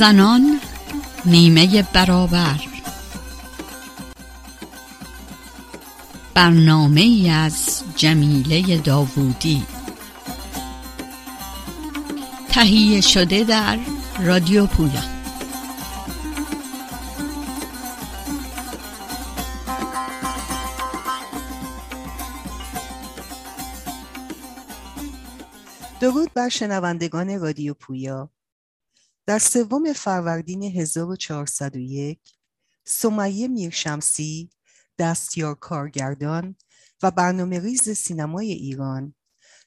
زنان 0.00 0.60
نیمه 1.24 1.82
برابر. 1.82 2.60
برنامه 6.34 7.30
از 7.30 7.82
جمیله 7.96 8.78
داوودی. 8.78 9.66
تهیه 12.48 13.00
شده 13.00 13.44
در 13.44 13.78
رادیو 14.20 14.66
پویا. 14.66 15.02
درود 26.00 26.34
بر 26.34 26.48
شنوندگان 26.48 27.40
رادیو 27.40 27.74
پویا. 27.74 28.30
در 29.30 29.38
سوم 29.38 29.92
فروردین 29.92 30.62
1401 30.62 32.20
سمیه 32.84 33.48
میرشمسی 33.48 34.50
دستیار 34.98 35.54
کارگردان 35.54 36.56
و 37.02 37.10
برنامه 37.10 37.60
ریز 37.60 37.90
سینمای 37.90 38.52
ایران 38.52 39.14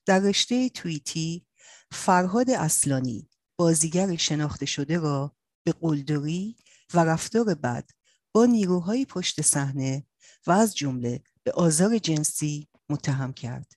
در 0.05 0.19
رشته 0.19 0.69
توییتی 0.69 1.45
فرهاد 1.91 2.49
اصلانی 2.49 3.29
بازیگر 3.57 4.15
شناخته 4.15 4.65
شده 4.65 4.97
را 4.97 5.35
به 5.63 5.71
قلدری 5.71 6.55
و 6.93 6.99
رفتار 6.99 7.55
بد 7.55 7.89
با 8.31 8.45
نیروهای 8.45 9.05
پشت 9.05 9.41
صحنه 9.41 10.05
و 10.47 10.51
از 10.51 10.75
جمله 10.75 11.23
به 11.43 11.51
آزار 11.51 11.97
جنسی 11.97 12.67
متهم 12.89 13.33
کرد. 13.33 13.71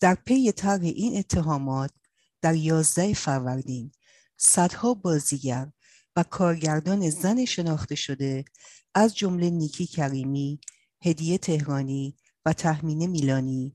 در 0.00 0.14
پی 0.14 0.52
طرح 0.52 0.82
این 0.82 1.18
اتهامات 1.18 1.90
در 2.42 2.54
11 2.54 3.14
فروردین 3.14 3.92
صدها 4.44 4.94
بازیگر 4.94 5.72
و 6.16 6.22
کارگردان 6.22 7.10
زن 7.10 7.44
شناخته 7.44 7.94
شده 7.94 8.44
از 8.94 9.16
جمله 9.16 9.50
نیکی 9.50 9.86
کریمی، 9.86 10.60
هدیه 11.04 11.38
تهرانی 11.38 12.16
و 12.44 12.52
تحمین 12.52 13.06
میلانی 13.06 13.74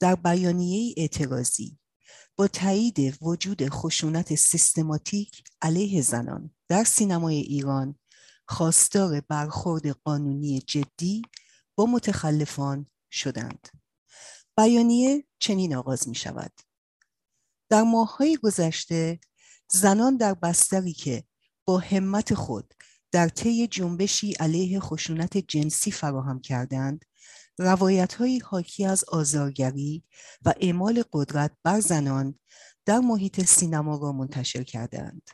در 0.00 0.14
بیانیه 0.14 0.94
اعتراضی 0.96 1.78
با 2.36 2.48
تایید 2.48 3.22
وجود 3.22 3.68
خشونت 3.68 4.34
سیستماتیک 4.34 5.44
علیه 5.62 6.02
زنان 6.02 6.50
در 6.68 6.84
سینمای 6.84 7.36
ایران 7.36 7.98
خواستار 8.48 9.20
برخورد 9.20 9.88
قانونی 9.88 10.60
جدی 10.60 11.22
با 11.74 11.86
متخلفان 11.86 12.86
شدند. 13.10 13.68
بیانیه 14.56 15.24
چنین 15.38 15.76
آغاز 15.76 16.08
می 16.08 16.14
شود. 16.14 16.52
در 17.68 17.82
ماههای 17.82 18.36
گذشته 18.36 19.20
زنان 19.68 20.16
در 20.16 20.34
بستری 20.34 20.92
که 20.92 21.24
با 21.64 21.78
همت 21.78 22.34
خود 22.34 22.74
در 23.12 23.28
طی 23.28 23.66
جنبشی 23.66 24.32
علیه 24.32 24.80
خشونت 24.80 25.36
جنسی 25.36 25.90
فراهم 25.90 26.40
کردند 26.40 27.04
روایت 27.58 28.14
های 28.14 28.38
حاکی 28.38 28.84
از 28.84 29.04
آزارگری 29.04 30.04
و 30.44 30.54
اعمال 30.60 31.04
قدرت 31.12 31.52
بر 31.62 31.80
زنان 31.80 32.38
در 32.84 32.98
محیط 32.98 33.44
سینما 33.44 33.96
را 33.96 34.12
منتشر 34.12 34.62
کردند. 34.62 35.30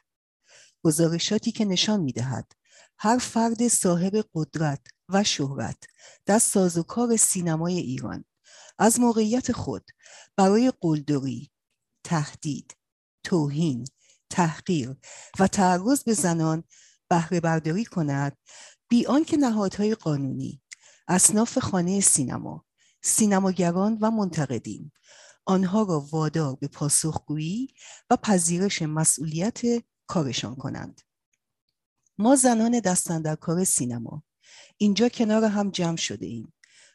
گزارشاتی 0.84 1.52
که 1.52 1.64
نشان 1.64 2.00
می 2.00 2.12
دهد 2.12 2.52
هر 2.98 3.18
فرد 3.18 3.68
صاحب 3.68 4.24
قدرت 4.34 4.80
و 5.08 5.24
شهرت 5.24 5.84
در 6.26 6.38
سازوکار 6.38 7.16
سینمای 7.16 7.78
ایران 7.78 8.24
از 8.78 9.00
موقعیت 9.00 9.52
خود 9.52 9.90
برای 10.36 10.72
قلدری، 10.80 11.50
تهدید، 12.04 12.76
توهین، 13.24 13.84
تحقیر 14.32 14.96
و 15.38 15.46
تعرض 15.46 16.02
به 16.02 16.12
زنان 16.14 16.64
بهره 17.08 17.40
برداری 17.40 17.84
کند 17.84 18.36
بی 18.88 19.06
آنکه 19.06 19.36
نهادهای 19.36 19.94
قانونی 19.94 20.62
اصناف 21.08 21.58
خانه 21.58 22.00
سینما 22.00 22.66
سینماگران 23.02 23.98
و 24.00 24.10
منتقدین 24.10 24.92
آنها 25.44 25.82
را 25.82 26.06
وادار 26.10 26.56
به 26.56 26.68
پاسخگویی 26.68 27.68
و 28.10 28.16
پذیرش 28.16 28.82
مسئولیت 28.82 29.60
کارشان 30.06 30.56
کنند. 30.56 31.00
ما 32.18 32.36
زنان 32.36 32.80
دستن 32.80 33.22
در 33.22 33.34
کار 33.34 33.64
سینما 33.64 34.22
اینجا 34.76 35.08
کنار 35.08 35.44
هم 35.44 35.70
جمع 35.70 35.96
شده 35.96 36.26
ایم 36.26 36.52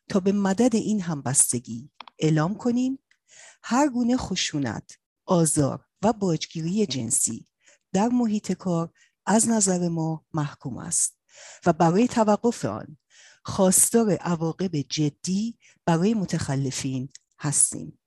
تا 0.09 0.19
به 0.19 0.31
مدد 0.31 0.75
این 0.75 1.01
همبستگی 1.01 1.89
اعلام 2.19 2.55
کنیم. 2.55 2.99
هر 3.63 3.89
گونه 3.89 4.17
خشونت، 4.17 4.91
آزار 5.25 5.86
و 6.01 6.13
باجگیری 6.13 6.85
جنسی 6.85 7.47
در 7.93 8.07
محیط 8.07 8.51
کار 8.51 8.89
از 9.25 9.49
نظر 9.49 9.89
ما 9.89 10.25
محکوم 10.33 10.77
است 10.77 11.17
و 11.65 11.73
برای 11.73 12.07
توقف 12.07 12.65
آن 12.65 12.97
خواستار 13.43 14.11
عواقب 14.11 14.75
جدی 14.75 15.57
برای 15.85 16.13
متخلفین 16.13 17.09
هستیم. 17.39 17.99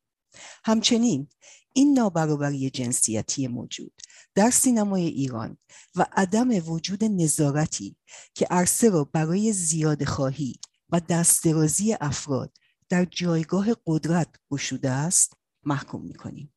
همچنین 0.64 1.28
این 1.72 1.98
نابرابری 1.98 2.70
جنسیتی 2.70 3.48
موجود 3.48 3.92
در 4.34 4.50
سینمای 4.50 5.06
ایران 5.06 5.58
و 5.96 6.06
عدم 6.12 6.70
وجود 6.70 7.04
نظارتی 7.04 7.96
که 8.34 8.46
عرصه 8.50 8.88
را 8.90 9.04
برای 9.04 9.52
زیاد 9.52 10.04
خواهی 10.04 10.60
و 10.90 11.00
دسترازی 11.00 11.96
افراد 12.00 12.52
در 12.88 13.04
جایگاه 13.04 13.66
قدرت 13.86 14.28
گشوده 14.50 14.90
است 14.90 15.32
محکوم 15.64 16.02
می‌کنیم. 16.02 16.52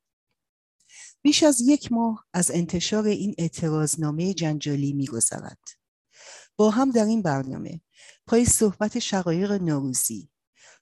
بیش 1.24 1.44
از 1.44 1.62
یک 1.62 1.92
ماه 1.92 2.26
از 2.34 2.52
انتشار 2.52 3.06
این 3.06 3.36
اعتراضنامه 3.38 4.34
جنجالی 4.34 4.94
میگذرد 4.94 5.60
با 6.58 6.70
هم 6.70 6.92
در 6.92 7.06
این 7.06 7.22
برنامه 7.22 7.82
پای 8.28 8.46
صحبت 8.46 9.00
شقایق 9.00 9.52
نوروزی 9.52 10.30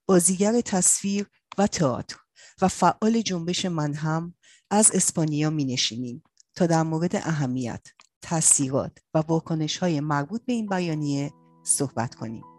بازیگر 0.05 0.61
تصویر 0.61 1.27
و 1.57 1.67
تئاتر 1.67 2.17
و 2.61 2.67
فعال 2.67 3.21
جنبش 3.21 3.65
منهم 3.65 4.35
از 4.69 4.91
اسپانیا 4.93 5.49
می 5.49 5.65
نشینیم 5.65 6.23
تا 6.55 6.65
در 6.65 6.83
مورد 6.83 7.15
اهمیت، 7.15 7.87
تاثیرات 8.21 8.97
و 9.13 9.17
واکنش 9.17 9.77
های 9.77 9.99
مربوط 9.99 10.41
به 10.45 10.53
این 10.53 10.67
بیانیه 10.67 11.33
صحبت 11.63 12.15
کنیم. 12.15 12.50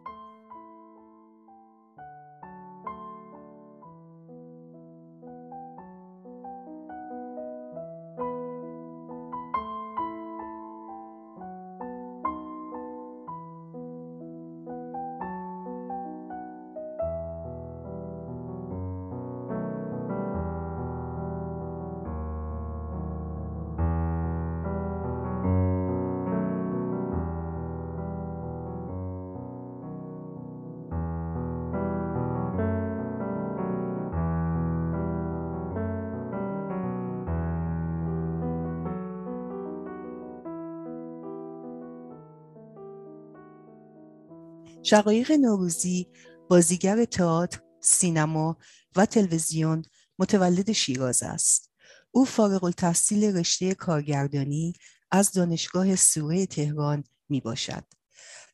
شقایق 44.92 45.32
نوروزی 45.32 46.06
بازیگر 46.48 47.04
تئاتر، 47.04 47.60
سینما 47.80 48.58
و 48.96 49.06
تلویزیون 49.06 49.84
متولد 50.18 50.72
شیراز 50.72 51.22
است. 51.22 51.70
او 52.10 52.24
فارغ 52.24 52.64
التحصیل 52.64 53.36
رشته 53.36 53.74
کارگردانی 53.74 54.72
از 55.10 55.32
دانشگاه 55.32 55.96
سوره 55.96 56.46
تهران 56.46 57.04
می 57.28 57.40
باشد. 57.40 57.84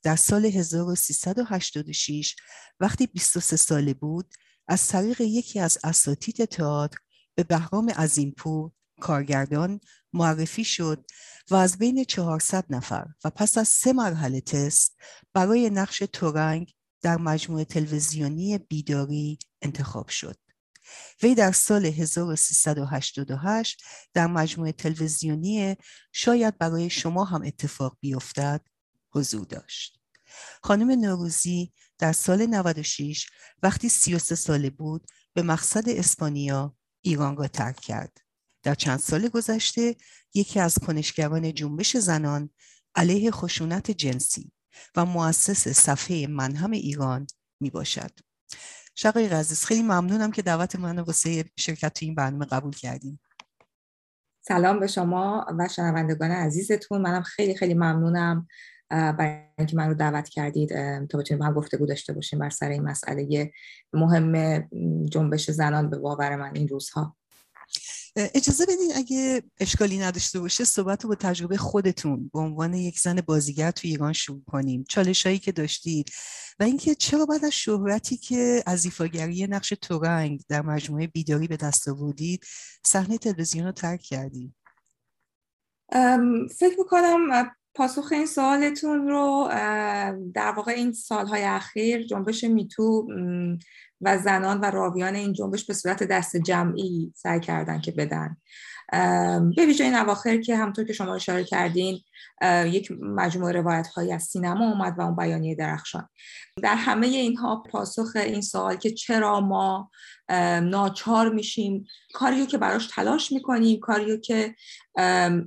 در 0.02 0.17
سال 0.17 0.46
1386 0.46 2.37
وقتی 2.81 3.06
23 3.06 3.56
ساله 3.56 3.94
بود 3.94 4.35
از 4.69 4.88
طریق 4.88 5.20
یکی 5.20 5.61
از 5.61 5.79
اساتید 5.85 6.44
تئاتر 6.44 6.99
به 7.35 7.44
بهرام 7.44 7.90
عظیمپور 7.90 8.70
کارگردان 9.00 9.81
معرفی 10.12 10.65
شد 10.65 11.05
و 11.50 11.55
از 11.55 11.79
بین 11.79 12.05
400 12.05 12.65
نفر 12.71 13.06
و 13.25 13.31
پس 13.31 13.59
از 13.59 13.69
سه 13.69 13.93
مرحله 13.93 14.41
تست 14.41 14.97
برای 15.35 15.71
نقش 15.71 16.03
تورنگ 16.12 16.75
در 17.03 17.17
مجموعه 17.17 17.65
تلویزیونی 17.65 18.59
بیداری 18.59 19.39
انتخاب 19.62 20.09
شد. 20.09 20.37
وی 21.23 21.35
در 21.35 21.53
سال 21.53 21.87
1388 21.87 23.83
در 24.15 24.27
مجموعه 24.27 24.73
تلویزیونی 24.73 25.77
شاید 26.12 26.59
برای 26.59 26.91
شما 26.91 27.25
هم 27.25 27.43
اتفاق 27.43 27.97
بیفتد 28.00 28.61
حضور 29.11 29.47
داشت. 29.47 30.00
خانم 30.62 30.91
نوروزی 30.91 31.73
در 31.99 32.12
سال 32.12 32.47
96 32.47 33.27
وقتی 33.62 33.89
33 33.89 34.35
ساله 34.35 34.71
بود 34.71 35.06
به 35.35 35.43
مقصد 35.43 35.89
اسپانیا 35.89 36.77
ایران 37.03 37.37
را 37.37 37.49
ترک 37.49 37.81
کرد. 37.81 38.28
در 38.63 38.75
چند 38.75 38.99
سال 38.99 39.29
گذشته 39.29 39.97
یکی 40.35 40.61
از 40.61 40.79
کنشگران 40.79 41.55
جنبش 41.55 41.97
زنان 41.97 42.51
علیه 42.95 43.31
خشونت 43.31 43.91
جنسی 43.91 44.53
و 44.97 45.05
مؤسس 45.05 45.69
صفحه 45.69 46.27
منهم 46.27 46.71
ایران 46.71 47.27
می 47.61 47.71
باشد. 47.71 48.11
شقایق 48.95 49.33
عزیز 49.33 49.65
خیلی 49.65 49.83
ممنونم 49.83 50.31
که 50.31 50.43
دعوت 50.43 50.77
من 50.77 50.99
واسه 50.99 51.45
شرکت 51.57 51.95
تو 51.95 52.07
این 52.07 52.15
برنامه 52.15 52.45
قبول 52.45 52.73
کردیم. 52.73 53.21
سلام 54.41 54.81
به 54.81 54.87
شما 54.87 55.47
و 55.59 55.69
شنوندگان 55.69 56.31
عزیزتون. 56.31 57.01
منم 57.01 57.23
خیلی 57.23 57.57
خیلی 57.57 57.75
ممنونم 57.75 58.47
برای 58.91 59.41
اینکه 59.59 59.77
من 59.77 59.89
رو 59.89 59.95
دعوت 59.95 60.29
کردید 60.29 60.69
تا 61.07 61.19
بتونیم 61.19 61.43
هم 61.43 61.53
گفتگو 61.53 61.87
داشته 61.87 62.13
باشیم 62.13 62.39
بر 62.39 62.51
سر 62.51 62.69
این 62.69 62.83
مسئله 62.83 63.53
مهم 63.93 64.61
جنبش 65.05 65.51
زنان 65.51 65.91
به 65.91 65.99
باور 65.99 66.37
من 66.37 66.51
این 66.55 66.69
روزها. 66.69 67.17
اجازه 68.17 68.67
بدین 68.67 68.93
اگه 68.95 69.43
اشکالی 69.61 69.99
نداشته 69.99 70.41
باشه 70.41 70.65
صحبت 70.65 71.03
رو 71.03 71.09
با 71.09 71.15
تجربه 71.15 71.57
خودتون 71.57 72.31
به 72.33 72.39
عنوان 72.39 72.75
یک 72.75 73.01
زن 73.01 73.21
بازیگر 73.21 73.71
تو 73.71 73.89
ایران 73.89 74.13
شروع 74.13 74.43
کنیم. 74.47 74.85
چالش 74.89 75.27
هایی 75.27 75.39
که 75.39 75.53
داشتید 75.53 76.11
و 76.61 76.63
اینکه 76.63 76.95
چرا 76.95 77.27
بعد 77.27 77.45
از 77.45 77.53
شهرتی 77.53 78.17
که 78.17 78.63
از 78.67 78.85
ایفاگری 78.85 79.47
نقش 79.47 79.73
تورنگ 79.83 80.43
در 80.49 80.63
مجموعه 80.63 81.07
بیداری 81.07 81.49
به 81.49 81.57
دست 81.57 81.89
آوردید 81.89 82.45
صحنه 82.85 83.19
تلویزیون 83.19 83.67
رو 83.67 83.73
ترک 83.73 84.01
کردید 84.01 84.55
فکر 86.59 86.79
می‌کنم 86.79 87.51
پاسخ 87.79 88.13
این 88.13 88.27
سوالتون 88.27 89.09
رو 89.09 89.49
در 90.35 90.53
واقع 90.57 90.73
این 90.73 90.93
سالهای 90.93 91.45
اخیر 91.45 92.03
جنبش 92.03 92.45
میتو 92.45 93.09
و 94.01 94.19
زنان 94.19 94.61
و 94.61 94.65
راویان 94.65 95.15
این 95.15 95.33
جنبش 95.33 95.65
به 95.65 95.75
صورت 95.75 96.03
دست 96.03 96.37
جمعی 96.37 97.13
سعی 97.17 97.41
کردن 97.41 97.81
که 97.81 97.93
بدن. 97.93 98.37
به 99.57 99.67
ویژه 99.67 99.85
این 99.85 99.95
اواخر 99.95 100.37
که 100.37 100.57
همطور 100.57 100.85
که 100.85 100.93
شما 100.93 101.15
اشاره 101.15 101.45
کردین 101.45 102.01
یک 102.67 102.93
مجموعه 103.01 103.53
روایت 103.53 103.87
هایی 103.87 104.13
از 104.13 104.23
سینما 104.23 104.71
اومد 104.71 104.99
و 104.99 105.03
اون 105.03 105.17
بیانیه 105.17 105.55
درخشان. 105.55 106.09
در 106.63 106.75
همه 106.75 107.07
اینها 107.07 107.63
پاسخ 107.71 108.17
این 108.17 108.41
سوال 108.41 108.77
که 108.77 108.91
چرا 108.91 109.41
ما 109.41 109.91
ناچار 110.63 111.35
میشیم 111.35 111.87
کاریو 112.15 112.47
که 112.47 112.59
براش 112.59 112.87
تلاش 112.87 113.33
می‌کنیم 113.33 113.81
کاریو 113.81 114.17
که 114.17 114.55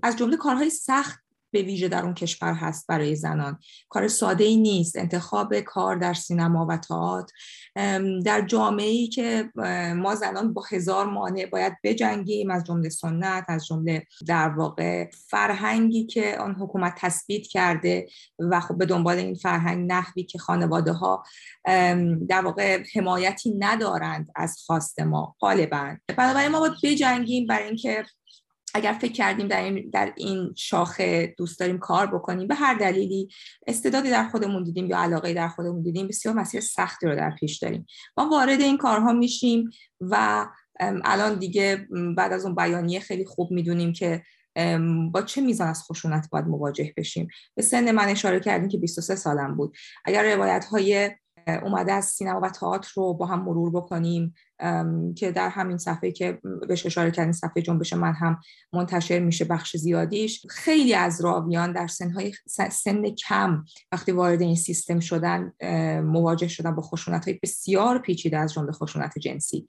از 0.04 0.16
جمله 0.18 0.38
کارهای 0.38 0.69
سخت 0.69 1.22
به 1.51 1.62
ویژه 1.62 1.88
در 1.88 2.03
اون 2.03 2.13
کشور 2.13 2.53
هست 2.53 2.88
برای 2.88 3.15
زنان. 3.15 3.59
کار 3.89 4.07
ساده 4.07 4.44
ای 4.44 4.57
نیست. 4.57 4.98
انتخاب 4.98 5.59
کار 5.59 5.95
در 5.95 6.13
سینما 6.13 6.65
و 6.69 6.77
تئاتر. 6.77 7.33
در 8.25 8.42
جامعه 8.48 8.89
ای 8.89 9.07
که 9.07 9.50
ما 9.95 10.15
زنان 10.15 10.53
با 10.53 10.63
هزار 10.71 11.06
مانع 11.06 11.45
باید 11.45 11.74
بجنگیم. 11.83 12.51
از 12.51 12.63
جمله 12.63 12.89
سنت 12.89 13.45
از 13.48 13.65
جمله 13.65 14.06
در 14.27 14.50
واقع 14.50 15.09
فرهنگی 15.30 16.06
که 16.06 16.38
آن 16.39 16.56
حکومت 16.56 16.94
تثبیت 16.98 17.48
کرده 17.48 18.07
و 18.39 18.59
خب 18.59 18.77
به 18.77 18.86
دنبال 18.86 19.18
این 19.18 19.36
فرهنگ 19.36 19.92
نحوی 19.92 20.24
که 20.24 20.39
خانواده 20.39 20.92
ها 20.92 21.24
در 22.27 22.42
واقع 22.44 22.83
حمایتی 22.95 23.56
ندارند 23.59 24.31
از 24.36 24.57
خواست 24.65 25.00
ما. 25.00 25.36
غالبا. 25.39 25.95
بنابراین 26.18 26.51
ما 26.51 26.59
باید 26.59 26.74
بجنگیم 26.83 27.48
برای 27.48 27.65
اینکه 27.65 28.06
اگر 28.73 28.94
فکر 28.94 29.12
کردیم 29.12 29.47
در 29.47 29.63
این, 29.63 29.89
در 29.94 30.13
این 30.18 30.53
شاخه 30.57 31.35
دوست 31.38 31.59
داریم 31.59 31.77
کار 31.77 32.07
بکنیم 32.07 32.47
به 32.47 32.56
هر 32.56 32.73
دلیلی 32.73 33.29
استعدادی 33.68 34.09
در 34.09 34.29
خودمون 34.29 34.63
دیدیم 34.63 34.85
یا 34.85 34.97
علاقه 34.97 35.33
در 35.33 35.47
خودمون 35.47 35.81
دیدیم 35.81 36.07
بسیار 36.07 36.35
مسیر 36.35 36.62
سختی 36.62 37.07
رو 37.07 37.15
در 37.15 37.31
پیش 37.31 37.57
داریم. 37.57 37.85
ما 38.18 38.29
وارد 38.29 38.62
این 38.62 38.77
کارها 38.77 39.13
میشیم 39.13 39.69
و 40.01 40.45
الان 40.79 41.39
دیگه 41.39 41.88
بعد 42.18 42.33
از 42.33 42.45
اون 42.45 42.56
بیانیه 42.56 43.00
خیلی 43.00 43.25
خوب 43.25 43.51
می‌دونیم 43.51 43.94
که 43.94 44.23
با 45.12 45.21
چه 45.21 45.41
میزان 45.41 45.67
از 45.67 45.83
خشونت 45.83 46.29
باید 46.31 46.45
مواجه 46.45 46.94
بشیم. 46.97 47.27
به 47.56 47.62
سن 47.62 47.91
من 47.91 48.07
اشاره 48.07 48.39
کردیم 48.39 48.69
که 48.69 48.77
23 48.77 49.15
سالم 49.15 49.56
بود. 49.56 49.77
اگر 50.06 50.35
روایت 50.35 50.65
های 50.65 51.12
اومده 51.47 51.93
از 51.93 52.05
سینما 52.05 52.39
و 52.39 52.49
تئاتر 52.49 52.91
رو 52.95 53.13
با 53.13 53.25
هم 53.25 53.43
مرور 53.43 53.71
بکنیم 53.71 54.33
که 55.15 55.31
در 55.31 55.49
همین 55.49 55.77
صفحه 55.77 56.11
که 56.11 56.39
بهش 56.67 56.85
اشاره 56.85 57.11
کردین 57.11 57.33
صفحه 57.33 57.61
جنبش 57.61 57.93
من 57.93 58.13
هم 58.13 58.39
منتشر 58.73 59.19
میشه 59.19 59.45
بخش 59.45 59.77
زیادیش. 59.77 60.45
خیلی 60.49 60.93
از 60.93 61.21
راویان 61.21 61.73
در 61.73 61.88
سنهای 61.88 62.33
سن 62.71 63.09
کم 63.09 63.63
وقتی 63.91 64.11
وارد 64.11 64.41
این 64.41 64.55
سیستم 64.55 64.99
شدن 64.99 65.53
مواجه 66.01 66.47
شدن 66.47 66.75
با 66.75 66.81
خشونت 66.81 67.27
های 67.27 67.39
بسیار 67.43 67.99
پیچیده 67.99 68.38
از 68.38 68.53
جمله 68.53 68.71
خشونت 68.71 69.19
جنسی 69.19 69.67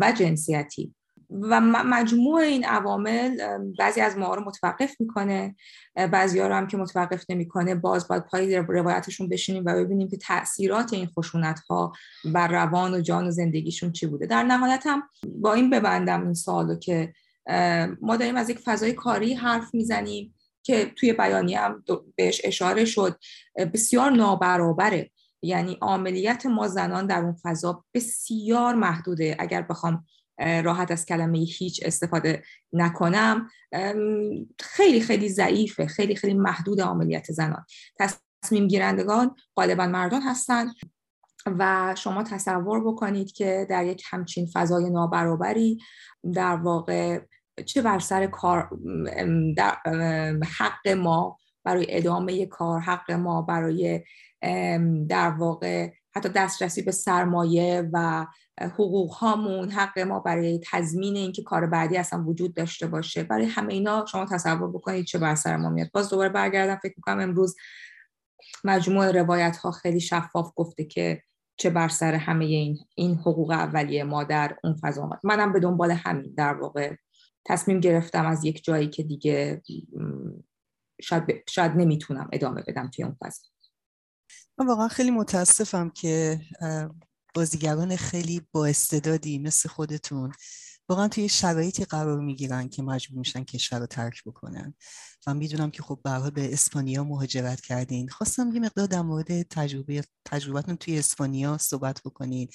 و 0.00 0.12
جنسیتی. 0.18 0.94
و 1.30 1.60
مجموع 1.60 2.40
این 2.40 2.64
عوامل 2.64 3.38
بعضی 3.78 4.00
از 4.00 4.18
ما 4.18 4.34
رو 4.34 4.44
متوقف 4.44 5.00
می‌کنه. 5.00 5.56
بعضی 5.94 6.38
ها 6.38 6.46
رو 6.46 6.54
هم 6.54 6.66
که 6.66 6.76
متوقف 6.76 7.24
نمی‌کنه 7.28 7.74
باز 7.74 8.08
باید 8.08 8.24
پای 8.24 8.56
روایتشون 8.56 9.28
بشینیم 9.28 9.62
و 9.66 9.74
ببینیم 9.74 10.08
که 10.08 10.16
تاثیرات 10.16 10.92
این 10.92 11.06
خشونت 11.06 11.60
ها 11.60 11.92
بر 12.24 12.48
روان 12.48 12.94
و 12.94 13.00
جان 13.00 13.26
و 13.26 13.30
زندگیشون 13.30 13.92
چی 13.92 14.06
بوده. 14.06 14.26
در 14.26 14.42
نهایت 14.42 14.82
هم 14.86 15.02
با 15.34 15.54
این 15.54 15.70
ببندم 15.70 16.24
این 16.24 16.34
سوالو 16.34 16.78
که 16.78 17.12
ما 18.00 18.16
داریم 18.16 18.36
از 18.36 18.50
یک 18.50 18.58
فضای 18.58 18.92
کاری 18.92 19.34
حرف 19.34 19.74
می‌زنیم 19.74 20.34
که 20.62 20.92
توی 20.96 21.12
بیانی 21.12 21.54
هم 21.54 21.84
بهش 22.16 22.40
اشاره 22.44 22.84
شد. 22.84 23.18
بسیار 23.74 24.10
نابرابره. 24.10 25.10
یعنی 25.42 25.78
عملیت 25.82 26.46
ما 26.46 26.68
زنان 26.68 27.06
در 27.06 27.20
اون 27.20 27.36
فضا 27.42 27.84
بسیار 27.94 28.74
محدوده. 28.74 29.36
اگر 29.38 29.62
بخوام 29.62 30.04
راحت 30.38 30.90
از 30.90 31.06
کلمه 31.06 31.38
هیچ 31.38 31.80
استفاده 31.84 32.42
نکنم. 32.72 33.48
خیلی 34.60 35.00
خیلی 35.00 35.28
ضعیفه 35.28 35.86
خیلی 35.86 36.16
خیلی 36.16 36.34
محدود 36.34 36.80
عملیات 36.80 37.32
زنان. 37.32 37.64
تصمیم 38.42 38.68
گیرندگان 38.68 39.36
غالبا 39.56 39.86
مردان 39.86 40.22
هستند 40.22 40.68
و 41.46 41.94
شما 41.98 42.22
تصور 42.22 42.84
بکنید 42.84 43.32
که 43.32 43.66
در 43.70 43.86
یک 43.86 44.02
همچین 44.10 44.46
فضای 44.52 44.90
نابرابری 44.90 45.78
در 46.34 46.56
واقع 46.56 47.20
چه 47.66 47.82
بر 47.82 47.98
سر 47.98 48.26
کار 48.26 48.70
در 49.56 49.76
حق 50.58 50.88
ما 50.88 51.38
برای 51.64 51.86
ادامه 51.88 52.46
کار 52.46 52.80
حق 52.80 53.10
ما 53.10 53.42
برای 53.42 54.04
در 55.08 55.30
واقع 55.30 55.90
حتی 56.14 56.28
دسترسی 56.28 56.82
به 56.82 56.92
سرمایه 56.92 57.90
و 57.92 58.26
حقوق 58.60 59.12
هامون 59.12 59.70
حق 59.70 59.98
ما 59.98 60.20
برای 60.20 60.60
تضمین 60.70 61.16
اینکه 61.16 61.42
کار 61.42 61.66
بعدی 61.66 61.96
اصلا 61.96 62.24
وجود 62.24 62.54
داشته 62.54 62.86
باشه. 62.86 63.22
برای 63.22 63.46
همه 63.46 63.72
اینا 63.72 64.04
شما 64.06 64.26
تصور 64.26 64.72
بکنید 64.72 65.04
چه 65.04 65.18
بر 65.18 65.34
سر 65.34 65.56
ما 65.56 65.70
میاد. 65.70 65.90
باز 65.92 66.10
دوباره 66.10 66.28
برگردم 66.28 66.76
فکر 66.76 66.94
می‌کنم 66.96 67.20
امروز 67.20 67.56
مجموع 68.64 69.12
روایت 69.12 69.56
ها 69.56 69.70
خیلی 69.70 70.00
شفاف 70.00 70.52
گفته 70.56 70.84
که 70.84 71.22
چه 71.56 71.70
بر 71.70 71.88
سر 71.88 72.14
همه 72.14 72.44
این 72.44 72.78
این 72.94 73.14
حقوق 73.14 73.50
اولیه 73.50 74.04
ما 74.04 74.24
در 74.24 74.56
اون 74.64 74.74
فضا 74.74 75.02
آمد 75.02 75.20
منم 75.24 75.52
به 75.52 75.60
دنبال 75.60 75.90
همین 75.90 76.34
در 76.36 76.54
واقع. 76.54 76.94
تصمیم 77.48 77.80
گرفتم 77.80 78.26
از 78.26 78.44
یک 78.44 78.64
جایی 78.64 78.88
که 78.88 79.02
دیگه 79.02 79.62
شاید, 81.00 81.24
شاید 81.48 81.72
نمی‌تونم 81.72 82.28
ادامه 82.32 82.62
بدم 82.62 82.90
توی 82.90 83.04
اون 83.04 83.16
فضا. 83.24 83.42
من 84.58 84.66
واقعا 84.66 84.88
خیلی 84.88 85.10
متاسفم 85.10 85.90
که 85.90 86.40
بازیگران 87.36 87.96
خیلی 87.96 88.42
با 88.52 88.66
استعدادی 88.66 89.40
مثل 89.40 89.70
خودتون. 89.70 90.34
واقعا 90.88 91.08
توی 91.08 91.28
شرایطی 91.28 91.84
قرار 91.84 92.20
می‌گیرن 92.20 92.68
که 92.68 92.82
مجبور 92.82 93.18
میشن 93.18 93.44
کشور 93.44 93.78
رو 93.78 93.86
ترک 93.86 94.24
بکنن. 94.24 94.74
و 95.26 95.34
می‌دونم 95.34 95.70
که 95.70 95.82
خب 95.82 96.00
برای 96.04 96.30
به 96.30 96.52
اسپانیا 96.52 97.04
مهاجرت 97.04 97.60
کردین. 97.60 98.08
خواستم 98.08 98.50
یه 98.54 98.60
مقدار 98.60 98.86
در 98.86 99.02
مورد 99.02 99.42
تجربه 99.42 100.04
تجربتون 100.24 100.76
توی 100.76 100.98
اسپانیا 100.98 101.58
صحبت 101.58 102.02
بکنید 102.04 102.54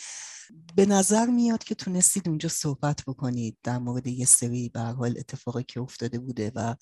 به 0.75 0.85
نظر 0.85 1.25
میاد 1.25 1.63
که 1.63 1.75
تونستید 1.75 2.29
اونجا 2.29 2.50
صحبت 2.50 3.01
بکنید 3.07 3.57
در 3.63 3.77
مورد 3.77 4.07
یه 4.07 4.25
سری 4.25 4.69
به 4.69 4.79
حال 4.79 5.15
اتفاقی 5.19 5.63
که 5.63 5.79
افتاده 5.79 6.19
بوده 6.19 6.51
و 6.55 6.75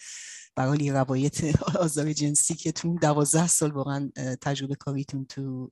به 0.55 0.63
حال 0.63 0.89
روایت 0.89 1.41
آزار 1.79 2.13
جنسی 2.13 2.55
که 2.55 2.71
تو 2.71 2.97
دوازده 3.01 3.47
سال 3.47 3.71
واقعا 3.71 4.11
تجربه 4.41 4.75
کاریتون 4.75 5.25
تو 5.25 5.69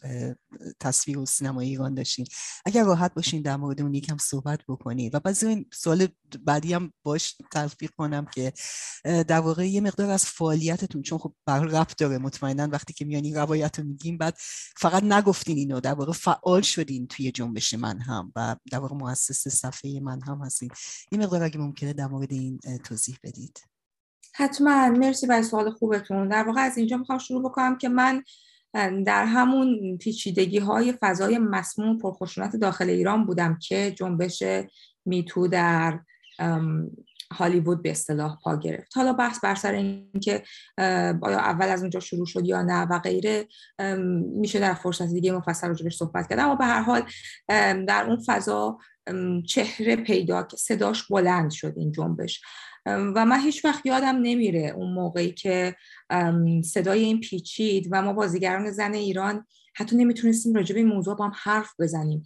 تصویر 0.80 1.18
و 1.18 1.26
سینما 1.26 1.62
ایران 1.62 1.94
داشتین. 1.94 2.26
اگر 2.66 2.84
راحت 2.84 3.14
باشین 3.14 3.42
در 3.42 3.56
مورد 3.56 3.82
اون 3.82 3.94
یکم 3.94 4.18
صحبت 4.18 4.60
بکنید 4.68 5.16
و 5.16 5.20
بعضی 5.20 5.67
سوال 5.74 6.08
بعدی 6.46 6.74
هم 6.74 6.94
باش 7.04 7.36
تلفیق 7.52 7.92
کنم 7.98 8.26
که 8.26 8.54
در 9.04 9.40
واقع 9.40 9.68
یه 9.68 9.82
مقدار 9.82 10.10
از 10.10 10.26
فعالیتتون 10.26 11.02
چون 11.02 11.18
خب 11.18 11.34
به 11.46 11.54
ربط 11.54 11.98
داره 11.98 12.18
مطمئنا 12.18 12.68
وقتی 12.72 12.94
که 12.94 13.06
میان 13.06 13.24
این 13.24 13.36
روایت 13.36 13.80
رو 13.80 13.86
میگیم 13.86 14.18
بعد 14.18 14.38
فقط 14.78 15.04
نگفتین 15.04 15.58
اینو 15.58 15.80
در 15.80 15.94
واقع 15.94 16.14
فعال 16.14 16.62
شدین 16.62 17.08
توی 17.08 17.32
جنبش 17.32 17.74
من 17.74 18.00
هم 18.00 18.32
و 18.36 18.56
در 18.72 18.80
واقع 18.80 18.96
مؤسس 18.96 19.48
صفحه 19.48 20.00
من 20.00 20.22
هم 20.22 20.42
هستین. 20.46 20.70
این 21.12 21.24
مقدار 21.24 21.44
اگه 21.44 21.58
ممکنه 21.58 21.94
در 21.94 22.08
مورد 22.08 22.32
این 22.32 22.60
توضیح 22.84 23.18
بدید. 23.24 23.60
حتما. 24.34 24.90
مرسی 24.90 25.28
برای 25.28 25.44
سوال 25.44 25.72
خوبتون. 25.72 26.28
در 26.28 26.44
واقع 26.48 26.62
از 26.62 26.78
اینجا 26.78 26.98
می‌خوام 26.98 27.20
شروع 27.20 27.44
بکنم 27.44 27.78
که 27.78 27.90
من 27.90 28.24
در 29.06 29.26
همون 29.26 29.98
پیچیدگی 29.98 30.58
های 30.58 30.94
فضای 31.02 31.38
مسموم 31.38 31.98
پرخشونت 31.98 32.56
داخل 32.56 32.90
ایران 32.90 33.26
بودم 33.26 33.60
که 33.62 33.96
جنبش 33.98 34.44
میتو 35.08 35.48
در 35.48 36.00
هالیوود 37.32 37.82
به 37.84 37.92
اصطلاح 37.92 38.38
پا 38.44 38.56
گرفت. 38.56 38.98
حالا 38.98 39.14
بحث 39.14 39.40
بر 39.40 39.56
سر 39.56 39.74
اینکه 39.74 40.44
آیا 41.22 41.40
اول 41.40 41.66
از 41.66 41.82
اونجا 41.82 42.00
شروع 42.00 42.26
شد 42.26 42.46
یا 42.46 42.62
نه 42.62 42.82
و 42.82 43.00
غیره 43.00 43.48
میشه 44.36 44.60
در 44.60 44.74
فرصت 44.74 45.08
دیگه 45.08 45.32
مفصل 45.32 45.68
راجبش 45.68 45.98
صحبت 45.98 46.30
کرد. 46.30 46.40
اما 46.40 46.56
به 46.56 46.66
هر 46.66 46.82
حال 46.82 47.04
در 47.88 48.06
اون 48.08 48.24
فضا 48.26 48.78
چهره 49.48 49.96
پیدا 49.96 50.48
صداش 50.58 51.08
بلند 51.08 51.52
شد 51.52 51.74
این 51.78 51.92
جنبش. 51.92 52.42
و 52.86 53.26
من 53.26 53.40
هیچ 53.40 53.66
وقت 53.66 53.86
یادم 53.86 54.16
نمیره 54.16 54.74
اون 54.76 54.94
موقعی 54.94 55.32
که 55.32 55.76
صدای 56.64 57.04
این 57.04 57.20
پیچید 57.20 57.88
و 57.92 58.02
ما 58.02 58.14
بازیگران 58.14 58.72
زن 58.72 58.94
ایران 58.94 59.46
حتی 59.76 59.96
نمی‌تونستیم 59.96 60.54
راجع 60.54 60.74
به 60.74 60.80
این 60.80 60.90
موضوع 60.90 61.16
با 61.16 61.26
هم 61.26 61.34
حرف 61.36 61.74
بزنیم. 61.80 62.24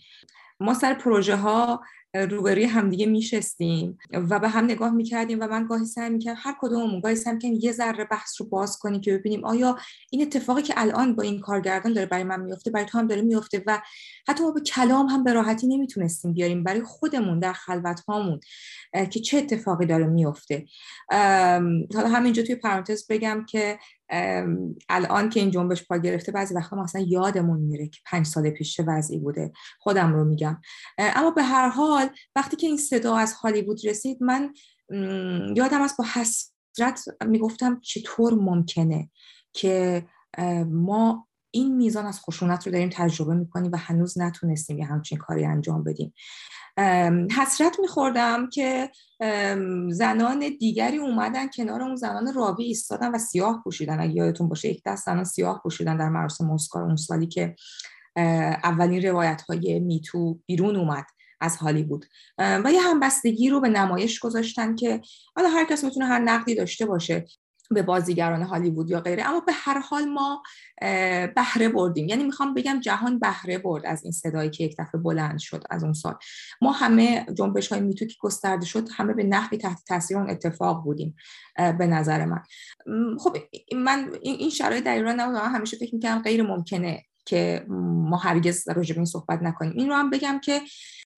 ما 0.59 0.73
سر 0.73 0.93
پروژه 0.93 1.35
ها 1.35 1.81
روبروی 2.13 2.63
همدیگه 2.63 3.05
میشستیم 3.05 3.97
و 4.29 4.39
به 4.39 4.49
هم 4.49 4.65
نگاه 4.65 4.91
می‌کردیم 4.91 5.37
و 5.41 5.47
من 5.47 5.67
گاهی 5.67 5.85
سعی 5.85 6.09
می‌کردم 6.09 6.39
هر 6.43 6.55
کدوممون 6.61 6.99
گاهی 6.99 7.15
سعی 7.15 7.33
می‌کردیم 7.33 7.59
یه 7.61 7.71
ذره 7.71 8.05
بحث 8.05 8.41
رو 8.41 8.47
باز 8.47 8.77
کنیم 8.77 9.01
که 9.01 9.17
ببینیم 9.17 9.45
آیا 9.45 9.77
این 10.11 10.21
اتفاقی 10.21 10.61
که 10.61 10.73
الان 10.77 11.15
با 11.15 11.23
این 11.23 11.39
کارگردان 11.39 11.93
داره 11.93 12.07
برای 12.07 12.23
من 12.23 12.41
میفته 12.41 12.71
برای 12.71 12.85
تو 12.85 12.97
هم 12.97 13.07
داره 13.07 13.21
میفته 13.21 13.63
و 13.67 13.81
حتی 14.27 14.43
ما 14.43 14.51
به 14.51 14.61
کلام 14.61 15.07
هم 15.07 15.23
به 15.23 15.33
راحتی 15.33 15.67
نمی‌تونستیم 15.67 16.33
بیاریم 16.33 16.63
برای 16.63 16.81
خودمون 16.81 17.39
در 17.39 17.53
خلوت 17.53 17.99
هامون 17.99 18.39
که 18.93 19.19
چه 19.19 19.37
اتفاقی 19.37 19.85
داره 19.85 20.07
میفته 20.07 20.65
حالا 21.93 22.07
همینجا 22.07 22.43
توی 22.43 22.55
پرانتز 22.55 23.07
بگم 23.09 23.45
که 23.49 23.79
الان 24.89 25.29
که 25.29 25.39
این 25.39 25.51
جنبش 25.51 25.87
پا 25.87 25.97
گرفته 25.97 26.31
بعضی 26.31 26.55
وقتا 26.55 26.75
ما 26.75 26.83
اصلا 26.83 27.01
یادمون 27.01 27.59
میره 27.59 27.87
که 27.87 27.99
پنج 28.05 28.25
سال 28.25 28.49
پیش 28.49 28.75
چه 28.75 28.83
وضعی 28.87 29.17
بوده. 29.17 29.51
خودم 29.79 30.13
رو 30.13 30.25
میگم. 30.25 30.61
اما 30.97 31.31
به 31.31 31.43
هر 31.43 31.69
حال 31.69 32.09
وقتی 32.35 32.55
که 32.55 32.67
این 32.67 32.77
صدا 32.77 33.15
از 33.15 33.33
هالیوود 33.33 33.85
رسید 33.85 34.23
من 34.23 34.53
یادم 35.55 35.81
از 35.81 35.95
با 35.99 36.05
حسرت 36.13 37.03
می‌گفتم 37.25 37.79
چطور 37.79 38.33
ممکنه 38.33 39.09
که 39.53 40.05
ما 40.67 41.27
این 41.51 41.75
میزان 41.75 42.05
از 42.05 42.19
خشونت 42.19 42.65
رو 42.65 42.71
داریم 42.71 42.89
تجربه 42.93 43.33
می‌کنیم 43.33 43.71
و 43.71 43.77
هنوز 43.77 44.19
نتونستیم 44.19 44.79
یه 44.79 44.85
همچین 44.85 45.17
کاری 45.17 45.45
انجام 45.45 45.83
بدیم. 45.83 46.13
حسرت 47.37 47.79
میخوردم 47.79 48.49
که 48.49 48.91
زنان 49.89 50.39
دیگری 50.59 50.97
اومدن 50.97 51.47
کنار 51.47 51.81
اون 51.81 51.95
زنان 51.95 52.33
راوی 52.33 52.63
ایستادن 52.63 53.11
و 53.11 53.17
سیاه 53.17 53.61
پوشیدن. 53.63 53.99
اگه 53.99 54.13
یادتون 54.13 54.49
باشه 54.49 54.69
یک 54.69 54.81
دست 54.85 55.05
زنان 55.05 55.23
سیاه 55.23 55.61
پوشیدن 55.63 55.97
در 55.97 56.09
مراسم 56.09 56.51
اسکار 56.51 56.83
اون 56.83 56.95
سالی 56.95 57.27
که 57.27 57.55
اولین 58.63 59.01
روایت 59.01 59.41
های 59.41 59.79
میتو 59.79 60.39
بیرون 60.45 60.75
اومد 60.75 61.05
از 61.41 61.57
هالیوود. 61.57 62.05
و 62.37 62.71
یه 62.73 62.81
همبستگی 62.81 63.49
رو 63.49 63.59
به 63.59 63.69
نمایش 63.69 64.19
گذاشتن 64.19 64.75
که 64.75 65.01
حالا 65.35 65.49
هر 65.49 65.65
کس 65.65 65.83
می‌تونه 65.83 66.05
هر 66.05 66.19
نقدی 66.19 66.55
داشته 66.55 66.85
باشه. 66.85 67.25
به 67.73 67.81
بازیگران 67.81 68.41
هالیوود 68.41 68.89
یا 68.89 68.99
غیره. 68.99 69.29
اما 69.29 69.39
به 69.39 69.53
هر 69.53 69.79
حال 69.79 70.05
ما 70.05 70.43
بهره 71.35 71.69
بردیم. 71.69 72.07
یعنی 72.07 72.23
می‌خوام 72.23 72.53
بگم 72.53 72.79
جهان 72.79 73.19
بهره 73.19 73.57
برد 73.57 73.85
از 73.85 74.03
این 74.03 74.11
صدایی 74.11 74.49
که 74.49 74.63
یک 74.63 74.75
دفعه 74.79 75.01
بلند 75.01 75.39
شد 75.39 75.63
از 75.69 75.83
اون 75.83 75.93
سال. 75.93 76.15
ما 76.61 76.71
همه 76.71 77.25
جنبش 77.33 77.67
های 77.67 77.81
میتو 77.81 78.05
که 78.05 78.15
گسترده 78.21 78.65
شد 78.65 78.87
همه 78.95 79.13
به 79.13 79.23
نحوی 79.23 79.57
تحت 79.57 79.79
تاثیر 79.87 80.17
اون 80.17 80.29
اتفاق 80.29 80.83
بودیم 80.83 81.15
به 81.55 81.87
نظر 81.87 82.25
من. 82.25 82.43
خب 83.19 83.37
من 83.75 84.11
این 84.21 84.49
شرایط 84.49 84.83
در 84.83 84.95
ایران 84.95 85.19
همیشه 85.19 85.77
فکر 85.77 85.95
می‌کنم 85.95 86.21
غیر 86.21 86.43
ممکنه 86.43 87.03
که 87.25 87.65
ما 88.09 88.17
هرگز 88.17 88.69
راجع 88.69 88.93
به 88.93 88.99
این 88.99 89.05
صحبت 89.05 89.41
نکنیم. 89.41 89.73
این 89.75 89.89
رو 89.89 89.95
هم 89.95 90.09
بگم 90.09 90.39
که 90.43 90.61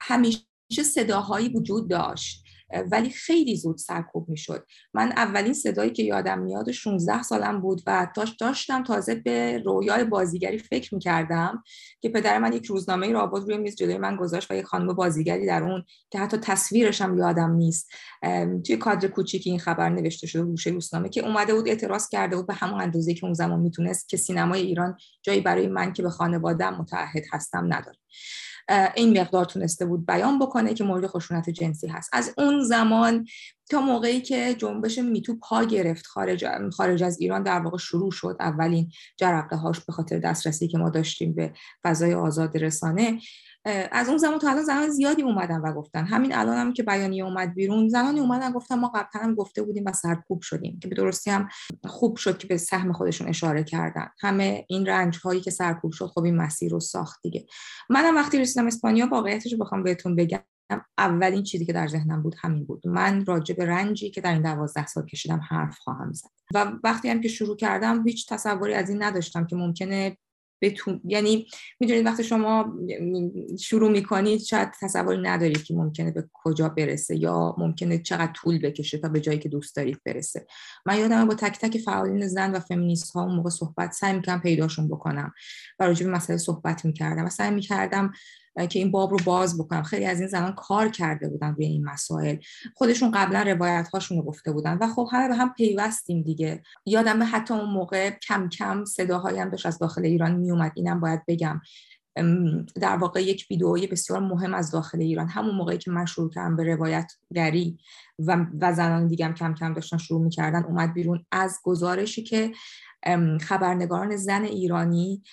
همیشه 0.02 0.84
صداهایی 0.84 1.50
وجود 1.50 1.90
داشت. 1.90 2.43
ولی 2.92 3.10
خیلی 3.10 3.56
زود 3.56 3.78
سرکوب 3.78 4.30
می‌شد. 4.30 4.66
من 4.94 5.12
اولین 5.12 5.54
صدایی 5.54 5.92
که 5.92 6.04
یادم 6.04 6.40
میاد 6.40 6.72
16 6.72 7.24
سالم 7.24 7.62
بود 7.62 7.82
و 7.88 8.08
داشت 8.16 8.40
داشتم 8.40 8.84
تازه 8.84 9.16
به 9.16 9.62
رویای 9.66 10.04
بازیگری 10.04 10.58
فکر 10.58 10.96
می‌کردم 10.96 11.64
که 12.02 12.10
پدر 12.10 12.40
من 12.40 12.54
یک 12.54 12.66
روزنامه 12.66 13.12
را 13.12 13.22
آورد 13.22 13.44
روی 13.44 13.58
میز 13.58 13.76
جلوی 13.76 13.98
من 13.98 14.16
گذاشت 14.16 14.52
و 14.52 14.56
یک 14.56 14.66
خانم 14.66 14.94
بازیگری 14.94 15.46
در 15.46 15.64
اون 15.64 15.84
که 16.12 16.20
حتی 16.20 16.38
تصویرش 16.38 17.02
هم 17.02 17.18
یادم 17.18 17.52
نیست. 17.52 17.90
توی 18.66 18.78
کادر 18.78 19.08
کوچیکی 19.08 19.50
این 19.50 19.60
خبر 19.60 19.90
نوشته 19.90 20.28
شده 20.28 20.44
گوشه 20.44 20.70
روزنامه 20.70 21.10
که 21.10 21.26
اومده 21.26 21.54
بود 21.54 21.68
اعتراض 21.68 22.10
کرده 22.10 22.36
بود 22.36 22.48
به 22.48 22.54
همون 22.54 22.82
اندازه 22.82 23.14
که 23.14 23.26
اون 23.26 23.34
زمان 23.34 23.60
می‌تونست 23.60 24.10
که 24.10 24.18
سینمای 24.18 24.62
ایران 24.62 24.98
جایی 25.22 25.42
برای 25.42 25.68
من 25.68 25.94
که 25.94 26.04
به 26.04 26.10
خانواده‌ام 26.10 26.76
متعهد 26.76 27.24
هستم 27.32 27.74
نداره. 27.74 27.98
این 28.96 29.20
مقدار 29.20 29.46
تونسته 29.46 29.86
بود 29.86 30.06
بیان 30.06 30.40
بکنه 30.40 30.74
که 30.74 30.84
مورد 30.84 31.08
خشونت 31.08 31.50
جنسی 31.50 31.88
هست. 31.88 32.10
از 32.14 32.34
اون 32.38 32.64
زمان 32.64 33.28
تا 33.70 33.82
موقعی 33.82 34.22
که 34.22 34.54
جنبش 34.54 34.98
میتو 34.98 35.36
پا 35.36 35.64
گرفت 35.64 36.08
خارج, 36.08 36.46
خارج 36.72 37.04
از 37.04 37.22
ایران 37.22 37.44
در 37.44 37.60
واقع 37.60 37.78
شروع 37.78 38.12
شد 38.12 38.38
اولین 38.40 38.92
جرقه 39.18 39.56
هاش 39.56 39.80
به 39.80 39.94
خاطر 39.94 40.20
دسترسی 40.20 40.68
که 40.68 40.78
ما 40.78 40.90
داشتیم 40.90 41.34
به 41.34 41.54
فضای 41.84 42.14
آزاد 42.14 42.58
رسانه 42.58 43.20
از 43.66 44.10
اون 44.10 44.18
زمان 44.18 44.40
تا 44.40 44.50
الان 44.50 44.64
زنان 44.64 44.90
زیادی 44.90 45.22
اومدن 45.22 45.60
و 45.62 45.74
گفتن. 45.74 46.06
همین 46.06 46.36
الان 46.36 46.58
هم 46.58 46.74
که 46.74 46.84
بیانیه 46.84 47.24
اومد 47.24 47.54
بیرون 47.54 47.90
زنانی 47.90 48.20
اومدن 48.20 48.52
گفتن 48.52 48.80
ما 48.80 48.88
قبلا 48.88 49.22
هم 49.22 49.36
گفته 49.36 49.62
بودیم 49.62 49.84
و 49.88 49.94
سرکوب 49.94 50.42
شدیم. 50.42 50.80
که 50.80 50.88
به 50.88 50.96
درستی 50.96 51.30
هم 51.30 51.50
خوب 51.86 52.18
شد 52.18 52.38
که 52.38 52.48
به 52.48 52.58
سهم 52.58 52.94
خودشون 52.94 53.28
اشاره 53.28 53.64
کردن. 53.64 54.08
همه 54.22 54.66
این 54.70 54.86
رنج 54.86 55.20
هایی 55.24 55.42
که 55.42 55.52
سرکوب 55.52 55.92
شد 55.92 56.08
خب 56.08 56.24
این 56.24 56.36
مسیر 56.36 56.72
رو 56.72 56.80
ساخت 56.80 57.20
دیگه. 57.24 57.46
منم 57.90 58.16
وقتی 58.16 58.40
رسیدم 58.40 58.68
اسپانیا 58.68 59.08
واقعیتش 59.12 59.54
رو 59.54 59.60
بخوام 59.60 59.84
بهتون 59.84 60.16
بگم. 60.16 60.40
اولین 60.98 61.44
چیزی 61.44 61.66
که 61.66 61.74
در 61.74 61.88
ذهنم 61.88 62.24
بود 62.24 62.36
همین 62.42 62.66
بود. 62.66 62.88
من 62.88 63.26
راجع 63.26 63.56
به 63.56 63.66
رنجی 63.66 64.10
که 64.10 64.22
در 64.22 64.34
این 64.34 64.42
دوازده 64.42 64.88
سال 64.88 65.06
کشیدم 65.06 65.42
حرف 65.50 65.78
خواهم 65.78 66.14
زد. 66.14 66.30
و 66.54 66.72
وقتی 66.84 67.10
هم 67.10 67.22
که 67.22 67.28
شروع 67.28 67.56
کردم 67.56 68.08
هیچ 68.08 68.30
تصوری 68.30 68.74
از 68.74 68.90
این 68.90 69.04
نداشتم 69.04 69.46
که 69.46 69.56
ممکنه 69.56 70.18
بتون 70.64 71.02
یعنی 71.06 71.48
می‌دونید 71.80 72.06
وقتی 72.06 72.24
شما 72.24 72.74
شروع 73.60 73.92
می‌کنید 73.92 74.42
شاید 74.42 74.70
تصوری 74.82 75.22
ندارید 75.22 75.64
که 75.64 75.74
ممکنه 75.74 76.12
به 76.12 76.30
کجا 76.34 76.70
برسه 76.70 77.16
یا 77.16 77.56
ممکنه 77.58 77.98
چقدر 77.98 78.32
طول 78.32 78.60
بکشه 78.60 78.98
تا 78.98 79.10
به 79.10 79.20
جایی 79.20 79.40
که 79.40 79.50
دوست 79.50 79.76
دارید 79.76 80.02
برسه. 80.06 80.46
من 80.86 81.00
یادم 81.00 81.28
با 81.28 81.34
تک 81.34 81.60
تک 81.60 81.78
فعالین 81.78 82.28
زن 82.28 82.52
و 82.52 82.60
فمینیست 82.60 83.12
ها 83.12 83.24
اون 83.24 83.36
موقع 83.36 83.50
صحبت 83.50 83.92
سعی 83.92 84.14
می‌کنم 84.14 84.42
پیداشون 84.42 84.88
بکنم 84.88 85.34
و 85.80 85.86
راجع 85.86 86.06
به 86.06 86.12
مسئله 86.12 86.38
صحبت 86.38 86.86
می‌کردم 86.86 87.26
و 87.26 87.30
سعی 87.30 87.52
می‌کردم 87.52 88.12
که 88.70 88.80
این 88.80 88.92
باب 88.92 89.12
رو 89.12 89.18
باز 89.26 89.58
بکنم. 89.58 89.84
خیلی 89.84 90.06
از 90.06 90.20
این 90.20 90.30
زمان 90.30 90.56
کار 90.56 90.90
کرده 90.90 91.30
بودن 91.30 91.54
روی 91.54 91.66
این 91.66 91.86
مسائل. 91.86 92.38
خودشون 92.76 93.12
قبلا 93.12 93.42
روایت 93.42 93.88
هاشون 93.94 94.18
رو 94.18 94.24
گفته 94.24 94.52
بودن. 94.52 94.78
و 94.82 94.88
خب 94.88 95.08
همه 95.12 95.28
به 95.28 95.36
هم 95.36 95.54
پیوستیم 95.54 96.22
دیگه. 96.22 96.64
یادم 96.86 97.30
حتی 97.32 97.54
اون 97.54 97.70
موقع 97.70 98.10
کم 98.10 98.50
کم 98.50 98.86
صداهایی 98.86 99.40
هم 99.40 99.50
داشت 99.50 99.66
از 99.66 99.80
داخل 99.80 100.06
ایران 100.06 100.36
میومد 100.36 100.72
اینم 100.76 101.00
باید 101.00 101.22
بگم. 101.28 101.62
در 102.76 102.98
واقع 102.98 103.24
یک 103.24 103.48
ویدئوی 103.50 103.88
بسیار 103.88 104.20
مهم 104.20 104.54
از 104.54 104.72
داخل 104.72 105.02
ایران. 105.02 105.28
همون 105.28 105.56
موقعی 105.56 105.78
که 105.78 105.92
من 105.92 106.06
شروع 106.06 106.30
کردم 106.30 106.56
به 106.56 106.64
روایت 106.64 107.12
گری 107.34 107.78
و, 108.20 108.46
و 108.62 108.74
زنان 108.74 109.08
دیگه 109.08 109.34
کم 109.34 109.54
کم 109.54 109.74
داشتن 109.74 109.98
شروع 109.98 110.24
می‌کردن 110.24 110.64
اومد 110.64 110.94
بیرون. 110.94 111.26
از 111.32 111.60
گزارشی 111.64 112.24
که 112.24 112.52
خبرنگاران 113.42 114.16
زن 114.16 114.44
ایرانی 114.44 115.24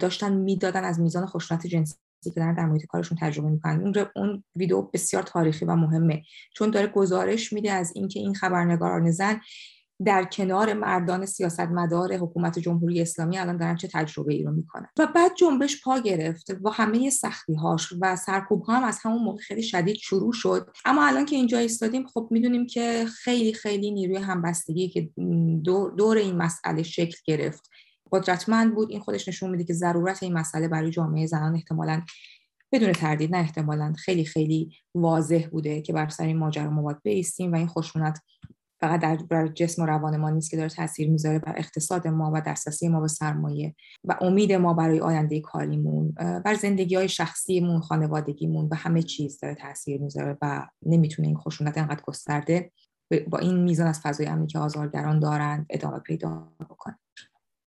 داشتن 0.00 0.32
می‌دادن 0.32 0.84
از 0.84 1.00
میزان 1.00 1.26
خشونت 1.26 1.66
جنسی. 1.66 1.94
که 2.24 2.30
دارن 2.30 2.54
در 2.54 2.66
محیط 2.66 2.86
کارشون 2.86 3.18
تجربه 3.20 3.48
می‌کنن. 3.48 3.80
اون 3.80 3.94
اون 4.16 4.44
ویدیو 4.56 4.82
بسیار 4.82 5.22
تاریخی 5.22 5.64
و 5.64 5.76
مهمه. 5.76 6.22
چون 6.54 6.70
داره 6.70 6.86
گزارش 6.86 7.52
میده 7.52 7.72
از 7.72 7.92
اینکه 7.94 8.20
این 8.20 8.34
خبرنگاران 8.34 9.10
زن 9.10 9.40
در 10.04 10.24
کنار 10.24 10.72
مردان 10.72 11.26
سیاستمدار 11.26 12.16
حکومت 12.16 12.58
جمهوری 12.58 13.00
اسلامی 13.00 13.38
الان 13.38 13.56
دارن 13.56 13.76
چه 13.76 13.88
تجربه 13.88 14.34
ای 14.34 14.42
رو 14.42 14.52
می‌کنن. 14.52 14.86
و 14.98 15.06
بعد 15.06 15.34
جنبش 15.38 15.82
پا 15.84 15.98
گرفت 15.98 16.52
با 16.52 16.70
همه 16.70 17.10
سختی 17.10 17.54
هاش 17.54 17.92
و 18.00 18.16
سرکوب 18.16 18.62
ها 18.62 18.76
هم 18.76 18.84
از 18.84 18.98
همون 19.02 19.22
موقع 19.22 19.38
خیلی 19.38 19.62
شدید 19.62 19.96
شروع 19.96 20.32
شد. 20.32 20.70
اما 20.84 21.06
الان 21.06 21.24
که 21.24 21.36
اینجا 21.36 21.58
ایستادیم 21.58 22.06
خب 22.06 22.28
می‌دونیم 22.30 22.66
که 22.66 23.06
خیلی 23.24 23.52
خیلی 23.52 23.90
نیروی 23.90 24.16
همبستگی 24.16 24.88
که 24.88 25.10
دور 25.96 26.16
این 26.16 26.36
مسئله 26.36 26.82
شکل 26.82 27.16
گرفت. 27.24 27.70
قدرتمند 28.12 28.74
بود. 28.74 28.90
این 28.90 29.00
خودش 29.00 29.28
نشون 29.28 29.50
میده 29.50 29.64
که 29.64 29.74
ضرورت 29.74 30.22
این 30.22 30.32
مسئله 30.32 30.68
برای 30.68 30.90
جامعه 30.90 31.26
زنان 31.26 31.54
احتمالا 31.54 32.02
بدون 32.72 32.92
تردید 32.92 33.32
نه 33.34 33.38
احتمالا 33.38 33.92
خیلی 33.98 34.24
خیلی 34.24 34.72
واضح 34.94 35.48
بوده 35.52 35.82
که 35.82 35.92
بر 35.92 36.08
سر 36.08 36.24
این 36.24 36.38
ماجرا 36.38 36.70
ما 36.70 36.82
باید 36.82 37.02
بیستیم 37.02 37.52
و 37.52 37.56
این 37.56 37.66
خشونت 37.66 38.18
فقط 38.80 39.00
در 39.00 39.16
بر 39.16 39.48
جسم 39.48 39.82
و 39.82 39.86
روان 39.86 40.16
ما 40.16 40.30
نیست 40.30 40.50
که 40.50 40.56
داره 40.56 40.68
تاثیر 40.68 41.10
می‌ذاره 41.10 41.38
بر 41.38 41.54
اقتصاد 41.56 42.08
ما 42.08 42.30
و 42.34 42.40
دسترسی 42.40 42.88
ما 42.88 43.00
به 43.00 43.08
سرمایه 43.08 43.74
و 44.04 44.16
امید 44.20 44.52
ما 44.52 44.74
برای 44.74 45.00
آینده 45.00 45.40
کاریمون. 45.40 46.12
بر 46.44 46.54
زندگی 46.54 46.94
های 46.94 47.08
شخصیمون 47.08 47.80
خانوادگیمون 47.80 48.68
و 48.70 48.74
همه 48.74 49.02
چیز 49.02 49.40
داره 49.40 49.54
تاثیر 49.54 50.00
می‌ذاره 50.00 50.36
و 50.42 50.66
نمی‌تونه 50.86 51.28
این 51.28 51.36
خشونت 51.36 51.78
انقدر 51.78 52.02
گسترده 52.02 52.72
با 53.30 53.38
این 53.38 53.56
میزان 53.56 53.86
از 53.86 54.00
فضای 54.00 54.26
امنی 54.26 54.46
که 54.46 54.58
آزارگران 54.58 55.20
دارند 55.20 55.66
ادامه 55.70 55.98
پیدا 55.98 56.52
بکنه. 56.60 56.98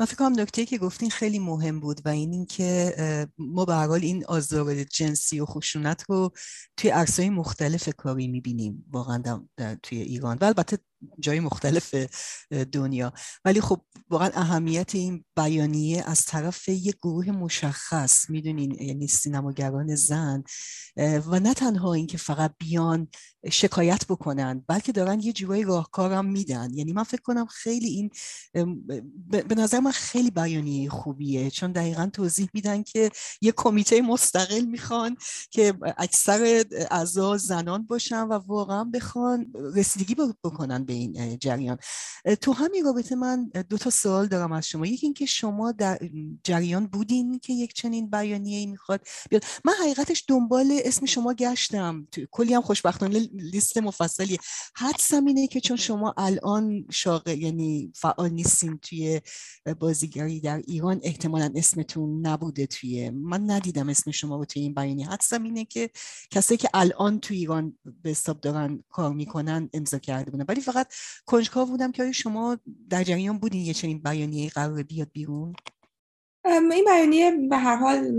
من 0.00 0.06
فکر 0.06 0.16
کنم 0.16 0.40
نکته 0.40 0.66
که 0.66 0.78
گفتین 0.78 1.10
خیلی 1.10 1.38
مهم 1.38 1.80
بود 1.80 2.00
و 2.04 2.08
این 2.08 2.32
اینکه 2.32 3.28
ما 3.38 3.64
به 3.64 3.74
حال 3.74 4.00
این 4.02 4.24
آزار 4.26 4.84
جنسی 4.84 5.40
و 5.40 5.46
خشونت 5.46 6.02
رو 6.08 6.30
توی 6.76 6.90
عرصه‌های 6.90 7.30
مختلف 7.30 7.88
کاری 7.96 8.28
می‌بینیم. 8.28 8.84
واقعا 8.90 9.46
توی 9.82 9.98
ایران 9.98 10.38
و 10.40 10.44
البته 10.44 10.78
جای 11.20 11.40
مختلف 11.40 11.94
دنیا. 12.72 13.12
ولی 13.44 13.60
خب 13.60 13.80
واقعا 14.10 14.30
اهمیت 14.34 14.94
این 14.94 15.24
بیانیه 15.36 16.04
از 16.06 16.24
طرف 16.24 16.68
یک 16.68 16.96
گروه 16.96 17.30
مشخص 17.30 18.30
می‌دونین 18.30 18.70
یعنی 18.80 19.06
سینماگران 19.06 19.94
زن 19.94 20.42
و 20.96 21.40
نه 21.40 21.54
تنها 21.54 21.94
اینکه 21.94 22.18
فقط 22.18 22.54
بیان 22.58 23.08
شکایت 23.50 24.06
بکنن 24.06 24.64
بلکه 24.68 24.92
دارن 24.92 25.20
یه 25.20 25.32
جورایی 25.32 25.62
راهکارم 25.62 26.26
میدن. 26.26 26.70
یعنی 26.74 26.92
من 26.92 27.02
فکر 27.02 27.22
کنم 27.22 27.46
خیلی 27.46 27.88
این 27.88 28.10
به 29.28 29.54
نظر 29.54 29.80
من 29.82 29.90
خیلی 29.90 30.30
بیانیه 30.30 30.90
خوبیه 30.90 31.50
چون 31.50 31.72
دقیقا 31.72 32.10
توضیح 32.12 32.48
میدن 32.54 32.82
که 32.82 33.10
یه 33.40 33.52
کمیته 33.56 34.02
مستقل 34.02 34.64
می‌خوان 34.64 35.16
که 35.50 35.74
اکثر 35.96 36.64
اعضا 36.90 37.36
زنان 37.36 37.86
باشن 37.86 38.22
و 38.22 38.32
واقعا 38.32 38.84
بخوان 38.84 39.52
رسیدگی 39.74 40.16
بکنن 40.44 40.84
به 40.84 40.92
این 40.92 41.38
جریان. 41.38 41.78
تو 42.40 42.52
همین 42.52 42.84
رابطه 42.84 43.14
من 43.14 43.50
دو 43.68 43.78
تا 43.78 43.90
سوال 43.90 44.26
دارم 44.26 44.52
از 44.52 44.68
شما. 44.68 44.86
یکی 44.86 45.06
اینکه 45.06 45.26
شما 45.26 45.72
در 45.72 45.98
جریان 46.44 46.86
بودین 46.86 47.38
که 47.38 47.52
یک 47.52 47.74
چنین 47.74 48.10
بیانیه 48.10 48.66
می‌خواد 48.66 49.00
بیاد. 49.30 49.44
من 49.64 49.72
حقیقتش 49.80 50.24
دنبال 50.28 50.80
اسم 50.84 51.06
شما 51.06 51.34
گشتم. 51.34 52.06
کلی 52.30 52.54
هم 52.54 52.62
خوشبختانه 52.62 53.18
لیست 53.34 53.78
مفصلی 53.78 54.38
حدسم 54.74 55.24
اینه 55.24 55.46
که 55.46 55.60
چون 55.60 55.76
شما 55.76 56.14
الان 56.16 56.86
شاغل 56.90 57.38
یعنی 57.38 57.92
فعال 57.94 58.30
نیستین 58.30 58.78
توی 58.78 59.20
بازیگری 59.74 60.40
در 60.40 60.62
ایران 60.66 61.00
احتمالا 61.02 61.52
اسمتون 61.54 62.26
نبوده 62.26 62.66
توی 62.66 63.10
من 63.10 63.50
ندیدم 63.50 63.88
اسم 63.88 64.10
شما 64.10 64.36
رو 64.36 64.44
توی 64.44 64.62
این 64.62 64.74
بیانیه. 64.74 65.08
حدسم 65.08 65.42
اینه 65.42 65.64
که 65.64 65.90
کسایی 66.30 66.58
که 66.58 66.68
الان 66.74 67.20
توی 67.20 67.36
ایران 67.36 67.78
به 68.02 68.10
حساب 68.10 68.40
دارن 68.40 68.84
کار 68.88 69.12
می‌کنن 69.12 69.70
امضا 69.72 69.98
کرده 69.98 70.30
بودن. 70.30 70.44
ولی 70.48 70.60
فقط 70.60 70.92
کنجکاو 71.26 71.68
بودم 71.68 71.92
که 71.92 72.12
شما 72.12 72.58
در 72.90 73.04
جریان 73.04 73.38
بودین 73.38 73.60
یه 73.60 73.74
چنین 73.74 73.98
بیانیه 73.98 74.50
قرار 74.50 74.82
بیاد 74.82 75.08
بیرون؟ 75.12 75.54
این 76.44 76.84
بیانیه 76.84 77.30
به 77.50 77.56
هر 77.56 77.76
حال 77.76 78.12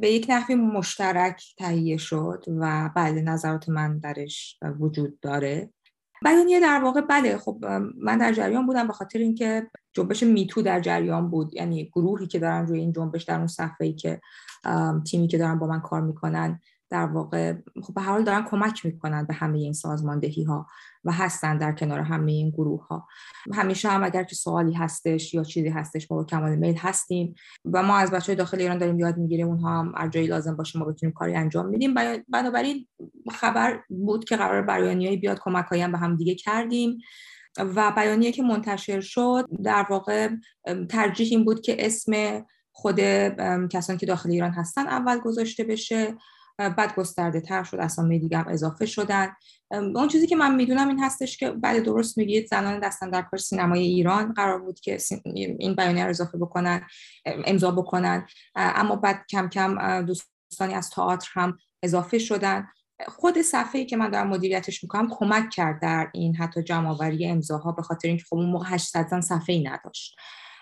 به 0.00 0.10
یک 0.10 0.26
نحوی 0.28 0.54
مشترک 0.54 1.42
تهیه 1.58 1.96
شد 1.96 2.44
و 2.48 2.90
بله 2.96 3.20
نظرات 3.20 3.68
من 3.68 3.98
درش 3.98 4.58
وجود 4.80 5.20
داره. 5.20 5.70
بیانیه 6.24 6.60
در 6.60 6.80
واقع 6.84 7.00
بله 7.00 7.36
خب 7.36 7.64
من 8.00 8.18
در 8.18 8.32
جریان 8.32 8.66
بودم 8.66 8.86
به 8.86 8.92
خاطر 8.92 9.18
اینکه 9.18 9.70
جنبش 9.92 10.22
میتو 10.22 10.62
در 10.62 10.80
جریان 10.80 11.30
بود. 11.30 11.54
یعنی 11.54 11.84
گروهی 11.84 12.26
که 12.26 12.38
دارن 12.38 12.66
روی 12.66 12.80
این 12.80 12.92
جنبش 12.92 13.22
در 13.22 13.38
اون 13.38 13.46
صفحه 13.46 13.86
ای 13.86 13.92
که 13.92 14.20
تیمی 15.06 15.28
که 15.28 15.38
دارن 15.38 15.58
با 15.58 15.66
من 15.66 15.80
کار 15.80 16.00
می‌کنن 16.00 16.60
در 16.90 17.06
واقع 17.06 17.54
خب 17.82 17.94
به 17.94 18.02
حال 18.02 18.24
دارن 18.24 18.44
کمک 18.44 18.86
می‌کنن 18.86 19.24
به 19.24 19.34
همه 19.34 19.58
این 19.58 19.72
سازماندهی 19.72 20.42
ها 20.42 20.66
و 21.04 21.12
هستن 21.12 21.58
در 21.58 21.72
کنار 21.72 22.00
همه 22.00 22.32
این 22.32 22.50
گروه 22.50 22.86
ها 22.86 23.08
همیشه 23.54 23.88
هم 23.88 24.04
اگر 24.04 24.24
که 24.24 24.34
سوالی 24.34 24.72
هستش 24.72 25.34
یا 25.34 25.44
چیزی 25.44 25.68
هستش 25.68 26.10
ما 26.10 26.16
با 26.16 26.24
کمال 26.24 26.56
میل 26.56 26.76
هستیم 26.76 27.34
و 27.64 27.82
ما 27.82 27.96
از 27.96 28.10
بچه 28.10 28.34
داخل 28.34 28.60
ایران 28.60 28.78
داریم 28.78 28.98
یاد 28.98 29.16
می‌گیریم 29.16 29.48
اونها 29.48 29.78
هم 29.78 29.92
هر 29.96 30.08
جایی 30.08 30.26
لازم 30.26 30.56
باشه 30.56 30.78
ما 30.78 30.84
بتونیم 30.84 31.14
کاری 31.14 31.34
انجام 31.34 31.66
میدیم. 31.66 31.94
بنابراین 32.28 32.86
خبر 33.30 33.80
بود 33.88 34.24
که 34.24 34.36
قرار 34.36 34.62
بیانیه‌ای 34.62 35.16
بیاد 35.16 35.38
کمک 35.40 35.72
هم 35.72 35.92
به 35.92 35.98
هم 35.98 36.16
دیگه 36.16 36.34
کردیم 36.34 36.98
و 37.58 37.92
بیانیه 37.96 38.32
که 38.32 38.42
منتشر 38.42 39.00
شد 39.00 39.48
در 39.64 39.86
واقع 39.90 40.28
ترجیح 40.88 41.28
این 41.30 41.44
بود 41.44 41.60
که 41.60 41.86
اسم 41.86 42.42
خود 42.72 43.00
کسانی 43.70 43.98
که 43.98 44.06
داخل 44.06 44.30
ایران 44.30 44.50
هستن 44.50 44.86
اول 44.86 45.18
گذاشته 45.18 45.64
بشه. 45.64 46.14
بعد 46.58 46.94
گسترده 46.94 47.40
تر 47.40 47.62
شد 47.62 47.76
اسامی 47.76 48.18
دیگه 48.18 48.38
هم 48.38 48.48
اضافه 48.48 48.86
شدن. 48.86 49.32
اون 49.70 50.08
چیزی 50.08 50.26
که 50.26 50.36
من 50.36 50.54
می‌دونم 50.54 50.88
این 50.88 50.98
هستش 50.98 51.36
که 51.36 51.50
بله 51.50 51.80
درست 51.80 52.18
میگید 52.18 52.46
زنان 52.46 52.80
دستن 52.80 53.10
در 53.10 53.22
کار 53.22 53.38
سینمای 53.38 53.82
ایران 53.82 54.32
قرار 54.32 54.58
بود 54.58 54.80
که 54.80 54.98
این 55.24 55.74
بیانیه 55.74 56.04
رو 56.04 56.10
اضافه 56.10 56.38
بکنن 56.38 56.86
امضا 57.24 57.70
بکنن. 57.70 58.26
اما 58.54 58.96
بعد 58.96 59.24
کم 59.30 59.48
کم 59.48 60.02
دوستانی 60.02 60.74
از 60.74 60.90
تئاتر 60.90 61.28
هم 61.32 61.58
اضافه 61.82 62.18
شدن. 62.18 62.68
خود 63.08 63.42
صفحه‌ای 63.42 63.86
که 63.86 63.96
من 63.96 64.10
دارم 64.10 64.28
مدیریتش 64.28 64.82
می‌کنم 64.82 65.08
کمک 65.10 65.50
کرد 65.50 65.82
در 65.82 66.10
این 66.14 66.36
حتی 66.36 66.62
جمع 66.62 66.88
آوری 66.88 67.26
امضاها 67.26 67.72
به 67.72 67.82
خاطر 67.82 68.08
اینکه 68.08 68.24
خب 68.24 68.36
اون 68.36 68.50
موقع 68.50 68.66
800 68.68 69.20
صفحه‌ای 69.20 69.62
نداشت. 69.62 70.16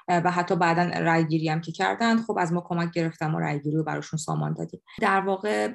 و 0.08 0.30
حتی 0.30 0.56
بعدا 0.56 1.00
رای 1.00 1.26
گیری 1.26 1.48
هم 1.48 1.60
که 1.60 1.72
کردن 1.72 2.16
خب 2.16 2.36
از 2.38 2.52
ما 2.52 2.60
کمک 2.60 2.92
گرفتم 2.92 3.34
و 3.34 3.38
رای 3.38 3.60
گیری 3.60 3.76
رو 3.76 3.84
براشون 3.84 4.18
سامان 4.18 4.54
دادیم. 4.54 4.80
در 5.00 5.20
واقع 5.20 5.68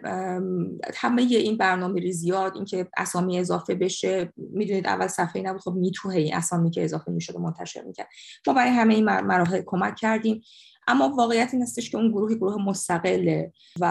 همه 0.96 1.22
این 1.22 1.58
برنامه 1.58 2.12
زیاد 2.12 2.56
اینکه 2.56 2.88
اسامی 2.98 3.39
اضافه 3.39 3.76
بشه 3.76 4.34
می‌دونید 4.38 4.88
اول 4.88 5.08
صفحه 5.08 5.41
نبود 5.41 5.62
خب 5.62 5.74
میتوه 5.74 6.15
این 6.15 6.36
اسامی 6.36 6.72
که 6.72 6.84
اضافه 6.84 7.12
می‌شد 7.12 7.36
و 7.36 7.39
منتشر 7.39 7.82
می‌کرد. 7.82 8.08
ما 8.48 8.54
برای 8.54 8.72
همه 8.72 8.94
این 8.94 9.06
مراحل 9.06 9.62
کمک 9.65 9.96
کردیم. 9.96 10.41
اما 10.88 11.10
واقعیت 11.10 11.50
این 11.54 11.62
هستش 11.62 11.89
که 11.89 11.98
اون 11.98 12.12
گروه 12.12 12.36
گروه 12.36 12.62
مستقله 12.62 13.54
و 13.80 13.86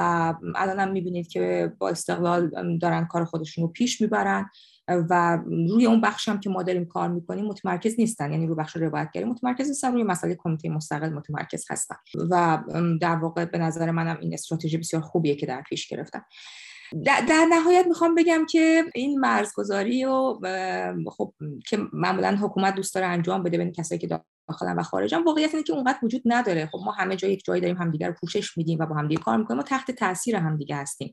الان 0.57 0.81
هم 0.81 0.92
می‌بینید 0.92 1.29
که 1.29 1.72
با 1.79 1.88
استقلال 1.88 2.79
دارن 2.79 3.05
کار 3.05 3.24
خودشون 3.24 3.64
رو 3.64 3.68
پیش 3.68 4.00
می‌برن. 4.00 4.50
و 5.11 5.38
روی 5.46 5.87
اون 5.87 6.00
بخش 6.00 6.29
هم 6.29 6.40
که 6.40 6.50
ما 6.50 6.62
داریم 6.62 6.85
کار 6.85 7.09
می‌کنیم 7.09 7.44
متمرکز 7.44 7.94
نیستن. 7.98 8.33
یعنی 8.33 8.46
روی 8.46 8.57
بخش 8.57 8.76
روایتگری 8.76 9.24
متمرکز 9.24 9.68
نیستن 9.68 9.92
روی 9.92 10.03
مسئله 10.03 10.37
کمیته 10.38 10.68
مستقل 10.68 11.09
متمرکز 11.09 11.64
هستن. 11.70 11.96
و 12.31 12.59
در 13.00 13.16
واقع 13.16 13.44
به 13.44 13.59
نظر 13.59 13.90
منم 13.90 14.18
این 14.20 14.35
استراتژی 14.35 14.79
بسیار 14.79 15.03
خوبیه 15.03 15.35
که 15.35 15.46
در 15.46 15.62
پیش 15.62 15.88
گرفتن 15.88 16.22
در 17.07 17.46
نهایت 17.50 17.87
می‌خوام 17.87 18.14
بگم 18.14 18.46
که 18.50 18.85
این 18.94 19.20
مرزگذاری 19.20 20.05
و 20.05 20.38
خب 21.11 21.33
که 21.68 21.79
معمولا 21.92 22.37
حکومت 22.37 22.74
دوست 22.74 22.94
داره 22.94 23.07
انجام 23.07 23.42
بده 23.42 23.59
بین 23.59 23.72
کسایی 23.72 23.98
که 23.98 24.20
داخلن 24.48 24.79
و 24.79 24.83
خارجن 24.83 25.22
واقعیت 25.22 25.55
اینه 25.55 25.62
که 25.62 25.72
اونقدر 25.72 25.98
وجود 26.03 26.22
نداره. 26.24 26.66
خب 26.72 26.79
ما 26.85 26.92
همه 26.92 27.16
جای 27.16 27.33
یک 27.33 27.44
جایی 27.44 27.61
داریم 27.61 27.76
همدیگه 27.76 28.07
رو 28.07 28.14
پوشش 28.20 28.57
میدیم 28.57 28.79
و 28.79 28.87
با 28.87 28.94
همدیگه 28.94 29.22
کار 29.22 29.37
می‌کنیم. 29.37 29.57
ما 29.57 29.62
تحت 29.62 29.90
تاثیر 29.90 30.37
همدیگه 30.37 30.76
هستیم. 30.76 31.12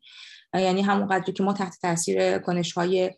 یعنی 0.53 0.81
همون 0.81 1.07
قدری 1.07 1.33
که 1.33 1.43
ما 1.43 1.53
تحت 1.53 1.75
تاثیر 1.81 2.37
کنش 2.37 2.73
های 2.73 3.11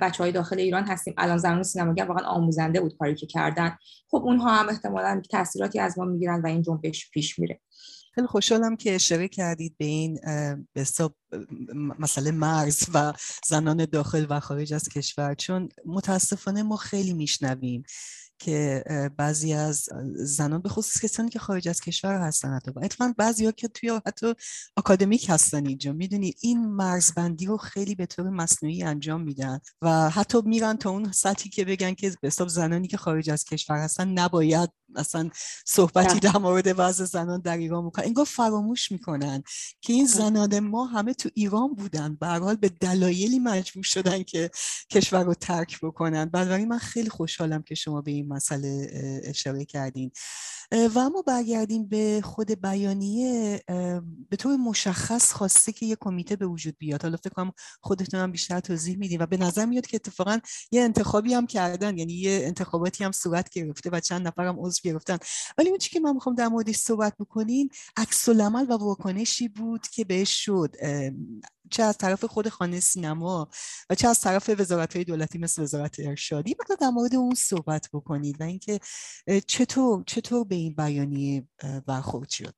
بچه 0.00 0.22
های 0.22 0.32
داخل 0.32 0.58
ایران 0.58 0.84
هستیم. 0.84 1.14
الان 1.18 1.38
زمان 1.38 1.62
سینماگر 1.62 2.04
واقعا 2.04 2.26
آموزنده 2.26 2.80
بود 2.80 2.96
کاری 2.98 3.14
که 3.14 3.26
کردن. 3.26 3.76
خب 4.10 4.22
اونها 4.24 4.54
هم 4.56 4.68
احتمالا 4.68 5.22
تاثیراتی 5.30 5.78
از 5.78 5.98
ما 5.98 6.04
می‌گیرن 6.04 6.40
و 6.42 6.46
این 6.46 6.62
جنبش 6.62 7.10
پیش 7.10 7.38
میره. 7.38 7.60
خیلی 8.14 8.26
خوشحالم 8.26 8.76
که 8.76 8.94
اشاره 8.94 9.28
کردید 9.28 9.76
به 9.78 9.84
این 9.84 10.20
به 10.74 10.86
مسئله 11.98 12.30
مرز 12.30 12.84
و 12.94 13.12
زنان 13.46 13.84
داخل 13.84 14.26
و 14.30 14.40
خارج 14.40 14.74
از 14.74 14.88
کشور. 14.88 15.34
چون 15.34 15.68
متاسفانه 15.86 16.62
ما 16.62 16.76
خیلی 16.76 17.12
میشنویم 17.12 17.82
که 18.44 18.84
بعضی 19.16 19.52
از 19.52 19.88
زنان 20.14 20.62
به 20.62 20.68
خصوص 20.68 21.04
کسانی 21.04 21.30
که 21.30 21.38
خارج 21.38 21.68
از 21.68 21.80
کشور 21.80 22.20
هستن 22.20 22.54
حتی. 22.54 22.70
اتفاقا 22.82 23.14
بعضی 23.18 23.44
ها 23.44 23.52
که 23.52 23.68
توی 23.68 24.00
حتی 24.06 24.34
اکادمیک 24.76 25.26
هستن 25.28 25.66
اینجا. 25.66 25.92
می‌دونی 25.92 26.34
این 26.40 26.66
مرزبندی 26.66 27.46
رو 27.46 27.56
خیلی 27.56 27.94
به 27.94 28.06
طور 28.06 28.30
مصنوعی 28.30 28.82
انجام 28.82 29.22
میدن 29.22 29.60
و 29.82 30.10
حتی 30.10 30.38
میرن 30.44 30.76
تا 30.76 30.90
اون 30.90 31.12
سطحی 31.12 31.50
که 31.50 31.64
بگن 31.64 31.94
که 31.94 32.12
به 32.20 32.28
حساب 32.28 32.48
زنانی 32.48 32.88
که 32.88 32.96
خارج 32.96 33.30
از 33.30 33.44
کشور 33.44 33.78
هستن 33.78 34.08
نباید 34.08 34.70
اصلا 34.96 35.30
صحبتی 35.66 36.20
در 36.20 36.38
مورد 36.38 36.74
وضع 36.76 37.04
زنان 37.04 37.40
در 37.40 37.56
ایران 37.56 37.84
می‌کنن. 37.84 38.04
انگار 38.04 38.24
فراموش 38.24 38.92
می‌کنن 38.92 39.42
که 39.80 39.92
این 39.92 40.06
زنان 40.06 40.60
ما 40.60 40.84
همه 40.84 41.14
تو 41.14 41.28
ایران 41.34 41.74
بودن. 41.74 42.14
به 42.14 42.26
حال 42.26 42.56
به 42.56 42.68
دلایلی 42.68 43.38
مجبور 43.38 43.82
شدن 43.84 44.22
که 44.22 44.50
کشور 44.90 45.24
رو 45.24 45.34
ترک 45.34 45.80
بکنن. 45.82 46.24
بنابراین 46.24 46.68
من 46.68 46.78
خیلی 46.78 47.10
خوشحالم 47.10 47.62
که 47.62 47.74
شما 47.74 48.00
به 48.00 48.10
این 48.10 48.28
مسئله 48.28 48.90
اشاره 49.24 49.64
کردین. 49.64 50.10
و 50.72 50.98
اما 50.98 51.22
برگردیم 51.22 51.88
به 51.88 52.20
خود 52.24 52.50
بیانیه 52.50 53.60
به 54.30 54.36
طور 54.38 54.56
مشخص 54.56 55.32
خواسته 55.32 55.72
که 55.72 55.86
یه 55.86 55.96
کمیته 56.00 56.36
به 56.36 56.46
وجود 56.46 56.78
بیاد. 56.78 57.02
حالا 57.02 57.16
فکر 57.16 57.30
کنم 57.30 57.52
خودتون 57.80 58.20
هم 58.20 58.32
بیشتر 58.32 58.60
توضیح 58.60 58.98
میدین 58.98 59.22
و 59.22 59.26
به 59.26 59.36
نظر 59.36 59.66
میاد 59.66 59.86
که 59.86 59.96
اتفاقا 59.96 60.38
یه 60.70 60.82
انتخابی 60.82 61.34
هم 61.34 61.46
کردن 61.46 61.98
یعنی 61.98 62.12
یه 62.12 62.40
انتخاباتی 62.44 63.04
هم 63.04 63.12
صورت 63.12 63.50
گرفته 63.50 63.90
و 63.90 64.00
چند 64.00 64.26
نفر 64.26 64.46
هم 64.46 64.56
عضو 64.60 64.80
گرفتن. 64.84 65.18
ولی 65.58 65.68
اون 65.68 65.78
که 65.78 66.00
من 66.00 66.12
می‌خوام 66.14 66.34
در 66.34 66.48
موردش 66.48 66.76
صحبت 66.76 67.14
بکنیم 67.18 67.68
عکس 67.96 68.28
العمل 68.28 68.66
و 68.68 68.72
واکنشی 68.72 69.48
بود 69.48 69.88
که 69.88 70.04
بهش 70.04 70.44
شد 70.44 70.76
چه 71.70 71.82
از 71.82 71.98
طرف 71.98 72.24
خود 72.24 72.48
خانه 72.48 72.80
سینما 72.80 73.48
و 73.90 73.94
چه 73.94 74.08
از 74.08 74.20
طرف 74.20 74.50
وزارت 74.58 74.96
های 74.96 75.04
دولتی 75.04 75.38
مثل 75.38 75.62
وزارت 75.62 75.96
ارشادی 76.00 76.56
مثلا 76.60 76.76
در 76.80 76.90
مورد 76.90 77.14
اون 77.14 77.34
صحبت 77.34 77.88
بکنید 77.92 78.40
و 78.40 78.44
اینکه 78.44 78.80
چطور 79.46 80.04
چطور 80.06 80.44
به 80.44 80.54
این 80.54 80.74
بیانیه 80.74 81.48
برخورد 81.86 82.28
شد؟ 82.28 82.54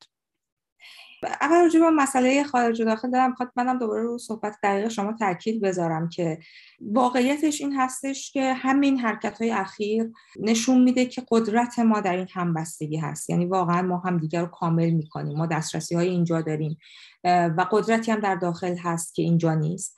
اول 1.41 1.63
راجع 1.63 1.81
به 1.81 1.91
مسئله 1.91 2.45
خارج 2.45 2.81
و 2.81 2.85
داخل 2.85 3.11
دارم. 3.11 3.35
خواهد 3.35 3.53
منم 3.57 3.79
دوباره 3.79 4.03
رو 4.03 4.19
صحبت 4.19 4.57
دقیق 4.63 4.89
شما 4.89 5.13
تاکید 5.13 5.63
بذارم 5.63 6.09
که 6.09 6.39
واقعیتش 6.81 7.61
این 7.61 7.73
هستش 7.73 8.33
که 8.33 8.53
همین 8.53 8.99
حرکت 8.99 9.43
های 9.43 9.51
اخیر 9.51 10.11
نشون 10.41 10.83
میده 10.83 11.07
که 11.07 11.23
قدرت 11.31 11.79
ما 11.79 12.01
در 12.01 12.17
این 12.17 12.29
همبستگی 12.33 12.97
هست. 12.97 13.31
یعنی 13.31 13.47
واقعا 13.47 13.83
ما 13.83 13.99
هم 13.99 14.19
دیگر 14.19 14.41
رو 14.41 14.47
کامل 14.47 14.91
می‌کنیم. 14.91 15.39
ما 15.39 15.47
دسترسی 15.47 15.95
های 15.95 16.09
اینجا 16.09 16.41
داریم. 16.41 16.79
و 17.25 17.67
قدرتی 17.71 18.13
هم 18.13 18.21
در 18.21 18.35
داخل 18.35 18.77
هست 18.77 19.15
که 19.15 19.23
اینجا 19.23 19.55
نیست. 19.55 19.97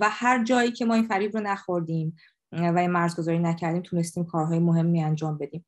و 0.00 0.08
هر 0.10 0.44
جایی 0.44 0.72
که 0.72 0.84
ما 0.84 0.94
این 0.94 1.08
فریب 1.08 1.36
رو 1.36 1.42
نخوردیم 1.42 2.16
و 2.52 2.78
این 2.78 2.90
مرزگذاری 2.90 3.38
نکردیم 3.38 3.82
تونستیم 3.82 4.24
کارهای 4.24 4.58
مهمی 4.58 5.02
انجام 5.02 5.38
بدیم. 5.38 5.66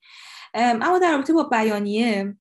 اما 0.55 0.99
در 0.99 1.13
رابطه 1.13 1.33
با 1.33 1.43
بیانیه 1.43 2.37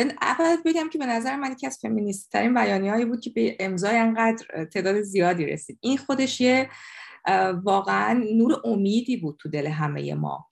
اول 0.00 0.56
بگم 0.64 0.88
که 0.88 0.98
به 0.98 1.06
نظر 1.06 1.36
من 1.36 1.52
یکی 1.52 1.66
از 1.66 1.78
فمینیست 1.82 2.30
ترین 2.32 2.54
بیانیه 2.54 3.06
بود 3.06 3.20
که 3.20 3.30
به 3.30 3.56
امضای 3.60 3.96
انقدر 3.96 4.64
تعداد 4.64 5.00
زیادی 5.00 5.46
رسید. 5.46 5.78
این 5.80 5.98
خودش 5.98 6.40
یه 6.40 6.70
واقعا 7.64 8.24
نور 8.32 8.60
امیدی 8.64 9.16
بود 9.16 9.36
تو 9.38 9.48
دل 9.48 9.66
همه 9.66 10.14
ما. 10.14 10.48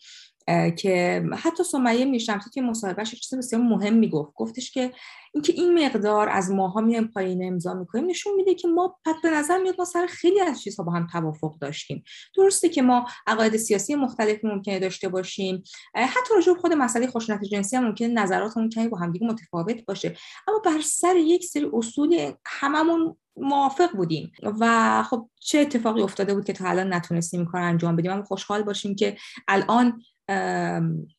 که 0.79 1.25
حتی 1.37 1.65
سمیه 1.65 2.05
میشمسی 2.05 2.51
که 2.51 2.63
مصاحبهش 2.63 3.15
چیز 3.15 3.39
بسیار 3.39 3.63
مهم 3.63 3.95
می‌گفت. 3.95 4.33
گفتش 4.35 4.71
که 4.71 4.93
اینکه 5.35 5.53
این 5.53 5.85
مقدار 5.85 6.29
از 6.29 6.51
ماها 6.51 6.81
میایم 6.81 7.07
پایین 7.09 7.45
امضا 7.53 7.75
می‌کنیم 7.75 8.07
نشون 8.07 8.35
میده 8.35 8.55
که 8.55 8.69
ما 8.69 8.97
پد 9.05 9.15
به 9.23 9.31
نظر 9.31 9.59
میاد 9.59 9.75
ما 9.79 9.85
سر 9.85 10.07
خیلی 10.07 10.41
از 10.41 10.63
چیزها 10.63 10.85
با 10.85 10.93
هم 10.93 11.07
توافق 11.13 11.59
داشتیم. 11.59 12.03
درسته 12.37 12.69
که 12.69 12.83
ما 12.83 13.07
عقاید 13.27 13.57
سیاسی 13.57 13.95
مختلفی 13.95 14.47
ممکنه 14.47 14.79
داشته 14.79 15.09
باشیم. 15.09 15.63
حتی 15.95 16.35
راجع 16.35 16.55
خود 16.55 16.73
مسئله 16.73 17.07
خشونت 17.07 17.45
جنسی 17.45 17.77
هم 17.77 17.85
ممکنه 17.85 18.09
نظراتمون 18.09 18.69
کمی 18.69 18.89
با 18.89 18.99
همدیگه 18.99 19.27
متفاوت 19.27 19.85
باشه. 19.85 20.17
اما 20.49 20.59
بر 20.59 20.81
سر 20.81 21.17
یک 21.17 21.45
سری 21.45 21.71
اصول 21.73 22.33
هممون 22.47 23.17
موافق 23.37 23.97
بودیم. 23.97 24.33
و 24.61 25.03
خب 25.03 25.31
چه 25.41 25.59
اتفاقی 25.59 26.03
افتاده 26.03 26.35
بود 26.35 26.45
که 26.45 26.53
تا 26.53 26.69
الان 26.69 26.93
نتونستیم 26.95 27.47
کار 27.47 27.61
انجام 27.61 27.97
بدیم؟ 27.97 28.13
اما 28.13 28.23
خوشحال 28.23 28.63
باشیم 28.63 28.95
که 28.95 29.17
الان 29.49 30.03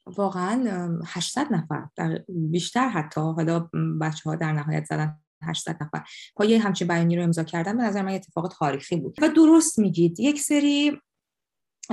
واقعا 0.06 0.90
800 1.06 1.48
نفر 1.52 1.88
در 1.96 2.24
بیشتر 2.30 2.90
حتی. 2.90 3.22
حالا 3.22 3.70
بچه 4.02 4.30
ها 4.30 4.36
در 4.36 4.54
نهایت 4.54 4.86
زدن 4.86 5.20
800 5.44 5.84
نفر. 5.84 6.04
پای 6.36 6.56
همچین 6.56 6.88
بیانی 6.88 7.16
رو 7.16 7.24
امضا 7.24 7.44
کردن 7.44 7.78
به 7.78 7.84
نظر 7.84 8.02
من 8.02 8.14
اتفاق 8.14 8.48
تاریخی 8.48 8.96
بود. 8.96 9.16
و 9.22 9.30
درست 9.30 9.80
میگید 9.80 10.20
یک 10.20 10.42
سری 10.42 11.02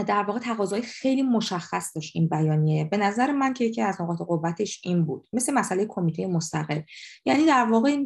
در 0.04 0.22
واقع 0.22 0.38
تقاضای 0.38 0.82
خیلی 0.82 1.22
مشخص 1.22 1.94
داشت 1.94 2.12
این 2.14 2.28
بیانیه. 2.28 2.84
به 2.84 2.96
نظر 2.96 3.32
من 3.32 3.54
که 3.54 3.64
یکی 3.64 3.82
از 3.82 4.00
نقاط 4.00 4.18
قوتش 4.18 4.80
این 4.84 5.04
بود 5.04 5.28
مثل 5.32 5.54
مسئله 5.54 5.86
کمیته 5.88 6.26
مستقل. 6.26 6.80
یعنی 7.24 7.46
در 7.46 7.66
واقع 7.70 7.96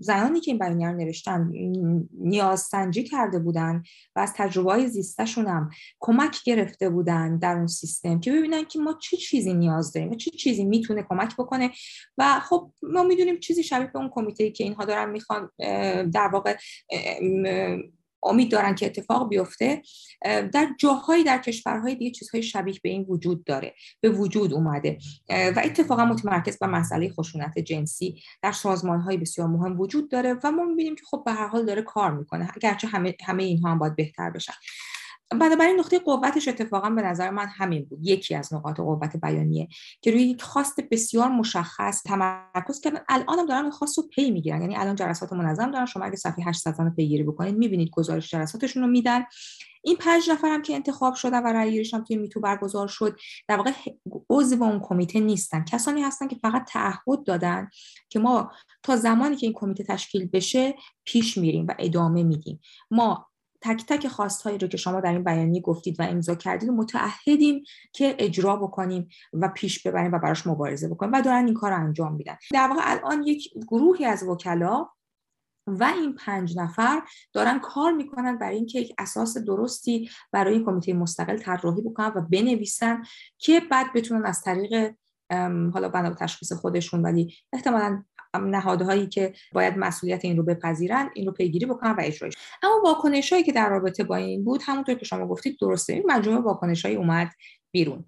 زنانی 0.00 0.40
که 0.40 0.50
این 0.50 0.58
بیانیه 0.58 0.88
رو 0.88 0.96
نوشتن 0.96 1.52
نیاز 2.20 2.60
سنجی 2.60 3.04
کرده 3.04 3.38
بودن 3.38 3.82
و 4.16 4.20
از 4.20 4.32
تجربه 4.36 4.70
های 4.70 4.88
زیستشون 4.88 5.46
هم 5.46 5.70
کمک 6.00 6.44
گرفته 6.44 6.88
بودن 6.88 7.38
در 7.38 7.56
اون 7.56 7.66
سیستم 7.66 8.20
که 8.20 8.32
ببینن 8.32 8.64
که 8.64 8.78
ما 8.78 8.98
چه 9.02 9.16
چیزی 9.16 9.54
نیاز 9.54 9.92
داریم 9.92 10.10
و 10.10 10.14
چه 10.14 10.30
چیزی 10.30 10.64
می‌تونه 10.64 11.02
کمک 11.08 11.36
بکنه. 11.36 11.70
و 12.18 12.40
خب 12.40 12.70
ما 12.82 13.02
می‌دونیم 13.02 13.38
چیزی 13.38 13.62
شبیه 13.62 13.86
به 13.86 13.98
اون 13.98 14.10
کمیته 14.12 14.50
که 14.50 14.64
اینها 14.64 14.84
دارن 14.84 15.10
می‌خوان 15.10 15.50
در 16.10 16.28
واقع 16.32 16.56
امید 18.22 18.50
دارن 18.50 18.74
که 18.74 18.86
اتفاق 18.86 19.28
بیفته 19.28 19.82
در 20.24 20.68
جاهایی 20.78 21.24
در 21.24 21.38
کشورهای 21.38 21.94
دیگه 21.94 22.10
چیزهای 22.10 22.42
شبیه 22.42 22.74
به 22.82 22.88
این 22.88 23.06
وجود 23.08 23.44
داره 23.44 23.74
به 24.00 24.10
وجود 24.10 24.52
اومده. 24.52 24.98
و 25.28 25.62
اتفاقا 25.64 26.04
متمرکز 26.04 26.58
بر 26.58 26.68
مسئله 26.68 27.10
خشونت 27.10 27.58
جنسی 27.58 28.22
در 28.42 28.52
سازمانهای 28.52 29.16
بسیار 29.16 29.48
مهم 29.48 29.80
وجود 29.80 30.10
داره 30.10 30.36
و 30.44 30.50
ما 30.50 30.64
می‌بینیم 30.64 30.94
که 30.94 31.02
خب 31.10 31.22
به 31.26 31.32
هر 31.32 31.46
حال 31.46 31.66
داره 31.66 31.82
کار 31.82 32.10
می‌کنه 32.10 32.50
اگرچه 32.56 32.88
همه 32.88 33.14
همه 33.26 33.42
اینها 33.42 33.70
هم 33.70 33.78
باید 33.78 33.96
بهتر 33.96 34.30
بشن. 34.30 34.52
بنابراین 35.32 35.80
نقطه 35.80 35.98
قوتش 35.98 36.48
اتفاقا 36.48 36.90
به 36.90 37.02
نظر 37.02 37.30
من 37.30 37.46
همین 37.46 37.84
بود. 37.84 37.98
یکی 38.02 38.34
از 38.34 38.54
نقاط 38.54 38.80
قوت 38.80 39.16
بیانیه 39.16 39.68
که 40.02 40.10
روی 40.10 40.22
یک 40.22 40.42
خواست 40.42 40.80
بسیار 40.90 41.28
مشخص 41.28 42.02
تمرکز 42.02 42.80
کردن. 42.80 43.00
الان 43.08 43.38
هم 43.38 43.46
دارن 43.46 43.70
خواست 43.70 43.98
رو 43.98 44.04
پی 44.08 44.30
می‌گیرن. 44.30 44.60
یعنی 44.60 44.76
الان 44.76 44.94
جلسات 44.94 45.32
منظم 45.32 45.70
دارن. 45.70 45.86
شما 45.86 46.04
اگه 46.04 46.16
صفحه 46.16 46.44
800 46.44 46.80
رو 46.80 46.90
پیگیری 46.90 47.22
بکنید 47.22 47.56
می‌بینید 47.56 47.90
گزارش 47.90 48.30
جلساتشون 48.30 48.82
رو 48.82 48.88
میدن. 48.88 49.24
این 49.82 49.96
پنج 49.96 50.30
نفر 50.30 50.48
هم 50.48 50.62
که 50.62 50.74
انتخاب 50.74 51.14
شدن 51.14 51.42
و 51.42 51.46
رأی 51.46 51.90
هم 51.92 52.04
توی 52.04 52.16
میتو 52.16 52.40
برگزار 52.40 52.88
شد 52.88 53.18
در 53.48 53.56
واقع 53.56 53.72
عضو 54.30 54.62
اون 54.62 54.80
کمیته 54.82 55.20
نیستن. 55.20 55.64
کسانی 55.64 56.02
هستن 56.02 56.28
که 56.28 56.36
فقط 56.36 56.64
تعهد 56.68 57.24
دادن 57.26 57.68
که 58.08 58.18
ما 58.18 58.52
تا 58.82 58.96
زمانی 58.96 59.36
که 59.36 59.46
این 59.46 59.54
کمیته 59.54 59.84
تشکیل 59.84 60.26
بشه 60.26 60.74
پیش 61.04 61.38
میریم 61.38 61.66
و 61.68 61.74
ادامه 61.78 62.22
میدیم. 62.22 62.60
ما 62.90 63.29
تک 63.62 63.86
تک 63.86 64.08
خواستهایی 64.08 64.58
رو 64.58 64.68
که 64.68 64.76
شما 64.76 65.00
در 65.00 65.12
این 65.12 65.24
بیانیه 65.24 65.60
گفتید 65.60 66.00
و 66.00 66.02
امضا 66.02 66.34
کردید 66.34 66.70
متعهدیم 66.70 67.64
که 67.92 68.16
اجرا 68.18 68.56
بکنیم 68.56 69.08
و 69.32 69.48
پیش 69.48 69.86
ببریم 69.86 70.12
و 70.12 70.18
براش 70.18 70.46
مبارزه 70.46 70.88
بکنیم 70.88 71.12
و 71.12 71.22
دارن 71.22 71.44
این 71.44 71.54
کار 71.54 71.70
رو 71.70 71.80
انجام 71.80 72.14
میدن. 72.14 72.36
در 72.52 72.68
واقع 72.68 72.80
الان 72.84 73.22
یک 73.22 73.52
گروهی 73.68 74.04
از 74.04 74.22
وکلا 74.22 74.88
و 75.66 75.84
این 75.84 76.14
پنج 76.14 76.58
نفر 76.58 77.02
دارن 77.32 77.58
کار 77.58 77.92
می‌کنن 77.92 78.38
برای 78.38 78.56
اینکه 78.56 78.80
یک 78.80 78.94
اساس 78.98 79.38
درستی 79.38 80.10
برای 80.32 80.64
کمیته 80.64 80.92
مستقل 80.92 81.38
طراحی 81.38 81.82
بکنن 81.82 82.12
و 82.16 82.20
بنویسن 82.20 83.02
که 83.38 83.60
بعد 83.70 83.92
بتونن 83.94 84.26
از 84.26 84.42
طریق 84.42 84.94
حالا 85.72 85.88
بنا 85.88 86.10
به 86.10 86.16
تشخیص 86.16 86.52
خودشون 86.52 87.02
ولی 87.02 87.34
احتمالا 87.52 88.04
نهادهایی 88.38 89.06
که 89.06 89.32
باید 89.52 89.78
مسئولیت 89.78 90.24
این 90.24 90.36
رو 90.36 90.42
بپذیرن 90.42 91.10
این 91.14 91.26
رو 91.26 91.32
پیگیری 91.32 91.66
بکنن 91.66 91.90
و 91.90 92.00
اجرایش. 92.00 92.34
اما 92.62 92.80
واکنش 92.84 93.32
هایی 93.32 93.44
که 93.44 93.52
در 93.52 93.68
رابطه 93.68 94.04
با 94.04 94.16
این 94.16 94.44
بود 94.44 94.62
همونطور 94.64 94.94
که 94.94 95.04
شما 95.04 95.26
گفتید 95.26 95.56
درسته. 95.60 95.92
این 95.92 96.02
مجموعه 96.06 96.40
واکنش 96.40 96.84
هایی 96.84 96.96
اومد 96.96 97.30
بیرون. 97.72 98.04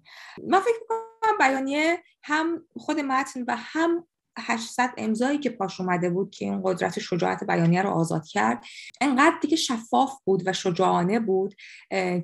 من 0.47 0.59
فکر 0.59 0.79
می‌کنم 0.81 1.37
بیانیه 1.39 2.03
هم 2.23 2.65
خود 2.75 2.99
متن 2.99 3.43
و 3.47 3.55
هم 3.57 4.07
800 4.37 4.89
امضایی 4.97 5.37
که 5.37 5.49
پاش 5.49 5.81
اومده 5.81 6.09
بود 6.09 6.31
که 6.31 6.45
این 6.45 6.61
قدرت 6.63 6.99
شجاعت 6.99 7.43
بیانیه 7.43 7.81
رو 7.81 7.89
آزاد 7.89 8.27
کرد 8.27 8.63
انقدر 9.01 9.35
دیگه 9.41 9.57
شفاف 9.57 10.11
بود 10.25 10.43
و 10.45 10.53
شجاعانه 10.53 11.19
بود 11.19 11.55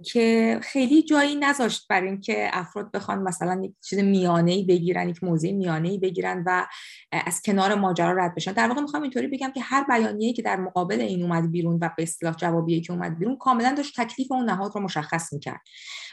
که 0.04 0.60
خیلی 0.64 1.04
جایی 1.04 1.36
نذاشت 1.36 1.88
بر 1.90 2.02
اینکه 2.02 2.50
افراد 2.54 2.92
بخوان 2.92 3.20
مثلا 3.20 3.62
یک 3.64 3.74
چیز 3.82 4.00
میانه 4.00 4.52
ای 4.52 4.64
بگیرن 4.64 5.10
یک 5.10 5.24
موضع 5.24 5.52
میانه 5.52 5.90
ای 5.90 5.98
بگیرن 5.98 6.44
و 6.46 6.68
از 7.12 7.42
کنار 7.42 7.76
ماجرا 7.76 8.12
رد 8.12 8.36
بشن. 8.36 8.52
در 8.52 8.68
واقع 8.68 8.82
می‌خوام 8.82 9.04
اینطوری 9.04 9.28
بگم 9.28 9.52
که 9.52 9.62
هر 9.62 9.84
بیانیه‌ای 9.84 10.34
که 10.34 10.42
در 10.42 10.56
مقابل 10.56 11.02
این 11.02 11.24
اومد 11.24 11.52
بیرون 11.52 11.80
و 11.82 11.90
به 11.98 12.04
اصطلاح 12.04 12.36
جوابیه 12.36 12.82
که 12.82 12.94
اومد 12.94 13.20
بیرون 13.20 13.38
کاملا 13.38 13.74
داشت 13.74 14.02
تکلیف 14.02 14.32
اون 14.32 14.50
نهاد 14.50 14.72
رو 14.76 14.82
مشخص 14.82 15.34
می‌کرد. 15.34 15.62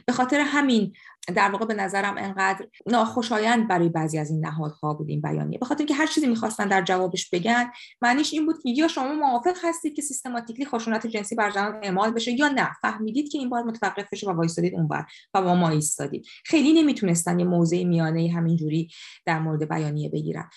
به 0.06 0.12
خاطر 0.12 0.40
همین 0.40 0.92
در 1.34 1.50
واقع 1.50 1.66
به 1.66 1.74
نظرم 1.74 2.14
انقدر 2.18 2.66
ناخوشایند 2.86 3.68
برای 3.68 3.88
بعضی 3.88 4.18
از 4.18 4.30
این 4.30 4.46
نهادها 4.46 4.94
بود 4.94 5.08
این 5.08 5.20
بیانیه. 5.20 5.58
به 5.58 5.66
که 5.86 5.94
هر 5.94 6.06
چیزی 6.06 6.26
می‌خواستن 6.26 6.68
در 6.68 6.82
جوابش 6.82 7.30
بگن 7.30 7.70
معنیش 8.02 8.32
این 8.32 8.46
بود 8.46 8.62
که 8.62 8.70
یا 8.70 8.88
شما 8.88 9.12
موافق 9.12 9.56
هستید 9.62 9.94
که 9.94 10.02
سیستماتیکلی 10.02 10.66
خشونت 10.66 11.06
جنسی 11.06 11.34
بر 11.34 11.50
زنان 11.50 11.80
اعمال 11.82 12.10
بشه 12.10 12.32
یا 12.32 12.48
نه. 12.48 12.70
فهمیدید 12.82 13.28
که 13.28 13.38
این 13.38 13.50
باید 13.50 13.66
متوقف 13.66 14.12
بشه 14.12 14.30
و 14.30 14.32
وایسادید 14.32 14.74
اونور 14.74 15.06
و 15.34 15.42
با 15.42 15.54
ما 15.54 15.68
ایستادید. 15.68 16.26
خیلی 16.44 16.82
نمی‌تونستن 16.82 17.38
یه 17.38 17.46
موضع 17.46 17.84
میانه 17.84 18.32
همینجوری 18.36 18.88
در 19.26 19.38
مورد 19.38 19.68
بیانیه 19.68 20.08
بگیرن. 20.08 20.50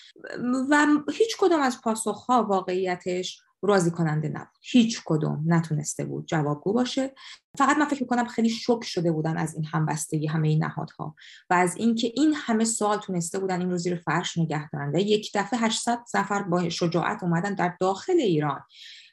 و 0.70 0.86
هیچ 1.12 1.36
کدام 1.38 1.60
از 1.60 1.80
پاسخها 1.80 2.44
واقعیتش 2.44 3.42
راضی 3.62 3.90
کننده 3.90 4.28
نبود. 4.28 4.58
هیچ 4.60 5.02
کدوم 5.04 5.44
نتونسته 5.46 6.04
بود 6.04 6.26
جوابگو 6.26 6.72
باشه. 6.72 7.14
فقط 7.58 7.76
من 7.76 7.84
فکر 7.84 8.02
می‌کنم 8.02 8.26
خیلی 8.26 8.48
شک 8.48 8.84
شده 8.84 9.12
بودن 9.12 9.36
از 9.36 9.54
این 9.54 9.64
همبستگی 9.64 10.26
همه 10.26 10.48
این 10.48 10.64
نهادها. 10.64 11.14
و 11.50 11.54
از 11.54 11.76
اینکه 11.76 12.12
این 12.14 12.34
همه 12.36 12.64
سال 12.64 12.98
تونسته 12.98 13.38
بودن 13.38 13.60
این 13.60 13.70
رو 13.70 13.96
فرش 14.04 14.38
نگه 14.38 14.70
دارن. 14.70 14.92
و 14.94 14.98
یک 14.98 15.30
دفعه 15.34 15.60
800 15.60 15.98
نفر 16.14 16.42
با 16.42 16.68
شجاعت 16.68 17.22
اومدن 17.22 17.54
در 17.54 17.76
داخل 17.80 18.20
ایران 18.20 18.60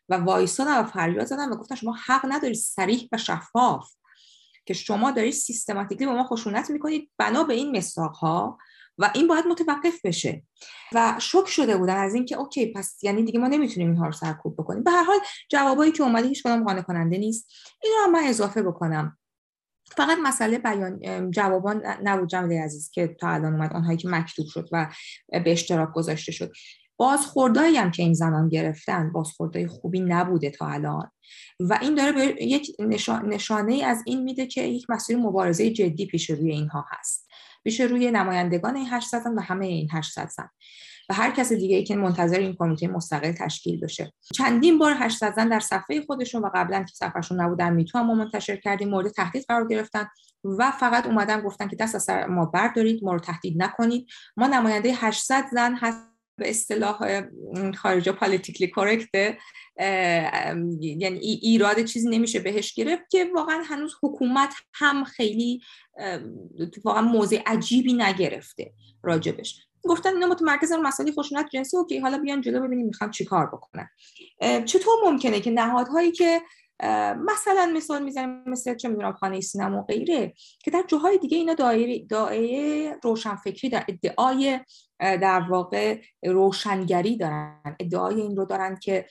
و 0.10 0.15
وایسادن 0.15 0.79
و 0.79 0.83
فریاد 0.83 1.25
زدن 1.25 1.49
و 1.49 1.55
گفتن 1.55 1.75
شما 1.75 1.95
حق 2.05 2.25
ندارید 2.29 2.57
سریح 2.57 3.10
و 3.12 3.17
شفاف. 3.17 3.93
که 4.65 4.73
شما 4.73 5.12
دارید 5.12 5.33
سیستماتیکلی 5.33 6.05
با 6.05 6.13
ما 6.13 6.23
خشونت 6.23 6.69
می‌کنید. 6.69 7.12
بنا 7.17 7.43
به 7.43 7.53
این 7.53 7.77
مساق 7.77 8.57
و 8.97 9.12
این 9.15 9.27
باید 9.27 9.45
متوقف 9.45 10.05
بشه. 10.05 10.43
و 10.93 11.15
شک 11.19 11.47
شده 11.47 11.77
بودن 11.77 11.95
از 11.97 12.13
اینکه 12.13 12.36
اوکی 12.36 12.65
پس 12.65 13.03
یعنی 13.03 13.23
دیگه 13.23 13.39
ما 13.39 13.47
نمی‌تونیم 13.47 13.89
اینها 13.89 14.05
رو 14.05 14.12
سرکوب 14.12 14.53
بکنیم. 14.53 14.83
به 14.83 14.91
هر 14.91 15.03
حال 15.03 15.19
جوابایی 15.49 15.91
که 15.91 16.03
اومده 16.03 16.27
هیچ 16.27 16.43
کدام 16.43 16.63
قانع 16.63 16.81
کننده 16.81 17.17
نیست. 17.17 17.51
این 17.83 17.93
رو 18.05 18.12
من 18.12 18.23
اضافه 18.23 18.63
بکنم. 18.63 19.17
فقط 19.97 20.17
مسئله 20.23 20.57
بیان 20.57 21.31
جوابان 21.31 21.83
نبود 22.03 22.29
جمعه 22.29 22.63
عزیز 22.63 22.91
که 22.91 23.07
تا 23.07 23.27
الان 23.29 23.53
اومد 23.53 23.73
آنهایی 23.73 23.97
که 23.97 24.07
مکتوب 24.07 24.47
شد 24.47 24.69
و 24.71 24.93
به 25.29 25.51
اشتراک 25.51 25.93
گذاشته 25.93 26.31
شد. 26.31 26.51
بازخوردایی 26.97 27.77
هم 27.77 27.91
که 27.91 28.03
این 28.03 28.13
زنان 28.13 28.49
گرفتن 28.49 29.12
بازخوردهای 29.12 29.67
خوبی 29.67 29.99
نبوده 29.99 30.49
تا 30.49 30.67
الان. 30.67 31.12
و 31.60 31.79
این 31.81 31.95
داره 31.95 32.12
به 32.12 32.45
یک 32.45 32.75
نشانه 33.23 33.73
ای 33.73 33.83
از 33.83 34.03
این 34.05 34.23
میده 34.23 34.47
که 34.47 34.62
یک 34.62 34.86
مسیر 34.89 35.17
مبارزه 35.17 35.69
جدی 35.69 36.05
پیش 36.05 36.29
روی 36.29 36.51
اینها 36.51 36.86
هست. 36.89 37.26
پیش 37.67 37.82
روی 37.82 38.12
نمایندگان 38.12 38.75
این 38.75 38.88
800 38.89 39.21
زن 39.21 39.36
و 39.36 39.41
همه 39.41 39.65
این 39.65 39.89
800 39.91 40.30
زن. 40.30 40.49
و 41.10 41.13
هر 41.13 41.32
کس 41.32 41.53
دیگه 41.53 41.75
ای 41.75 41.84
که 41.84 41.95
منتظر 41.95 42.39
این 42.39 42.56
کمیته 42.60 42.88
مستقل 42.88 43.32
تشکیل 43.32 43.80
بشه. 43.80 44.13
چندین 44.34 44.80
بار 44.80 44.95
هشت 44.99 45.17
زدن 45.17 45.49
در 45.49 45.60
صفحه 45.60 46.01
خودشون 46.01 46.41
و 46.41 46.49
قبلا 46.56 46.84
که 46.84 46.93
صفحهشون 46.93 47.41
نبودن. 47.41 47.73
میتو 47.73 47.97
هم 47.97 48.17
منتشر 48.17 48.56
کردیم 48.56 48.89
مورد 48.89 49.12
تهدید 49.12 49.45
قرار 49.47 49.67
گرفتن 49.67 50.08
و 50.43 50.71
فقط 50.71 51.06
اومدن 51.06 51.41
گفتن 51.41 51.67
که 51.67 51.75
دست 51.75 51.95
از 51.95 52.03
سر 52.03 52.25
ما 52.25 52.45
بردارید 52.45 53.03
ما 53.03 53.13
رو 53.13 53.19
تهدید 53.19 53.63
نکنید. 53.63 54.08
ما 54.38 54.47
نماینده 54.47 54.93
800 54.93 55.45
زن 55.51 55.75
هست 55.75 56.16
به 56.38 56.50
اصطلاح 56.50 57.21
خارجا 57.76 58.13
پالیتیکلی 58.13 58.67
کرکته 58.67 59.38
یعنی 60.80 61.39
ایراد 61.41 61.84
چیزی 61.84 62.10
نمیشه 62.10 62.39
بهش 62.39 62.73
گرفت 62.73 63.10
که 63.10 63.32
واقعا 63.36 63.63
هنوز 63.65 63.95
حکومت 64.04 64.54
هم 64.73 65.04
خیلی 65.04 65.62
واقعا 66.84 67.02
موضع 67.02 67.41
عجیبی 67.45 67.93
نگرفته 67.93 68.73
راجبش. 69.04 69.67
گفتن 69.84 70.13
اینا 70.13 70.28
متمرکز 70.28 70.71
مسئله 70.71 71.12
خشونت 71.12 71.50
جنسی 71.50 71.78
اوکی 71.78 72.00
حالا 72.00 72.17
بیان 72.17 72.41
جلو 72.41 72.67
ببینیم 72.67 72.86
می‌خوام 72.86 73.12
چیکار 73.12 73.45
بکنن. 73.45 73.89
چطور 74.65 74.93
ممکنه 75.06 75.39
که 75.39 75.52
نهادهایی 75.52 76.12
که 76.12 76.41
مثلا 77.17 77.71
مثال 77.75 78.03
می‌زنیم 78.03 78.43
مثل 78.45 78.75
چه 78.75 78.89
می‌دونم 78.89 79.13
خانه 79.13 79.41
سینما 79.41 79.79
و 79.79 79.85
غیره 79.85 80.33
که 80.63 80.71
در 80.71 80.83
جاهای 80.87 81.17
دیگه 81.17 81.37
اینا 81.37 81.53
دایره 81.53 82.05
دایره 82.05 82.95
روشنفکری 83.03 83.69
در 83.69 83.85
ادعای 83.87 84.59
در 84.99 85.39
واقع 85.49 86.01
روشنگری 86.25 87.17
دارن. 87.17 87.75
ادعای 87.79 88.21
این 88.21 88.35
رو 88.37 88.45
دارن 88.45 88.75
که 88.75 89.05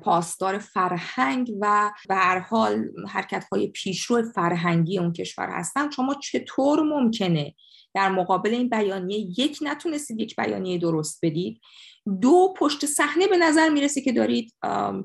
پاسدار 0.00 0.58
فرهنگ 0.58 1.52
و 1.60 1.90
به 2.08 2.14
هر 2.14 2.38
حال 2.38 2.88
حرکت 3.08 3.44
های 3.52 3.66
پیشرو 3.66 4.22
فرهنگی 4.34 4.98
اون 4.98 5.12
کشور 5.12 5.48
هستن. 5.50 5.90
شما 5.90 6.14
چطور 6.14 6.82
ممکنه 6.82 7.54
در 7.94 8.08
مقابل 8.08 8.50
این 8.50 8.68
بیانیه 8.68 9.18
یک 9.18 9.58
نتونستید 9.62 10.20
یک 10.20 10.36
بیانیه 10.36 10.78
درست 10.78 11.18
بدید؟ 11.22 11.60
دو 12.20 12.54
پشت 12.58 12.86
صحنه 12.86 13.26
به 13.26 13.36
نظر 13.36 13.68
می‌رسه 13.68 14.00
که 14.00 14.12
دارید 14.12 14.54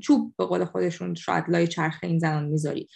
چوب 0.02 0.34
به 0.38 0.46
قول 0.46 0.66
خودشون 0.66 1.16
شاید 1.16 1.46
لای 1.50 1.68
چرخه 1.68 2.08
این 2.08 2.20
زنان 2.20 2.46
می‌ذارید. 2.46 2.90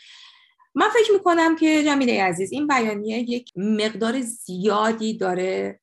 من 0.75 0.87
فکر 0.89 1.13
می‌کنم 1.13 1.55
که 1.55 1.83
جمیله 1.83 2.23
عزیز 2.23 2.51
این 2.51 2.67
بیانیه 2.67 3.17
یک 3.17 3.51
مقدار 3.55 4.21
زیادی 4.21 5.17
داره 5.17 5.79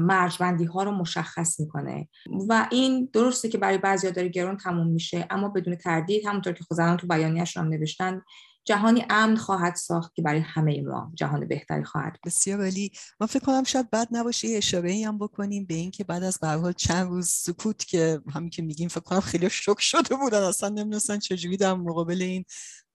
مرجبندی 0.00 0.64
ها 0.64 0.82
رو 0.82 0.90
مشخص 0.90 1.60
می‌کنه. 1.60 2.08
و 2.48 2.68
این 2.70 3.10
درسته 3.12 3.48
که 3.48 3.58
برای 3.58 3.78
بعضی 3.78 4.10
داره 4.10 4.28
گرون 4.28 4.56
تموم 4.56 4.86
میشه 4.86 5.26
اما 5.30 5.48
بدون 5.48 5.76
تردید 5.76 6.26
همونطور 6.26 6.52
که 6.52 6.64
خود 6.64 6.96
تو 6.96 7.06
بیانیهش 7.06 7.56
هم 7.56 7.68
نوشتن 7.68 8.22
جهانی 8.64 9.04
امن 9.10 9.36
خواهد 9.36 9.74
ساخت 9.74 10.14
که 10.14 10.22
برای 10.22 10.40
همه 10.40 10.82
ما 10.82 11.12
جهان 11.14 11.48
بهتری 11.48 11.84
خواهد 11.84 12.16
بسیار 12.26 12.60
عالی. 12.62 12.92
من 13.20 13.26
فکر 13.26 13.44
کنم 13.44 13.64
شاید 13.64 13.90
بد 13.90 14.08
نباشه 14.10 14.48
یه 14.48 14.58
اشاره 14.58 15.04
هم 15.06 15.18
بکنیم 15.18 15.66
به 15.66 15.74
اینکه 15.74 16.04
بعد 16.04 16.22
از 16.22 16.38
به 16.38 16.48
حال 16.48 16.72
چند 16.72 17.08
روز 17.08 17.28
سکوت 17.28 17.84
که 17.84 18.20
همین 18.34 18.50
که 18.50 18.62
میگیم 18.62 18.88
فکر 18.88 19.00
کنم 19.00 19.20
خیلی 19.20 19.50
شوک 19.50 19.80
شده 19.80 20.16
بودن 20.16 20.42
اصلا 20.42 20.68
نمی‌دونستن 20.68 21.18
چجوری 21.18 21.56
در 21.56 21.74
مقابل 21.74 22.22
این 22.22 22.44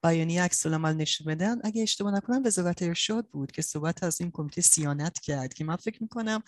بیانیه 0.03 0.41
عکس 0.43 0.65
العمل 0.65 0.93
نشون 0.93 1.27
بدن 1.27 1.59
اگه 1.63 1.81
اشتباه 1.81 2.13
نکنم 2.13 2.41
وزارت 2.45 2.81
ارشاد 2.81 3.27
بود 3.27 3.51
که 3.51 3.61
صحبت 3.61 4.03
از 4.03 4.21
این 4.21 4.31
کمیته 4.31 4.61
سیانت 4.61 5.19
کرد 5.19 5.53
که 5.53 5.63
من 5.63 5.75
فکر 5.75 6.03
می‌کنم 6.03 6.43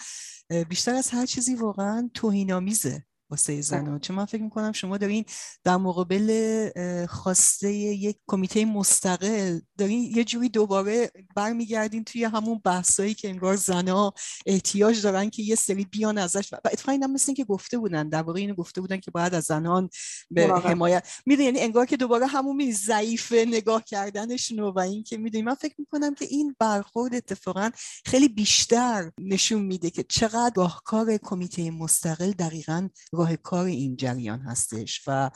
بیشتر 0.70 0.96
از 0.96 1.10
هر 1.10 1.26
چیزی 1.26 1.56
واقعا 1.56 2.10
توهین‌آمیزه. 2.14 3.06
واسه 3.30 3.62
زنان 3.62 4.00
چون 4.00 4.16
من 4.16 4.26
فکر 4.26 4.42
می‌کنم 4.42 4.72
شما 4.72 4.98
دارین 4.98 5.26
در 5.64 5.78
مقابل 5.78 6.70
خواسته 7.10 7.74
یک 7.74 8.18
کمیته 8.28 8.66
مستقل 8.66 9.60
دارین 9.78 10.16
یه 10.16 10.24
جوری 10.24 10.50
دوباره 10.50 11.12
برمیگردین 11.36 12.04
توی 12.04 12.24
همون 12.24 12.62
بحثایی 12.66 13.14
که 13.14 13.30
انگار 13.30 13.56
زنها 13.56 14.14
احتیاج 14.46 15.02
دارن 15.02 15.30
که 15.30 15.44
یه 15.44 15.56
سری 15.56 15.86
بیان 15.86 16.18
ازش. 16.18 16.54
و 16.54 16.58
اتفاقا 16.66 16.92
اینم 16.92 17.14
مثل 17.14 17.34
که 17.34 17.44
گفته 17.44 17.78
بودن 17.78 18.10
در 18.10 18.22
واقع 18.22 18.40
اینو 18.40 18.54
گفته 18.54 18.82
بودن 18.82 18.98
که 18.98 19.12
باید 19.12 19.34
از 19.34 19.44
زنان 19.44 19.90
به 20.32 20.48
حمایت. 20.48 21.08
می‌دونی 21.26 21.46
یعنی 21.46 21.60
انگار 21.60 21.86
که 21.86 21.98
دوباره 21.98 22.28
همون 22.28 22.56
می 22.56 22.72
ضعیف 22.72 23.32
نگاه 23.32 23.84
کردنشون 23.84 24.60
و 24.60 24.80
اینکه 24.80 25.18
می‌دونی 25.18 25.44
من 25.44 25.56
فکر 25.56 25.76
می‌کنم 25.78 26.16
که 26.16 26.26
این 26.26 26.56
برخورد 26.60 27.16
اتفاقا 27.16 27.72
خیلی 28.06 28.28
بیشتر 28.28 29.12
نشون 29.20 29.62
میده 29.62 29.90
که 29.90 30.04
چقدر 30.04 30.54
راهکار 30.56 31.18
کمیته 31.18 31.72
مستقل 31.72 32.32
دقیقا 32.32 32.90
راه 33.16 33.36
کار 33.36 33.66
این 33.66 33.96
جریان 33.96 34.40
هستش. 34.40 35.02
و 35.08 35.32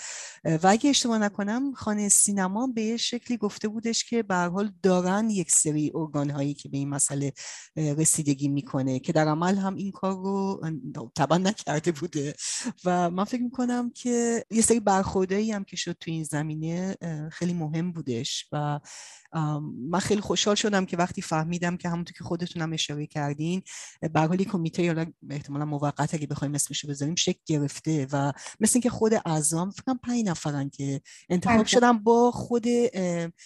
و 0.45 0.67
اگه 0.67 0.89
اشتباه 0.89 1.17
نکنم 1.17 1.73
خانه 1.73 2.09
سینما 2.09 2.67
به 2.67 2.97
شکلی 2.97 3.37
گفته 3.37 3.67
بودش 3.67 4.03
که 4.03 4.23
به 4.23 4.35
حال 4.35 4.71
دارن 4.83 5.29
یک 5.29 5.51
سری 5.51 5.91
ارگان 5.95 6.29
هایی 6.29 6.53
که 6.53 6.69
به 6.69 6.77
این 6.77 6.89
مسئله 6.89 7.33
رسیدگی 7.75 8.47
می‌کنه 8.47 8.99
که 8.99 9.13
در 9.13 9.27
عمل 9.27 9.55
هم 9.55 9.75
این 9.75 9.91
کار 9.91 10.13
رو 10.13 10.61
طبعا 11.15 11.37
نکرده 11.37 11.91
بوده. 11.91 12.35
و 12.85 13.09
من 13.09 13.23
فکر 13.23 13.41
می‌کنم 13.41 13.89
که 13.89 14.45
یه 14.51 14.61
سری 14.61 14.79
برخوردهایی 14.79 15.51
هم 15.51 15.63
که 15.63 15.75
شد 15.75 15.95
تو 15.99 16.11
این 16.11 16.23
زمینه 16.23 16.95
خیلی 17.31 17.53
مهم 17.53 17.91
بودش. 17.91 18.47
و 18.51 18.79
من 19.89 19.99
خیلی 19.99 20.21
خوشحال 20.21 20.55
شدم 20.55 20.85
که 20.85 20.97
وقتی 20.97 21.21
فهمیدم 21.21 21.77
که 21.77 21.89
همونطور 21.89 22.13
که 22.13 22.23
خودتونم 22.23 22.73
اشاره 22.73 23.05
کردین 23.05 23.61
به 24.13 24.19
حال 24.19 24.43
کمیته 24.43 24.83
یا 24.83 25.05
احتمالا 25.29 25.65
موقت 25.65 26.13
اگه 26.13 26.27
بخوایم 26.27 26.55
اسمشو 26.55 26.87
بذاریم 26.87 27.15
شکل 27.15 27.39
گرفته 27.45 28.07
و 28.11 28.31
مثل 28.59 28.71
اینکه 28.75 28.89
خود 28.89 29.13
اعضام 29.25 29.71
فکر 29.71 29.93
پنج 30.03 30.25
نفرن 30.25 30.69
که 30.69 31.01
انتخاب 31.29 31.57
بله. 31.57 31.67
شدن 31.67 31.97
با 31.97 32.31
خود 32.31 32.65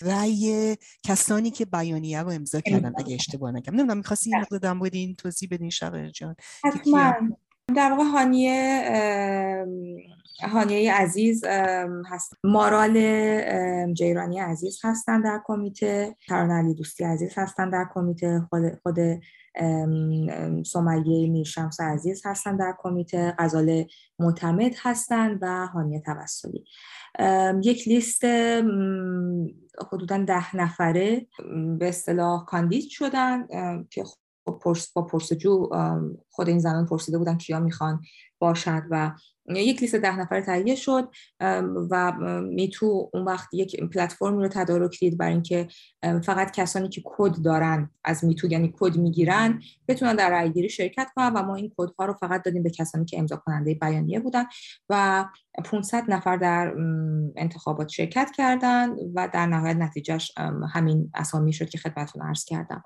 رأی 0.02 0.76
کسانی 1.04 1.52
که 1.52 1.66
بیانیه 1.66 2.22
رو 2.22 2.30
امضا 2.30 2.62
کردن 2.62 2.94
اگه 2.98 3.16
اشتباه 3.16 3.52
نکنم. 3.52 3.76
نمی‌دونم 3.76 3.98
می‌خواستی 3.98 4.30
این 4.30 4.42
مقدار 4.42 4.60
در 4.60 4.74
مورد 4.74 4.96
این 4.96 5.16
توضیح 5.16 5.50
بدین 5.52 5.70
شقیق 5.70 6.12
جان 6.12 6.36
در 7.68 7.92
واقع 7.92 8.04
هانیه 8.04 8.84
هانیه 10.42 10.94
عزیز 10.94 11.46
هست. 12.10 12.34
مارال 12.44 12.94
جیرانی 13.94 14.40
عزیز 14.40 14.80
هستن 14.84 15.22
در 15.22 15.42
کمیته. 15.46 16.16
تران 16.28 16.52
علی 16.52 16.74
دوستی 16.74 17.04
عزیز 17.04 17.34
هستن 17.38 17.70
در 17.70 17.86
کمیته. 17.94 18.42
خود, 18.50 18.80
خود 18.84 18.98
سمیه 20.66 21.30
میرشمس 21.30 21.82
عزیز 21.82 22.26
هستن 22.26 22.58
در 22.58 22.74
کمیته. 22.78 23.36
غزال 23.40 23.86
معتمد 24.20 24.74
هستن 24.82 25.40
و 25.42 25.68
هانیه 25.68 26.02
توسلی. 26.06 26.66
یک 27.64 27.88
لیست 27.88 28.24
حدودا 29.92 30.18
ده 30.28 30.56
نفره 30.56 31.28
به 31.80 31.90
اصطلاح 31.90 32.46
کاندید 32.46 32.90
شدن 32.90 33.48
که 33.90 34.04
با 34.46 35.02
پرسجو 35.02 35.70
خود 36.30 36.50
این 36.50 36.60
زنان 36.60 36.86
پرسیده 36.86 37.18
بودن 37.18 37.38
کیا 37.38 37.60
می‌خوان 37.60 38.02
باشد 38.40 38.84
و 38.90 39.12
یک 39.50 39.82
لیست 39.82 39.96
ده 39.96 40.20
نفر 40.20 40.42
تهیه 40.42 40.76
شد 40.76 41.10
و 41.92 42.12
میتو 42.42 43.10
اون 43.14 43.24
وقت 43.26 43.54
یک 43.54 43.84
پلتفرمی 43.84 44.44
رو 44.44 44.48
تدارک 44.48 45.00
دید 45.00 45.18
برای 45.18 45.34
اینکه 45.34 45.68
فقط 46.02 46.52
کسانی 46.52 46.90
که 46.90 47.02
کد 47.06 47.42
دارن 47.44 47.90
از 48.04 48.26
میتو 48.26 48.48
یعنی 48.48 48.74
کد 48.80 48.98
می‌گیرن 48.98 49.62
بتونن 49.88 50.16
در 50.16 50.30
رأیگیری 50.30 50.70
شرکت 50.70 51.08
کنن 51.16 51.34
و 51.34 51.44
ما 51.44 51.56
این 51.56 51.72
کدها 51.78 52.06
رو 52.06 52.14
فقط 52.14 52.44
دادیم 52.44 52.64
به 52.64 52.70
کسانی 52.70 53.06
که 53.06 53.20
امضا 53.20 53.36
کننده 53.36 53.74
بیانیه 53.74 54.20
بودن 54.20 54.46
و 54.90 55.26
500 55.66 56.04
نفر 56.08 56.38
در 56.38 56.74
انتخابات 57.36 57.90
شرکت 57.90 58.32
کردن 58.38 58.90
و 59.16 59.30
در 59.34 59.46
نهایت 59.46 59.76
نتیجهش 59.76 60.32
همین 60.74 61.12
اسامی 61.14 61.54
شد 61.54 61.70
که 61.70 61.78
خدمتتون 61.78 62.22
عرض 62.22 62.46
کردم. 62.46 62.84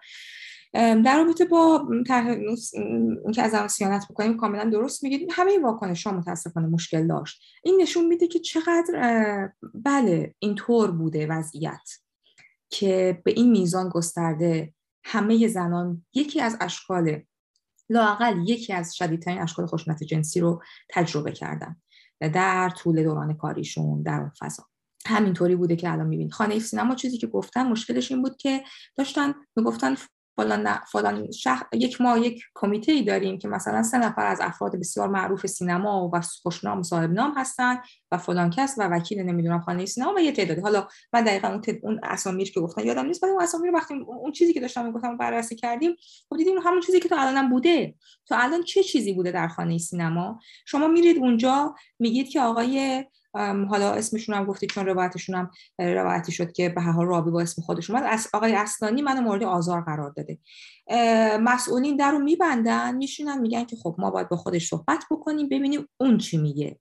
در 0.73 1.17
رابطه 1.17 1.45
با 1.45 1.87
اینکه 3.25 3.41
از 3.41 3.53
آن 3.53 3.67
سیانت 3.67 4.05
بکنیم 4.09 4.37
کاملا 4.37 4.69
درست 4.69 5.03
میگید. 5.03 5.29
همه 5.31 5.51
این 5.51 5.63
واکنش 5.63 6.07
ها 6.07 6.13
متاسفانه 6.13 6.67
مشکل 6.67 7.07
داشت. 7.07 7.41
این 7.63 7.81
نشون 7.81 8.05
میده 8.05 8.27
که 8.27 8.39
چقدر 8.39 9.49
بله 9.73 10.35
اینطور 10.39 10.91
بوده 10.91 11.27
وضعیت 11.27 11.89
که 12.69 13.21
به 13.25 13.31
این 13.31 13.51
میزان 13.51 13.89
گسترده 13.89 14.73
همه 15.03 15.47
زنان 15.47 16.05
یکی 16.13 16.41
از 16.41 16.57
اشکال 16.61 17.21
لاقل 17.89 18.37
یکی 18.47 18.73
از 18.73 18.95
شدیدترین 18.95 19.41
اشکال 19.41 19.65
خشونت 19.65 20.03
جنسی 20.03 20.39
رو 20.39 20.63
تجربه 20.89 21.31
کردن 21.31 21.75
در 22.19 22.69
طول 22.69 23.03
دوران 23.03 23.33
کاریشون 23.33 24.01
در 24.03 24.19
اون 24.19 24.31
فضا. 24.39 24.63
همینطوری 25.05 25.55
بوده 25.55 25.75
که 25.75 25.91
الان 25.91 26.07
می‌بینید. 26.07 26.33
خانه 26.33 26.59
سینما 26.59 26.95
چیزی 26.95 27.17
که 27.17 27.27
گفتن 27.27 27.67
مشکلش 27.67 28.11
این 28.11 28.21
بود 28.21 28.37
که 28.37 28.63
داشتن 28.95 29.33
می‌گفتن 29.55 29.95
فلان, 30.37 30.79
فلان 30.91 31.31
شهر 31.31 31.63
یک 31.73 32.01
ما 32.01 32.17
یک 32.17 32.43
کمیته 32.55 32.91
ای 32.91 33.03
داریم 33.03 33.37
که 33.37 33.47
مثلا 33.47 33.83
سه 33.83 33.97
نفر 33.97 34.25
از 34.25 34.39
افراد 34.41 34.75
بسیار 34.75 35.07
معروف 35.07 35.45
سینما 35.45 36.09
و 36.13 36.21
خوشنام 36.43 36.83
صاحب 36.83 37.11
نام 37.11 37.33
هستن 37.37 37.77
و 38.11 38.17
فلان 38.17 38.49
کس 38.49 38.75
و 38.77 38.87
وکیل 38.87 39.21
نمی‌دونم 39.21 39.59
خانه 39.59 39.85
سینما 39.85 40.13
و 40.13 40.19
یه 40.19 40.31
تعدادی 40.31 40.61
حالا 40.61 40.87
من 41.13 41.23
دقیقا 41.23 41.47
اون, 41.47 41.61
اون 41.83 41.99
اسامی 42.03 42.43
که 42.45 42.59
گفتن 42.59 42.85
یادم 42.85 43.05
نیست 43.05 43.23
ولی 43.23 43.31
اون 43.31 43.43
اسامی 43.43 43.67
رو 43.67 43.73
وقتی 43.73 43.93
اون 43.93 44.31
چیزی 44.31 44.53
که 44.53 44.59
داشتم 44.59 44.85
می‌گفتم 44.85 45.17
بررسی 45.17 45.55
کردیم 45.55 45.95
خب 46.29 46.37
دیدیم 46.37 46.57
همون 46.57 46.81
چیزی 46.81 46.99
که 46.99 47.09
تو 47.09 47.15
الانم 47.19 47.49
بوده. 47.49 47.95
تو 48.27 48.35
الان 48.37 48.63
چه 48.63 48.83
چیزی 48.83 49.13
بوده 49.13 49.31
در 49.31 49.47
خانه 49.47 49.77
سینما؟ 49.77 50.39
شما 50.65 50.87
میرید 50.87 51.17
اونجا 51.17 51.75
میگید 51.99 52.29
که 52.29 52.41
آقای 52.41 53.05
حالا 53.69 53.91
اسمشون 53.93 54.35
هم 54.35 54.45
گفتی 54.45 54.67
چون 54.67 54.85
روایتشون 54.85 55.35
هم 55.35 55.51
روایتی 55.79 56.31
شد 56.31 56.51
که 56.51 56.69
به 56.69 56.81
حال 56.81 57.05
رابی 57.05 57.31
با 57.31 57.41
اسم 57.41 57.61
خودشون 57.61 57.95
اومد. 57.95 58.09
از 58.11 58.27
آقای 58.33 58.55
اصلانی 58.55 59.01
منو 59.01 59.21
مورد 59.21 59.43
آزار 59.43 59.81
قرار 59.81 60.13
داده. 60.17 60.39
مسئولین 61.39 61.95
در 61.95 62.11
رو 62.11 62.19
میبندن 62.19 62.95
میشونن 62.95 63.41
میگن 63.41 63.63
که 63.63 63.75
خب 63.75 63.95
ما 63.97 64.11
باید 64.11 64.29
با 64.29 64.37
خودش 64.37 64.69
صحبت 64.69 65.03
بکنیم 65.11 65.49
ببینیم 65.49 65.87
اون 65.97 66.17
چی 66.17 66.37
میگه. 66.37 66.79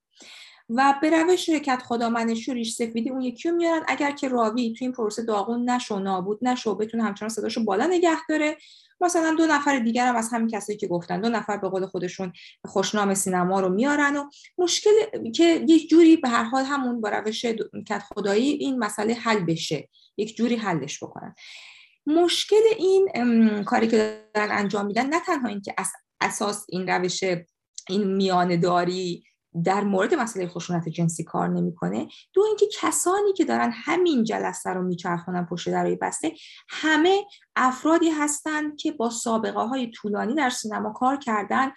و 0.68 0.94
به 1.02 1.10
روش 1.10 1.46
شرکت 1.46 1.82
خدا 1.82 2.10
منشی 2.10 2.50
و 2.50 2.54
ریش 2.54 2.74
سفیدی 2.74 3.10
اون 3.10 3.20
یکی 3.20 3.48
رو 3.48 3.56
میارن. 3.56 3.82
اگر 3.88 4.10
که 4.10 4.28
راوی 4.28 4.72
تو 4.72 4.84
این 4.84 4.92
پروسه 4.92 5.22
داغون 5.22 5.70
نشو 5.70 5.98
نابود 5.98 6.38
نشو 6.42 6.74
بتونه 6.74 7.04
همچنان 7.04 7.28
صداشو 7.28 7.64
بالا 7.64 7.86
نگه 7.86 8.26
داره 8.28 8.56
مثلا 9.00 9.34
دو 9.38 9.46
نفر 9.46 9.78
دیگر 9.78 10.06
هم 10.06 10.16
از 10.16 10.28
همین 10.32 10.48
کسایی 10.48 10.78
که 10.78 10.86
گفتن 10.86 11.20
دو 11.20 11.28
نفر 11.28 11.56
به 11.56 11.68
قول 11.68 11.86
خودشون 11.86 12.32
خوشنام 12.64 13.14
سینما 13.14 13.60
رو 13.60 13.68
میارن 13.68 14.16
و 14.16 14.30
مشکل 14.58 14.90
که 15.34 15.64
یک 15.68 15.90
جوری 15.90 16.16
به 16.16 16.28
هر 16.28 16.44
حال 16.44 16.64
همون 16.64 17.00
با 17.00 17.08
روش 17.08 17.44
کت 17.88 18.02
خدایی 18.14 18.50
این 18.50 18.78
مسئله 18.78 19.14
حل 19.14 19.40
بشه 19.40 19.88
یک 20.16 20.36
جوری 20.36 20.56
حلش 20.56 21.02
بکنن. 21.02 21.34
مشکل 22.06 22.62
این 22.78 23.64
کاری 23.64 23.88
که 23.88 24.24
دارن 24.34 24.58
انجام 24.58 24.86
میدن 24.86 25.06
نه 25.06 25.20
تنها 25.20 25.48
اینکه 25.48 25.74
اساس 26.20 26.66
این 26.68 26.88
روش 26.88 27.24
این 27.88 28.16
میانه 28.16 28.56
داری 28.56 29.24
در 29.64 29.84
مورد 29.84 30.14
مسئله 30.14 30.48
خشونت 30.48 30.88
جنسی 30.88 31.24
کار 31.24 31.48
نمی‌کنه 31.48 32.08
دو 32.32 32.42
اینکه 32.42 32.66
کسانی 32.80 33.32
که 33.32 33.44
دارن 33.44 33.72
همین 33.74 34.24
جلسه 34.24 34.70
رو 34.70 34.82
میچرخونن 34.82 35.46
پشت 35.46 35.68
درای 35.68 35.96
بسته 35.96 36.32
همه 36.68 37.24
افرادی 37.56 38.10
هستند 38.10 38.76
که 38.76 38.92
با 38.92 39.10
سابقه 39.10 39.60
های 39.60 39.90
طولانی 39.90 40.34
در 40.34 40.50
سینما 40.50 40.92
کار 40.92 41.16
کردن 41.16 41.72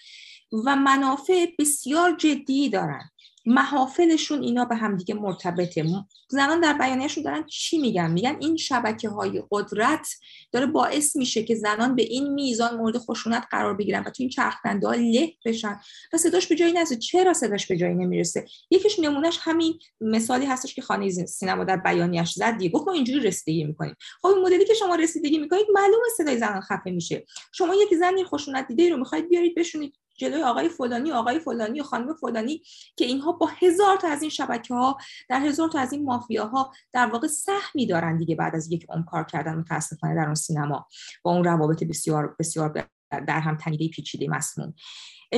و 0.65 0.75
منافع 0.75 1.45
بسیار 1.59 2.15
جدی 2.15 2.69
دارن. 2.69 3.09
محافلشون 3.49 4.43
اینا 4.43 4.65
به 4.65 4.75
همدیگه 4.75 5.15
مرتبطه. 5.15 5.85
زنان 6.27 6.59
در 6.59 6.73
بیانیهشون 6.73 7.23
دارن 7.23 7.45
چی 7.45 7.77
میگن؟ 7.77 8.11
میگن 8.11 8.37
این 8.39 8.57
شبکه 8.57 9.09
های 9.09 9.43
قدرت 9.51 10.07
داره 10.51 10.65
باعث 10.65 11.15
میشه 11.15 11.43
که 11.43 11.55
زنان 11.55 11.95
به 11.95 12.01
این 12.01 12.33
میزان 12.33 12.77
مورد 12.77 12.97
خشونت 12.97 13.43
قرار 13.51 13.73
بگیرن 13.73 13.99
و 13.99 14.03
تو 14.03 14.13
این 14.17 14.29
چرخنده 14.29 14.87
ها 14.87 14.93
له 14.93 15.33
بشن. 15.45 15.79
و 16.13 16.17
صداش 16.17 16.47
به 16.47 16.55
جایی 16.55 16.73
نرسه. 16.73 16.95
چرا 16.95 17.33
صداش 17.33 17.67
به 17.67 17.77
جایی 17.77 17.95
نمی‌رسه؟ 17.95 18.45
یکیش 18.71 18.99
نمونهش 18.99 19.39
همین 19.41 19.79
مثالی 20.01 20.45
هستش 20.45 20.75
که 20.75 20.81
خانه 20.81 21.09
سینما 21.09 21.63
در 21.63 21.77
بیانیه‌اش 21.77 22.33
زد. 22.33 22.57
دیگه 22.57 22.69
گفت 22.69 22.87
ما 22.87 22.93
اینجوری 22.93 23.19
رسیدگی 23.19 23.63
می‌کنیم. 23.63 23.95
خب 24.21 24.27
این 24.27 24.45
مدلی 24.45 24.65
که 24.65 24.73
شما 24.73 24.95
رسیدگی 24.95 25.37
می‌کنید 25.37 25.65
معلومه 25.73 26.07
صدای 26.17 26.37
زنان 26.37 26.61
خفه 26.61 26.91
میشه. 26.91 27.25
شما 27.51 27.75
یک 27.75 27.93
زنی 27.99 28.23
خشونت 28.23 28.67
دیده 28.67 28.89
رو 28.89 28.97
می‌خواید 28.97 29.29
بیارید 29.29 29.55
بشونید. 29.55 29.93
جلوی 30.19 30.43
آقای 30.43 30.69
فلانی 30.69 31.11
آقای 31.11 31.39
فلانی 31.39 31.81
و 31.81 31.83
خانم 31.83 32.13
فلانی 32.13 32.61
که 32.95 33.05
اینها 33.05 33.31
با 33.31 33.49
هزار 33.61 33.97
تا 33.97 34.07
از 34.07 34.21
این 34.21 34.31
شبکه 34.31 34.73
ها 34.73 34.97
در 35.29 35.41
هزار 35.41 35.69
تا 35.69 35.79
از 35.79 35.93
این 35.93 36.05
مافیا 36.05 36.47
ها 36.47 36.71
در 36.93 37.05
واقع 37.05 37.27
سهمی 37.27 37.85
دارن 37.87 38.17
دیگه 38.17 38.35
بعد 38.35 38.55
از 38.55 38.71
یک 38.71 38.85
عمر 38.89 39.05
کار 39.05 39.23
کردن 39.23 39.55
متاسفانه 39.55 40.15
در 40.15 40.25
اون 40.25 40.35
سینما. 40.35 40.87
با 41.23 41.31
اون 41.31 41.43
روابط 41.43 41.83
بسیار 41.83 42.35
بسیار 42.39 42.87
در 43.11 43.39
هم 43.39 43.57
تنیده 43.57 43.87
پیچیده 43.87 44.27
مسموم. 44.27 44.73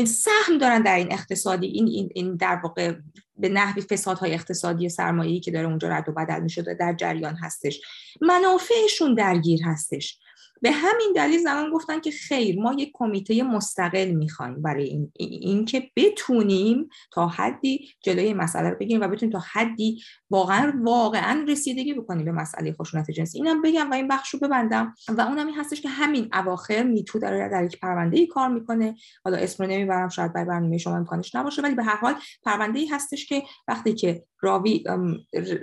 سهم 0.08 0.58
دارن 0.58 0.82
در 0.82 0.96
این 0.96 1.14
اقتصادی 1.14 1.68
این, 1.68 1.88
این, 1.88 2.10
این 2.16 2.36
در 2.36 2.56
واقع 2.56 2.96
به 3.38 3.50
نحوی 3.50 3.82
فسادهای 3.82 4.34
اقتصادی 4.34 4.90
سرمایه‌ای 4.90 5.40
که 5.40 5.52
داره 5.52 5.68
اونجا 5.68 5.88
رد 5.88 6.10
و 6.10 6.12
بدل 6.12 6.40
میشه 6.40 6.62
در 6.62 6.94
جریان 6.94 7.36
هستش. 7.36 7.82
منافعشون 8.22 9.16
درگیر 9.16 9.64
هستش. 9.64 10.20
به 10.62 10.72
همین 10.72 11.14
دلیل 11.16 11.40
زنان 11.40 11.72
گفتن 11.72 12.00
که 12.00 12.12
خیر 12.12 12.62
ما 12.62 12.74
یک 12.74 12.92
کمیته 12.94 13.44
مستقل 13.44 14.12
می‌خوایم 14.12 14.62
برای 14.62 14.84
این 14.84 15.12
اینکه 15.16 15.92
بتونیم 15.96 16.90
تا 17.12 17.28
حدی 17.28 17.90
جلوی 18.04 18.34
مسئله 18.34 18.70
رو 18.70 18.76
بگیریم 18.80 19.02
و 19.02 19.08
بتونیم 19.08 19.34
تا 19.34 19.44
حدی 19.54 20.02
واقعا 20.30 20.74
واقعا 20.84 21.46
رسیدگی 21.48 21.94
بکنیم 21.94 22.26
به 22.26 22.32
مسئله 22.32 22.74
خشونت 22.74 23.12
جنسی. 23.12 23.38
اینم 23.38 23.62
بگم 23.62 23.92
و 23.92 23.94
این 23.94 24.08
بخش 24.08 24.30
رو 24.30 24.40
ببندم. 24.40 24.96
و 25.10 25.22
اونم 25.22 25.48
این 25.48 25.56
هستش 25.56 25.82
که 25.82 25.90
همین 25.90 26.30
اواخر 26.34 26.84
میتو 26.84 27.20
داره 27.20 27.50
در 27.50 27.64
یک 27.64 27.80
پرونده 27.80 28.18
ای 28.18 28.28
کار 28.28 28.50
می‌کنه. 28.50 28.96
حالا 29.26 29.38
اسم 29.38 29.64
رو 29.64 29.70
نمی‌برم 29.70 30.10
شاید 30.10 30.34
برای 30.34 30.48
برنامه 30.48 30.78
شما 30.78 30.96
امکانش 30.96 31.36
نباشه 31.36 31.62
ولی 31.62 31.76
به 31.76 31.84
هر 31.84 31.96
حال 31.96 32.16
پرونده 32.44 32.80
ای 32.80 32.88
هستش 32.88 33.26
که 33.26 33.44
وقتی 33.68 33.94
که 33.94 34.24
راوی 34.42 34.84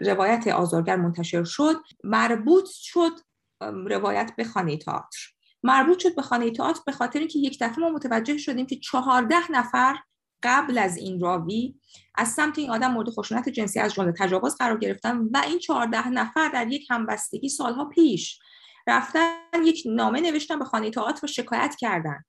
روایت 0.00 0.48
آزارگر 0.48 0.96
منتشر 0.96 1.44
شد 1.44 1.76
مربوط 2.04 2.64
شد 2.68 3.12
روایت 3.60 4.32
به 4.36 4.44
خانه 4.44 4.76
تئاتر. 4.76 5.18
مربوط 5.62 5.98
شد 5.98 6.14
به 6.14 6.22
خانه 6.22 6.50
تئاتر 6.50 6.80
به 6.86 6.92
خاطر 6.92 7.18
اینکه 7.18 7.38
یک 7.38 7.58
دفعه 7.60 7.78
ما 7.78 7.90
متوجه 7.90 8.38
شدیم 8.38 8.66
که 8.66 8.76
چهارده 8.76 9.52
نفر 9.52 9.96
قبل 10.42 10.78
از 10.78 10.96
این 10.96 11.20
راوی 11.20 11.74
از 12.14 12.28
سمت 12.28 12.58
این 12.58 12.70
آدم 12.70 12.92
مورد 12.92 13.10
خشونت 13.10 13.48
جنسی 13.48 13.80
از 13.80 13.94
جمله 13.94 14.12
تجاوز 14.18 14.56
قرار 14.56 14.78
گرفتن 14.78 15.18
و 15.18 15.42
این 15.46 15.58
چهارده 15.58 16.08
نفر 16.08 16.48
در 16.48 16.68
یک 16.68 16.86
همبستگی 16.90 17.48
سالها 17.48 17.84
پیش 17.84 18.38
رفتن 18.86 19.32
یک 19.64 19.82
نامه 19.86 20.20
نوشتن 20.20 20.58
به 20.58 20.64
خانه 20.64 20.90
تئاتر 20.90 21.24
و 21.24 21.28
شکایت 21.28 21.76
کردن. 21.78 22.24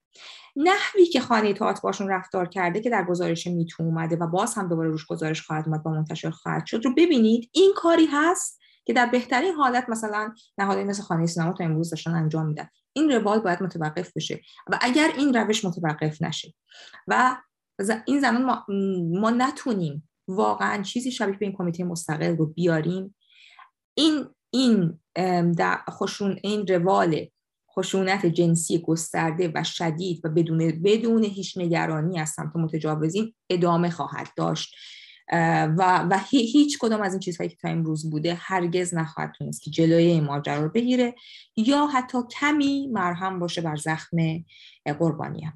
نحوی 0.56 1.06
که 1.06 1.20
خانه 1.20 1.54
تئاتر 1.54 1.82
باشون 1.84 2.10
رفتار 2.10 2.48
کرده 2.48 2.82
که 2.82 2.90
در 2.90 3.04
گزارش 3.04 3.48
میتو 3.48 3.84
اومده 3.84 4.16
و 4.16 4.28
باز 4.28 4.56
هم 4.56 4.70
دوباره 4.70 4.90
روش 4.90 5.06
گزارش 5.06 5.42
خواهد 5.42 5.68
اومد 5.68 5.84
با 5.84 5.92
منتشر 5.92 6.30
خواهد 6.30 6.66
شد 6.66 6.86
رو 6.86 6.94
ببینید. 6.98 7.50
این 7.54 7.74
کاری 7.76 8.06
هست؟ 8.06 8.59
که 8.90 8.94
در 8.94 9.06
بهترین 9.06 9.54
حالت 9.54 9.90
مثلا 9.90 10.34
نهادهای 10.58 10.84
مثل 10.84 11.04
خانه 11.04 11.26
سینما 11.26 11.54
تا 11.54 11.64
امروز 11.64 11.90
داشتن 11.90 12.12
انجام 12.12 12.46
میدن. 12.46 12.70
این 12.94 13.12
روال 13.12 13.40
باید 13.40 13.64
متوقف 13.64 14.12
بشه. 14.16 14.42
و 14.70 14.80
اگر 14.82 15.12
این 15.18 15.34
روش 15.34 15.66
متوقف 15.66 16.22
نشه 16.22 16.54
و 17.08 17.38
این 18.06 18.20
زمان 18.22 18.46
ما, 18.46 18.66
ما 19.20 19.30
نتونیم 19.30 20.10
واقعا 20.28 20.84
چیزی 20.84 21.12
شبیه 21.12 21.38
به 21.38 21.46
این 21.46 21.56
کمیته 21.58 21.84
مستقل 21.84 22.38
رو 22.38 22.46
بیاریم 22.46 23.16
این 23.94 24.26
این 24.50 25.00
خشون 25.90 26.40
این 26.44 26.68
روال 26.68 27.28
خشونت 27.76 28.26
جنسی 28.26 28.82
گسترده 28.82 29.52
و 29.56 29.64
شدید 29.64 30.22
و 30.26 30.30
بدون 30.30 30.82
بدون 30.84 31.24
هیچ 31.24 31.58
نگرانی 31.58 32.20
از 32.20 32.30
سمت 32.30 32.56
متجاوزین 32.56 33.34
ادامه 33.50 33.90
خواهد 33.90 34.28
داشت. 34.36 34.76
و, 35.32 36.08
و 36.10 36.20
هیچ 36.30 36.78
کدام 36.80 37.02
از 37.02 37.14
این 37.14 37.20
چیزهایی 37.20 37.50
که 37.50 37.58
تا 37.62 37.70
امروز 37.70 38.10
بوده 38.10 38.34
هرگز 38.34 38.94
نخواهد 38.94 39.32
تونست 39.38 39.62
که 39.62 39.72
جلوی 39.72 40.04
این 40.04 40.24
ماجرا 40.24 40.64
رو 40.64 40.70
بگیره 40.70 41.16
یا 41.56 41.88
حتی 41.88 42.18
کمی 42.40 42.88
مرهم 42.88 43.40
باشه 43.40 43.62
بر 43.62 43.76
زخم 43.76 44.18
قربانیان 45.00 45.54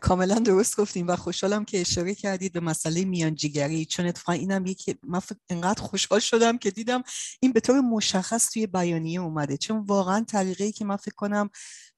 کاملا 0.00 0.34
درست 0.34 0.80
گفتیم 0.80 1.08
و 1.08 1.16
خوشحالم 1.16 1.64
که 1.64 1.80
اشاره 1.80 2.14
کردید 2.14 2.52
به 2.52 2.60
مسئله 2.60 3.04
میانجیگری. 3.04 3.84
چون 3.84 4.06
اتفاقا 4.06 4.32
اینم 4.32 4.66
یکی 4.66 4.94
من 5.02 5.20
انقدر 5.50 5.82
خوشحال 5.82 6.20
شدم 6.20 6.58
که 6.58 6.70
دیدم 6.70 7.02
این 7.40 7.52
به 7.52 7.60
طور 7.60 7.80
مشخص 7.80 8.50
توی 8.50 8.66
بیانیه 8.66 9.20
اومده. 9.20 9.56
چون 9.56 9.78
واقعا 9.78 10.24
طریقه 10.28 10.72
که 10.72 10.84
من 10.84 10.96
فکر 10.96 11.14
کنم 11.14 11.50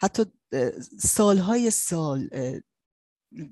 حتی 0.02 0.24
سالهای 0.98 1.70
سال 1.70 2.28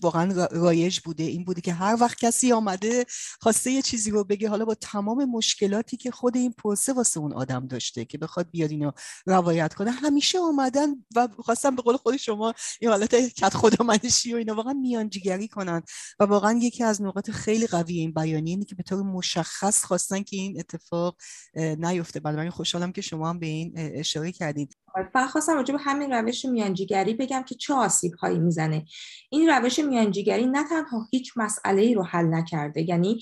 واقعا 0.03 0.49
رایج 0.51 1.01
بوده. 1.01 1.25
این 1.25 1.45
بوده 1.45 1.61
که 1.61 1.73
هر 1.73 1.97
وقت 2.01 2.19
کسی 2.19 2.53
آمده 2.53 3.05
خواسته 3.41 3.71
یه 3.71 3.83
چیزی 3.83 4.11
رو 4.11 4.25
بگه 4.25 4.49
حالا 4.49 4.65
با 4.65 4.75
تمام 4.75 5.25
مشکلاتی 5.25 5.97
که 5.97 6.11
خود 6.11 6.37
این 6.37 6.53
پرسه 6.53 6.93
واسه 6.93 7.21
اون 7.21 7.33
آدم 7.33 7.67
داشته 7.67 8.05
که 8.05 8.19
بخواد 8.19 8.51
بیاد 8.51 8.71
اینو 8.71 8.91
روایت 9.27 9.75
کنه 9.75 9.91
همیشه 9.91 10.39
آمدن 10.39 10.89
و 11.17 11.29
خواستم 11.39 11.77
به 11.77 11.83
قول 11.83 11.97
خود 11.97 12.17
شما 12.17 12.55
این 12.81 12.91
حالت 12.91 13.15
کت 13.15 13.55
خدا 13.55 13.85
منشی 13.85 14.35
و 14.35 14.37
اینا 14.37 14.55
واقعا 14.55 14.73
میانجیگری 14.73 15.49
کنن. 15.49 15.83
و 16.21 16.25
واقعا 16.25 16.59
یکی 16.63 16.85
از 16.85 17.03
نقاط 17.03 17.31
خیلی 17.31 17.67
قوی 17.67 17.99
این 17.99 18.13
بیانیه 18.13 18.51
اینه 18.51 18.65
که 18.65 18.75
به 18.75 18.83
طور 18.83 19.03
مشخص 19.03 19.85
خواستن 19.85 20.23
که 20.23 20.37
این 20.37 20.59
اتفاق 20.59 21.17
نیفته. 21.55 22.21
بنابراین 22.21 22.51
خوشحالم 22.51 22.93
که 22.93 23.01
شما 23.01 23.29
هم 23.29 23.39
به 23.39 23.47
این 23.47 23.73
اشاره 23.77 24.33
کردید 24.33 24.77
فقط 25.13 25.31
خواستم 25.31 25.55
راجع 25.55 25.73
به 25.75 25.81
همین 25.81 26.13
روش 26.13 26.45
میانجیگری 26.45 27.15
بگم 27.15 27.43
که 27.43 27.55
چه 27.55 27.75
آسیب 27.75 28.15
هایی 28.15 28.39
می‌زنه. 28.39 28.85
این 29.31 29.49
روش 29.49 29.68
میانجیگری 29.77 30.47
نه 30.47 30.65
تنها 30.69 31.07
هیچ 31.11 31.33
مسئله 31.37 31.83
ای 31.83 31.95
رو 31.95 32.03
حل 32.03 32.27
نکرده 32.27 32.89
یعنی 32.89 33.21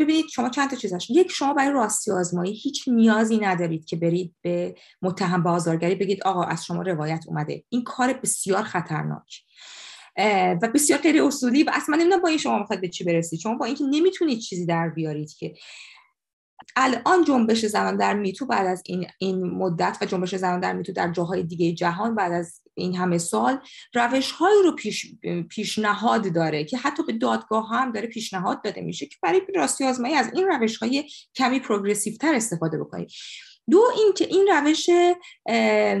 ببینید 0.00 0.26
شما 0.34 0.48
چند 0.48 0.70
تا 0.70 0.76
چیز 0.76 0.92
هست 0.92 1.10
یک 1.10 1.30
شما 1.30 1.54
برای 1.54 1.72
راستی 1.72 2.10
آزمایی 2.10 2.52
هیچ 2.52 2.88
نیازی 2.88 3.38
ندارید 3.38 3.84
که 3.84 3.96
برید 3.96 4.34
به 4.42 4.74
متهم 5.02 5.42
بازارگری 5.42 5.94
بگید 5.94 6.22
آقا 6.22 6.42
از 6.42 6.64
شما 6.64 6.82
روایت 6.82 7.24
اومده. 7.28 7.64
این 7.68 7.84
کار 7.84 8.12
بسیار 8.12 8.62
خطرناک. 8.62 9.42
و 10.62 10.68
بسیار 10.74 10.98
غیر 10.98 11.22
اصولی 11.22 11.62
و 11.62 11.70
اصلا 11.74 11.96
نمی‌دونم 11.96 12.22
با 12.22 12.28
این 12.28 12.38
شما 12.38 12.58
می‌خواید 12.58 12.80
به 12.80 12.88
چی 12.88 13.04
برسید. 13.04 13.40
شما 13.40 13.54
با 13.54 13.66
اینکه 13.66 13.84
نمی‌تونید 13.84 14.38
چیزی 14.38 14.66
در 14.66 14.88
بیارید 14.88 15.32
که 15.38 15.54
الان 16.76 17.24
جنبش 17.24 17.66
زنان 17.66 17.96
در 17.96 18.14
میتو 18.14 18.46
بعد 18.46 18.66
از 18.66 18.82
این, 18.86 19.06
این 19.18 19.50
مدت 19.50 19.98
و 20.00 20.06
جنبش 20.06 20.34
زنان 20.34 20.60
در 20.60 20.72
میتو 20.72 20.92
در 20.92 21.12
جاهای 21.12 21.42
دیگه 21.42 21.72
جهان 21.72 22.14
بعد 22.14 22.32
از 22.32 22.60
این 22.78 22.96
همه 22.96 23.18
سال 23.18 23.60
روش 23.94 24.30
هایی 24.30 24.62
رو 24.62 24.72
پیش 24.72 25.06
پیشنهاد 25.48 26.34
داره 26.34 26.64
که 26.64 26.78
حتی 26.78 27.02
به 27.02 27.12
دادگاه 27.12 27.68
هم 27.68 27.92
داره 27.92 28.06
پیشنهاد 28.06 28.62
داده 28.62 28.80
میشه 28.80 29.06
که 29.06 29.16
برای 29.22 29.40
راستی 29.54 29.84
آزمایی 29.84 30.14
از 30.14 30.30
این 30.34 30.46
روش 30.48 30.76
های 30.76 31.04
کمی 31.34 31.60
پروگرسیو 31.60 32.16
تر 32.16 32.34
استفاده 32.34 32.78
بکنید 32.78 33.10
دو 33.70 33.82
اینکه 33.96 34.24
این 34.24 34.48
روش 34.52 34.86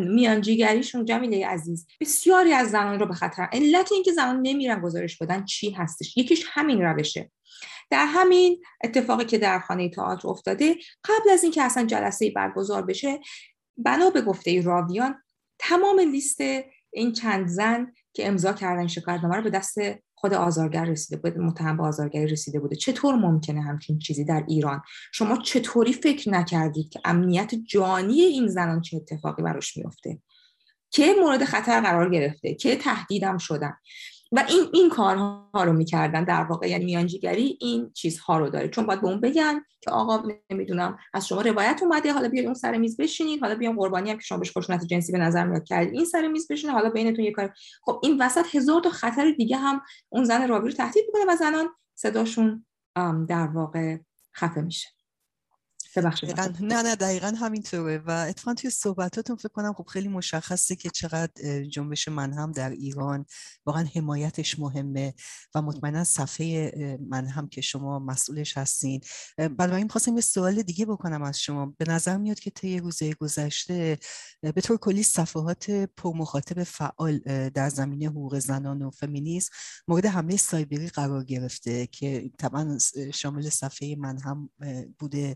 میانجیگریشون 0.06 1.04
جمیله 1.04 1.46
عزیز 1.46 1.86
بسیاری 2.00 2.52
از 2.52 2.70
زنان 2.70 3.00
رو 3.00 3.06
به 3.06 3.14
خطر 3.14 3.48
علت 3.52 3.92
اینکه 3.92 4.12
زنان 4.12 4.40
نمیرن 4.42 4.80
گزارش 4.80 5.18
بدن 5.18 5.44
چی 5.44 5.70
هستش؟ 5.70 6.16
یکیش 6.16 6.44
همین 6.48 6.82
روشه. 6.82 7.30
در 7.90 8.06
همین 8.06 8.62
اتفاقی 8.84 9.24
که 9.24 9.38
در 9.38 9.58
خانه 9.58 9.88
تئاتر 9.88 10.28
افتاده 10.28 10.76
قبل 11.04 11.30
از 11.30 11.42
اینکه 11.42 11.62
اصلا 11.62 11.86
جلسه 11.86 12.30
برگزار 12.30 12.82
بشه 12.82 13.20
بنا 13.76 14.10
به 14.10 14.22
گفته 14.22 14.62
راویان 14.62 15.22
تمام 15.58 16.00
لیست 16.00 16.40
این 16.90 17.12
چند 17.12 17.46
زن 17.46 17.92
که 18.12 18.28
امضا 18.28 18.52
کردن 18.52 18.86
شکایتنامه 18.86 19.36
رو 19.36 19.42
به 19.42 19.50
دست 19.50 19.78
خود 20.14 20.34
آزارگر 20.34 20.84
رسیده 20.84 21.16
بود 21.16 21.38
متهم 21.38 21.76
به 21.76 21.82
آزارگری 21.82 22.26
رسیده 22.26 22.60
بوده. 22.60 22.76
چطور 22.76 23.14
ممکنه 23.14 23.62
همچین 23.62 23.98
چیزی 23.98 24.24
در 24.24 24.44
ایران؟ 24.48 24.82
شما 25.12 25.36
چطوری 25.36 25.92
فکر 25.92 26.30
نکردید 26.30 26.90
که 26.92 27.00
امنیت 27.04 27.54
جانی 27.54 28.20
این 28.20 28.46
زنان 28.46 28.80
چه 28.80 28.96
اتفاقی 28.96 29.42
براش 29.42 29.76
میفته 29.76 30.18
که 30.90 31.14
مورد 31.20 31.44
خطر 31.44 31.80
قرار 31.80 32.10
گرفته؟ 32.10 32.54
که 32.54 32.76
تهدیدم 32.76 33.38
شدن 33.38 33.74
و 34.32 34.44
این 34.48 34.64
این 34.72 34.90
کارها 34.90 35.64
رو 35.64 35.72
می‌کردن 35.72 36.24
در 36.24 36.44
واقع. 36.44 36.68
یعنی 36.68 36.84
میانجیگری 36.84 37.58
این 37.60 37.90
چیزها 37.94 38.38
رو 38.38 38.50
داره. 38.50 38.68
چون 38.68 38.86
باید 38.86 39.00
به 39.00 39.06
اون 39.06 39.20
بگن 39.20 39.60
که 39.80 39.90
آقا 39.90 40.22
نمی‌دونم 40.50 40.98
از 41.14 41.28
شما 41.28 41.40
روایت 41.40 41.80
اومده 41.82 42.12
حالا 42.12 42.28
بیاید 42.28 42.46
اون 42.46 42.54
سر 42.54 42.76
میز 42.76 42.96
بشینید 42.96 43.40
حالا 43.40 43.54
بیام 43.54 43.76
قربانی 43.76 44.10
هم 44.10 44.16
که 44.16 44.22
شما 44.22 44.38
بهش 44.38 44.56
خشونت 44.56 44.84
جنسی 44.84 45.12
به 45.12 45.18
نظر 45.18 45.46
میاد 45.46 45.64
کردید 45.64 45.94
این 45.94 46.04
سر 46.04 46.28
میز 46.28 46.48
بشینید 46.50 46.74
حالا 46.76 46.90
بینتون 46.90 47.24
یه 47.24 47.32
کار 47.32 47.54
خب 47.82 48.00
این 48.02 48.22
وسط 48.22 48.54
هزار 48.54 48.80
تا 48.80 48.90
خطر 48.90 49.30
دیگه 49.30 49.56
هم 49.56 49.80
اون 50.08 50.24
زن 50.24 50.48
راوی 50.48 50.68
رو 50.68 50.74
تهدید 50.76 51.04
می‌کنه 51.06 51.32
و 51.32 51.36
زنان 51.36 51.68
صداشون 51.94 52.66
در 53.28 53.46
واقع 53.46 53.96
خفه 54.36 54.60
میشه. 54.60 54.88
نه 56.60 56.82
نه 56.82 56.96
دقیقا 56.96 57.32
همینطوره 57.40 57.98
و 57.98 58.10
اتفاقا 58.10 58.54
توی 58.54 58.70
صحبتاتون 58.70 59.36
فکر 59.36 59.48
کنم 59.48 59.72
خب 59.72 59.84
خیلی 59.84 60.08
مشخصه 60.08 60.76
که 60.76 60.90
چقدر 60.90 61.64
جنبش 61.64 62.08
من 62.08 62.32
هم 62.32 62.52
در 62.52 62.70
ایران 62.70 63.26
واقعا 63.66 63.84
حمایتش 63.94 64.58
مهمه 64.58 65.14
و 65.54 65.62
مطمئنا 65.62 66.04
صفحه 66.04 66.72
من 67.08 67.26
هم 67.26 67.48
که 67.48 67.60
شما 67.60 67.98
مسئولش 67.98 68.58
هستین. 68.58 69.00
بنابراین 69.38 69.88
خواستم 69.88 70.14
یه 70.14 70.20
سوال 70.20 70.62
دیگه 70.62 70.86
بکنم 70.86 71.22
از 71.22 71.40
شما. 71.40 71.74
به 71.78 71.84
نظر 71.88 72.16
میاد 72.16 72.38
که 72.38 72.50
طی 72.50 72.78
روزه 72.78 73.14
گذشته 73.14 73.98
به 74.42 74.60
طور 74.60 74.76
کلی 74.76 75.02
صفحات 75.02 75.70
پرمخاطب 75.70 76.62
فعال 76.62 77.18
در 77.48 77.68
زمینه 77.68 78.06
حقوق 78.06 78.38
زنان 78.38 78.82
و 78.82 78.90
فمینیسم 78.90 79.52
مورد 79.88 80.06
حمله 80.06 80.36
سایبری 80.36 80.88
قرار 80.88 81.24
گرفته 81.24 81.86
که 81.86 82.30
طبعا 82.38 82.78
شامل 83.14 83.48
صفحه 83.48 83.96
من 83.96 84.18
هم 84.18 84.50
بوده. 84.98 85.34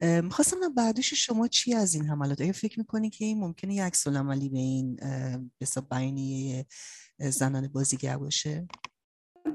می‌خواستم 0.00 0.74
برداشت 0.76 1.14
شما 1.14 1.48
چی 1.48 1.74
از 1.74 1.94
این 1.94 2.04
حملات؟ 2.04 2.40
آیا 2.40 2.52
فکر 2.52 2.78
می‌کنی 2.78 3.10
که 3.10 3.24
این 3.24 3.40
ممکنه 3.40 3.74
یک 3.74 3.80
عکس 3.80 4.06
عملی 4.06 4.48
به 4.48 4.58
این 4.58 4.96
بسا 5.60 5.80
بیانیه 5.80 6.66
زنان 7.18 7.68
بازیگر 7.68 8.16
باشه؟ 8.16 8.68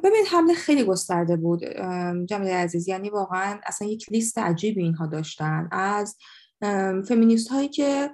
ببین 0.04 0.26
حمله 0.32 0.54
خیلی 0.54 0.84
گسترده 0.84 1.36
بود. 1.38 1.62
جمعه 2.26 2.56
عزیز 2.56 2.88
یعنی 2.88 3.10
واقعا 3.10 3.60
اصلا 3.66 3.88
یک 3.88 4.12
لیست 4.12 4.38
عجیبی 4.38 4.84
اینها 4.84 5.08
داشتن. 5.08 5.70
از 5.72 6.18
فمینیست 7.08 7.48
هایی 7.48 7.70
که 7.70 8.12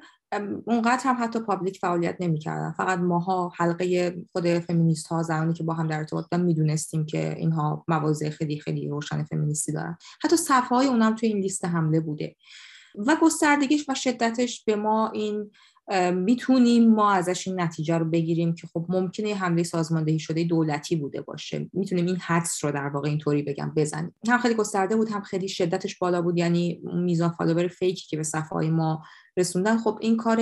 اونقدر 0.65 1.01
هم 1.03 1.17
حتی 1.19 1.39
public 1.39 1.79
فعالیت 1.79 2.15
نمی‌کردن. 2.19 2.71
فقط 2.71 2.99
ماها 2.99 3.51
حلقه 3.55 4.15
خود 4.31 4.59
فمینیست 4.59 5.07
ها 5.07 5.23
زنانی 5.23 5.53
که 5.53 5.63
با 5.63 5.73
هم 5.73 5.87
در 5.87 5.97
ارتباط 5.97 6.25
بودن 6.31 6.43
می‌دونستیم 6.43 7.05
که 7.05 7.35
اینها 7.37 7.85
مواضع 7.87 8.29
خیلی 8.29 8.59
خیلی 8.59 8.87
روشن 8.87 9.23
فمینیستی 9.23 9.71
دارن. 9.71 9.97
حتی 10.23 10.37
صفحه 10.37 10.69
های 10.77 10.87
اونم 10.87 11.15
توی 11.15 11.29
این 11.29 11.37
لیست 11.37 11.65
حمله 11.65 11.99
بوده. 11.99 12.35
و 12.95 13.17
گستردگیش 13.21 13.89
و 13.89 13.95
شدتش 13.95 14.63
به 14.65 14.75
ما 14.75 15.11
این 15.13 15.51
می‌تونیم 16.13 16.93
ما 16.93 17.11
ازش 17.11 17.47
این 17.47 17.61
نتیجه 17.61 17.97
رو 17.97 18.05
بگیریم 18.05 18.55
که 18.55 18.67
خب 18.67 18.85
ممکنه 18.89 19.33
حمله 19.33 19.63
سازماندهی 19.63 20.19
شده 20.19 20.43
دولتی 20.43 20.95
بوده 20.95 21.21
باشه. 21.21 21.69
می‌تونیم 21.73 22.05
این 22.05 22.15
حدس 22.15 22.63
رو 22.65 22.71
در 22.71 22.87
واقع 22.87 23.09
اینطوری 23.09 23.43
بگم 23.43 23.73
بزنیم. 23.75 24.15
هم 24.27 24.37
خیلی 24.37 24.55
گسترده 24.55 24.95
بود 24.95 25.09
هم 25.09 25.21
خیلی 25.21 25.47
شدتش 25.47 25.97
بالا 25.97 26.21
بود. 26.21 26.37
یعنی 26.37 26.81
میزان 26.93 27.29
follower 27.29 27.67
fake 27.67 27.99
ی 27.99 28.07
که 28.07 28.17
به 28.17 28.23
صفحه 28.23 28.69
ما 28.69 29.03
رسوندن 29.39 29.77
خب 29.77 29.97
این 30.01 30.17
کار 30.17 30.39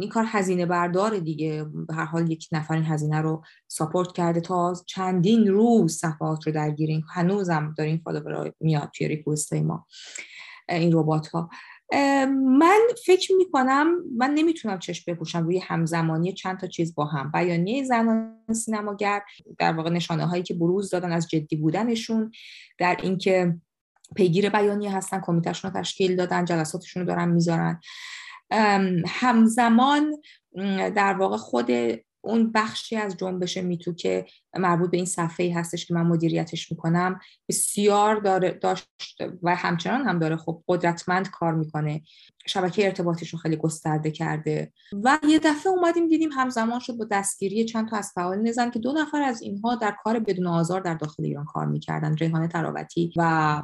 این 0.00 0.08
کار 0.08 0.24
هزینه 0.28 0.66
بردار 0.66 1.18
دیگه. 1.18 1.66
به 1.88 1.94
هر 1.94 2.04
حال 2.04 2.30
یک 2.30 2.48
نفر 2.52 2.74
این 2.74 2.84
هزینه 2.84 3.20
رو 3.20 3.44
ساپورت 3.68 4.12
کرده 4.12 4.40
تا 4.40 4.74
چندین 4.86 5.46
روز 5.46 5.96
صفحات 5.96 6.46
رو 6.46 6.52
درگیریم 6.52 7.04
هنوزم 7.14 7.74
داریم 7.78 8.00
فالوور 8.04 8.52
میاد 8.60 8.90
توی 8.94 9.08
ریکوست 9.08 9.52
ما 9.52 9.86
این 10.68 10.92
ربات 10.92 11.28
ها. 11.28 11.50
من 12.58 12.80
فکر 13.06 13.34
می‌کنم 13.36 13.94
من 14.16 14.30
نمی‌تونم 14.34 14.78
چشم 14.78 15.12
بپوشم 15.12 15.44
روی 15.44 15.58
همزمانی 15.58 16.32
چند 16.32 16.58
تا 16.58 16.66
چیز 16.66 16.94
با 16.94 17.04
هم. 17.04 17.30
بیانیه 17.30 17.84
زنان 17.84 18.36
سینماگر 18.52 19.22
در 19.58 19.72
واقع 19.72 19.90
نشانه 19.90 20.26
هایی 20.26 20.42
که 20.42 20.54
بروز 20.54 20.90
دادن 20.90 21.12
از 21.12 21.28
جدی 21.28 21.56
بودنشون 21.56 22.30
در 22.78 22.96
اینکه 23.02 23.56
پیگیر 24.16 24.48
بیانیه 24.48 24.96
هستن 24.96 25.20
کمیتهشون 25.20 25.70
رو 25.70 25.80
تشکیل 25.80 26.16
دادن 26.16 26.44
جلساتشون 26.44 27.02
رو 27.02 27.08
دارن 27.08 27.28
می‌ذارن. 27.28 27.80
همزمان 29.06 30.16
در 30.96 31.14
واقع 31.14 31.36
خود 31.36 31.70
اون 32.24 32.52
بخشی 32.52 32.96
از 32.96 33.16
جنبش 33.16 33.56
میتو 33.56 33.92
که 33.92 34.26
مربوط 34.56 34.90
به 34.90 34.96
این 34.96 35.06
صفحه 35.06 35.54
هستش 35.54 35.86
که 35.86 35.94
من 35.94 36.02
مدیریتش 36.02 36.72
می‌کنم. 36.72 37.20
بسیار 37.48 38.16
داره 38.16 38.50
داشت 38.50 38.88
و 39.42 39.54
همچنان 39.54 40.06
هم 40.08 40.18
داره 40.18 40.36
خب 40.36 40.62
قدرتمند 40.68 41.30
کار 41.30 41.54
می‌کنه. 41.54 42.02
شبکه 42.46 42.84
ارتباطیش 42.84 43.30
رو 43.30 43.38
خیلی 43.38 43.56
گسترده 43.56 44.10
کرده. 44.10 44.72
و 45.02 45.18
یه 45.28 45.38
دفعه 45.38 45.72
اومدیم 45.72 46.08
دیدیم 46.08 46.32
همزمان 46.32 46.78
شد 46.78 46.96
با 46.96 47.04
دستگیری 47.10 47.64
چند 47.64 47.88
تا 47.88 47.96
از 47.96 48.12
فعالین 48.14 48.52
زن 48.52 48.70
که 48.70 48.78
دو 48.78 48.92
نفر 48.92 49.22
از 49.22 49.42
اینها 49.42 49.74
در 49.74 49.96
کار 50.02 50.18
بدون 50.18 50.46
آزار 50.46 50.80
در 50.80 50.94
داخل 50.94 51.24
ایران 51.24 51.44
کار 51.44 51.66
می‌کردن. 51.66 52.16
ریحانه 52.16 52.48
تراوتی 52.48 53.12
و 53.16 53.62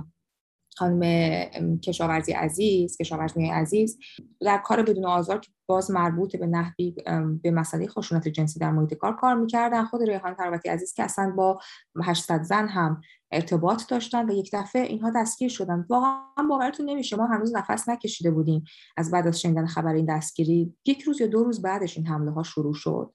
خانم 0.79 1.79
کشاورزی 1.81 2.33
عزیز 2.33 2.97
کشاورزی 2.97 3.49
عزیز 3.49 3.99
در 4.41 4.59
کار 4.59 4.83
بدون 4.83 5.07
آزار 5.07 5.39
که 5.41 5.51
باز 5.67 5.91
مربوط 5.91 6.37
به 6.37 6.47
نحوی 6.47 6.95
به 7.43 7.51
مسئله 7.51 7.89
خشونت 7.89 8.29
جنسی 8.29 8.59
در 8.59 8.71
محیط 8.71 8.95
کار 8.95 9.17
کار 9.17 9.35
می‌کردن. 9.35 9.85
خود 9.85 10.03
ریحان 10.03 10.35
تروتی 10.35 10.69
عزیز 10.69 10.93
که 10.95 11.03
اصلا 11.03 11.31
با 11.37 11.61
800 12.05 12.43
زن 12.43 12.69
هم 12.69 13.01
ارتباط 13.33 13.83
داشتن 13.91 14.31
و 14.31 14.33
یک 14.33 14.51
دفعه 14.53 14.83
اینها 14.83 15.13
دستگیر 15.17 15.49
شدن. 15.49 15.87
واقعا 15.89 16.49
باورتون 16.51 16.91
نمیشه 16.91 17.17
ما 17.17 17.27
هنوز 17.27 17.55
نفس 17.55 17.89
نکشیده 17.89 18.31
بودیم 18.31 18.65
از 18.97 19.11
بعد 19.11 19.27
از 19.27 19.41
شنیدن 19.41 19.67
خبر 19.67 19.95
این 19.95 20.17
دستگیری. 20.17 20.75
یک 20.87 21.03
روز 21.03 21.21
یا 21.21 21.27
دو 21.27 21.45
روز 21.45 21.63
بعدش 21.63 21.97
این 21.97 22.07
حمله 22.07 22.31
ها 22.31 22.43
شروع 22.43 22.75
شد. 22.75 23.13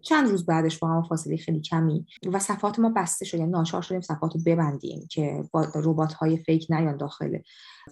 چند 0.00 0.28
روز 0.28 0.46
بعدش 0.46 0.78
با 0.78 0.88
هم 0.88 1.02
فاصله 1.02 1.36
خیلی 1.36 1.60
کمی 1.60 2.06
و 2.32 2.38
صفحات 2.38 2.78
ما 2.78 2.88
بسته 2.96 3.24
شد 3.24 3.38
یعنی 3.38 3.50
ناچار 3.50 3.82
شدیم 3.82 4.00
صفحات 4.00 4.34
رو 4.34 4.40
ببندیم 4.46 5.06
که 5.10 5.44
با 5.52 5.66
ربات 5.74 6.12
های 6.12 6.36
فیک 6.36 6.66
نیان 6.70 6.96
داخله 6.96 7.42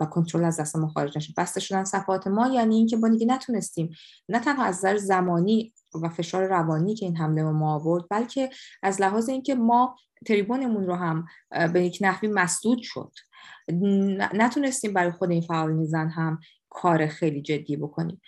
و 0.00 0.06
کنترل 0.06 0.44
از 0.44 0.60
دست 0.60 0.76
ما 0.76 0.88
خارج 0.88 1.16
نشه. 1.16 1.34
بسته 1.36 1.60
شدن 1.60 1.84
صفحات 1.84 2.26
ما 2.26 2.48
یعنی 2.48 2.76
اینکه 2.76 2.96
با 2.96 3.08
دیگه 3.08 3.26
نتونستیم 3.26 3.90
نه 4.28 4.38
تنها 4.38 4.64
از 4.64 4.76
نظر 4.76 4.96
زمانی 4.96 5.72
و 6.02 6.08
فشار 6.08 6.46
روانی 6.46 6.94
که 6.94 7.06
این 7.06 7.16
حمله 7.16 7.42
ما 7.42 7.74
آورد 7.74 8.04
بلکه 8.10 8.50
از 8.82 9.00
لحاظ 9.00 9.28
اینکه 9.28 9.54
ما 9.54 9.96
تریبونمون 10.26 10.86
رو 10.86 10.94
هم 10.94 11.26
به 11.72 11.84
یک 11.84 11.98
نحوی 12.00 12.28
مسدود 12.28 12.78
شد. 12.82 13.12
نتونستیم 14.34 14.92
برای 14.92 15.12
خود 15.12 15.30
این 15.30 15.42
فعالین 15.42 15.84
زن 15.84 16.08
هم 16.08 16.38
کار 16.70 17.06
خیلی 17.06 17.42
جدی 17.42 17.76
بکنیم. 17.76 18.20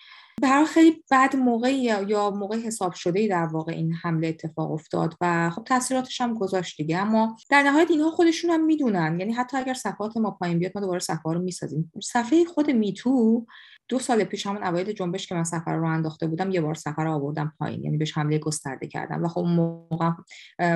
برای 0.43 0.67
خیلی 0.67 1.05
بعد 1.11 1.37
موقعی 1.37 1.75
یا 1.83 2.31
موقع 2.31 2.57
حساب 2.57 2.93
شده 2.93 3.29
در 3.29 3.47
واقع 3.47 3.73
این 3.73 3.93
حمله 3.93 4.29
اتفاق 4.29 4.73
افتاد 4.73 5.15
و 5.21 5.51
خب 5.51 5.65
تاثیراتش 5.65 6.21
هم 6.21 6.35
گذاشت 6.35 6.77
دیگه. 6.77 6.99
اما 6.99 7.37
در 7.51 7.63
نهایت 7.63 7.91
اینها 7.91 8.11
خودشون 8.11 8.51
هم 8.51 8.65
می‌دونن. 8.65 9.21
یعنی 9.21 9.33
حتی 9.33 9.57
اگر 9.57 9.75
صفحات 9.75 10.17
ما 10.17 10.31
پایین 10.31 10.59
بیاد 10.59 10.73
ما 10.75 10.81
دوباره 10.81 10.99
صفحه 10.99 11.33
رو 11.33 11.43
می‌سازیم. 11.43 11.93
صفحه 12.03 12.45
خود 12.45 12.71
میتو 12.71 13.47
دو 13.89 13.99
سال 13.99 14.25
پیش 14.25 14.47
همون 14.47 14.65
اوایل 14.65 14.93
جنبش 14.93 15.27
که 15.27 15.35
من 15.35 15.45
سفر 15.45 15.77
رو 15.77 15.87
انداخته 15.87 16.27
بودم 16.27 16.51
یه 16.51 16.61
بار 16.61 16.75
سفر 16.75 17.05
رو 17.05 17.13
آوردم 17.13 17.53
پایین. 17.59 17.85
یعنی 17.85 17.97
بهش 17.97 18.19
حمله 18.19 18.39
گسترده 18.39 18.87
کردم. 18.87 19.25
و 19.25 19.29
خب 19.29 19.41
موقع 19.41 20.11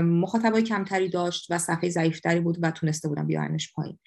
مخاطبای 0.00 0.62
کمتری 0.62 1.08
داشت 1.08 1.46
و 1.50 1.58
صفحه 1.58 1.90
ضعیفتری 1.90 2.40
بود 2.40 2.58
و 2.62 2.70
تونسته 2.70 3.08
بودم 3.08 3.26
بیارمش 3.26 3.72
پایین. 3.72 3.98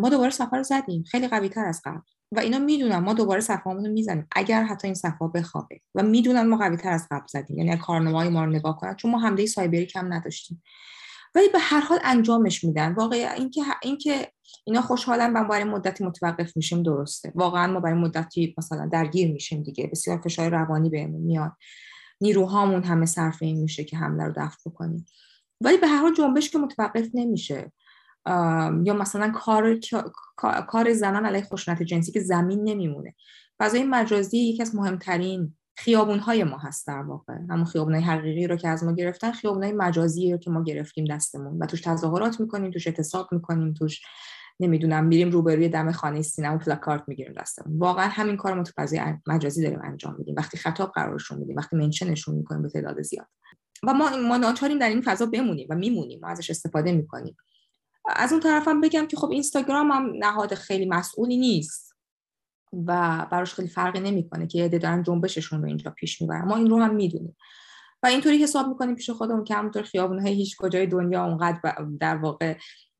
ما 0.00 0.08
دوباره 0.08 0.30
سفر 0.30 0.56
رو 0.56 0.62
زدیم. 0.62 1.04
خیلی 1.10 1.28
قوی 1.28 1.48
تر 1.48 1.64
از 1.64 1.82
قبل. 1.84 2.00
و 2.32 2.40
اینا 2.40 2.58
می‌دونن 2.58 2.96
ما 2.96 3.14
دوباره 3.14 3.40
صفحه‌مون 3.40 3.86
رو 3.86 3.92
می‌زنیم. 3.92 4.26
اگر 4.32 4.64
حتی 4.64 4.88
این 4.88 4.94
صفحه 4.94 5.28
بخوابه 5.34 5.80
و 5.94 6.02
می‌دونن 6.02 6.42
ما 6.42 6.56
قوی 6.56 6.76
تر 6.76 6.92
از 6.92 7.06
قبل 7.10 7.26
زدیم 7.28 7.58
یعنی 7.58 7.76
کارنامه‌های 7.76 8.28
ما 8.28 8.44
رو 8.44 8.50
نگاه 8.50 8.78
کنن 8.78 8.96
چون 8.96 9.10
ما 9.10 9.18
حمله 9.18 9.46
سایبری 9.46 9.86
کم 9.86 10.12
نداشتیم. 10.12 10.62
ولی 11.34 11.48
به 11.48 11.58
هر 11.58 11.80
حال 11.80 11.98
انجامش 12.04 12.64
میدن. 12.64 12.92
واقعا 12.92 13.30
اینکه 13.30 13.62
اینکه 13.82 14.32
اینا 14.64 14.82
خوشحالن 14.82 15.32
و 15.36 15.44
برای 15.44 15.64
مدتی 15.64 16.04
متوقف 16.04 16.56
میشیم 16.56 16.82
درسته. 16.82 17.32
واقعا 17.34 17.72
ما 17.72 17.80
برای 17.80 17.98
مدتی 17.98 18.54
مثلا 18.58 18.86
درگیر 18.86 19.32
میشیم 19.32 19.62
دیگه. 19.62 19.86
بسیار 19.86 20.20
فشار 20.20 20.50
روانی 20.50 20.90
بهمون 20.90 21.20
میاد. 21.20 21.52
نیروهامون 22.20 22.84
همه 22.84 23.06
صرف 23.06 23.42
این 23.42 23.60
میشه 23.62 23.84
که 23.84 23.96
حمله 23.96 24.24
رو 24.24 24.32
دفع 24.36 24.70
بکنیم. 24.70 25.06
ولی 25.60 25.76
به 25.76 25.86
هر 25.86 26.00
حال 26.00 26.14
جنبش 26.14 26.50
که 26.50 26.58
متوقف 26.58 27.08
نمیشه. 27.14 27.72
یا 28.84 28.94
مثلا 28.94 29.30
کار 29.30 29.78
کار 30.68 30.92
زنان 30.92 31.26
علیه 31.26 31.42
خشونت 31.42 31.82
جنسی 31.82 32.12
که 32.12 32.20
زمین 32.20 32.64
نمیمونه. 32.64 33.14
فضای 33.58 33.84
مجازی 33.84 34.38
یکی 34.38 34.62
از 34.62 34.74
مهمترین 34.74 35.56
خیابون 35.76 36.18
های 36.18 36.44
ما 36.44 36.58
هست 36.58 36.86
در 36.86 37.02
واقع. 37.02 37.34
همون 37.50 37.64
خیابون 37.64 37.94
های 37.94 38.02
حقیقی 38.02 38.46
رو 38.46 38.56
که 38.56 38.68
از 38.68 38.84
ما 38.84 38.92
گرفتن 38.92 39.32
خیابون 39.32 39.62
های 39.62 39.72
مجازی 39.72 40.32
رو 40.32 40.38
که 40.38 40.50
ما 40.50 40.62
گرفتیم 40.62 41.04
دستمون. 41.04 41.58
و 41.58 41.66
توش 41.66 41.80
تظاهرات 41.80 42.40
می‌کنیم 42.40 42.70
توش 42.70 42.86
اعتصاب 42.86 43.28
می‌کنیم 43.32 43.74
توش 43.74 44.02
نمی‌دونم 44.60 45.04
میریم 45.04 45.30
روبروی 45.30 45.68
دم 45.68 45.92
خانه 45.92 46.22
سینما 46.22 46.58
پلاکارت 46.58 47.02
می‌گیریم 47.06 47.32
دستمون. 47.32 47.78
واقعا 47.78 48.08
همین 48.08 48.36
کار 48.36 48.54
ما 48.54 48.62
تو 48.62 48.72
فضای 48.76 49.00
مجازی 49.26 49.62
داریم 49.62 49.80
انجام 49.84 50.16
میدیم. 50.18 50.34
وقتی 50.38 50.56
خطاب 50.56 50.92
قرارشون 50.92 51.38
میدیم 51.38 51.56
وقتی 51.56 51.76
منشنشون 51.76 52.34
می‌کنیم 52.34 52.62
به 52.62 52.68
تعداد 52.68 53.02
زیاد. 53.02 53.26
و 53.82 53.94
ما 53.94 54.10
ما 54.28 54.36
ناچاریم 54.36 54.78
در 54.78 54.88
این 54.88 55.00
فضا 55.00 55.26
بمونیم 55.26 55.66
و 55.70 55.74
میمونیم 55.74 56.20
ما 56.22 56.28
ازش 56.28 56.50
استفاده 56.50 56.92
می‌کنیم. 56.92 57.36
از 58.16 58.32
اون 58.32 58.40
طرفم 58.40 58.80
بگم 58.80 59.06
که 59.06 59.16
خب 59.16 59.30
اینستاگرام 59.30 59.90
هم 59.90 60.12
نهاد 60.18 60.54
خیلی 60.54 60.86
مسئولی 60.86 61.36
نیست 61.36 61.96
و 62.86 63.26
براش 63.30 63.54
خیلی 63.54 63.68
فرقی 63.68 64.00
نمی‌کنه 64.00 64.46
که 64.46 64.58
یه 64.58 64.68
دارن 64.68 65.02
جنبششون 65.02 65.62
رو 65.62 65.66
اینجا 65.66 65.90
پیش 65.90 66.20
می‌برن. 66.20 66.44
ما 66.44 66.56
این 66.56 66.70
رو 66.70 66.82
هم 66.82 66.94
می‌دونیم. 66.94 67.36
و 68.02 68.06
اینطوری 68.06 68.42
حساب 68.42 68.68
می‌کنیم 68.68 68.94
پیش 68.94 69.10
خودمون 69.10 69.44
که 69.44 69.54
همونطور 69.54 69.82
خیابون 69.82 70.20
های 70.20 70.34
هیچ 70.34 70.56
کجای 70.56 70.86
دنیا 70.86 71.24
اونقدر 71.24 71.74
در 72.00 72.16
واقع 72.16 72.56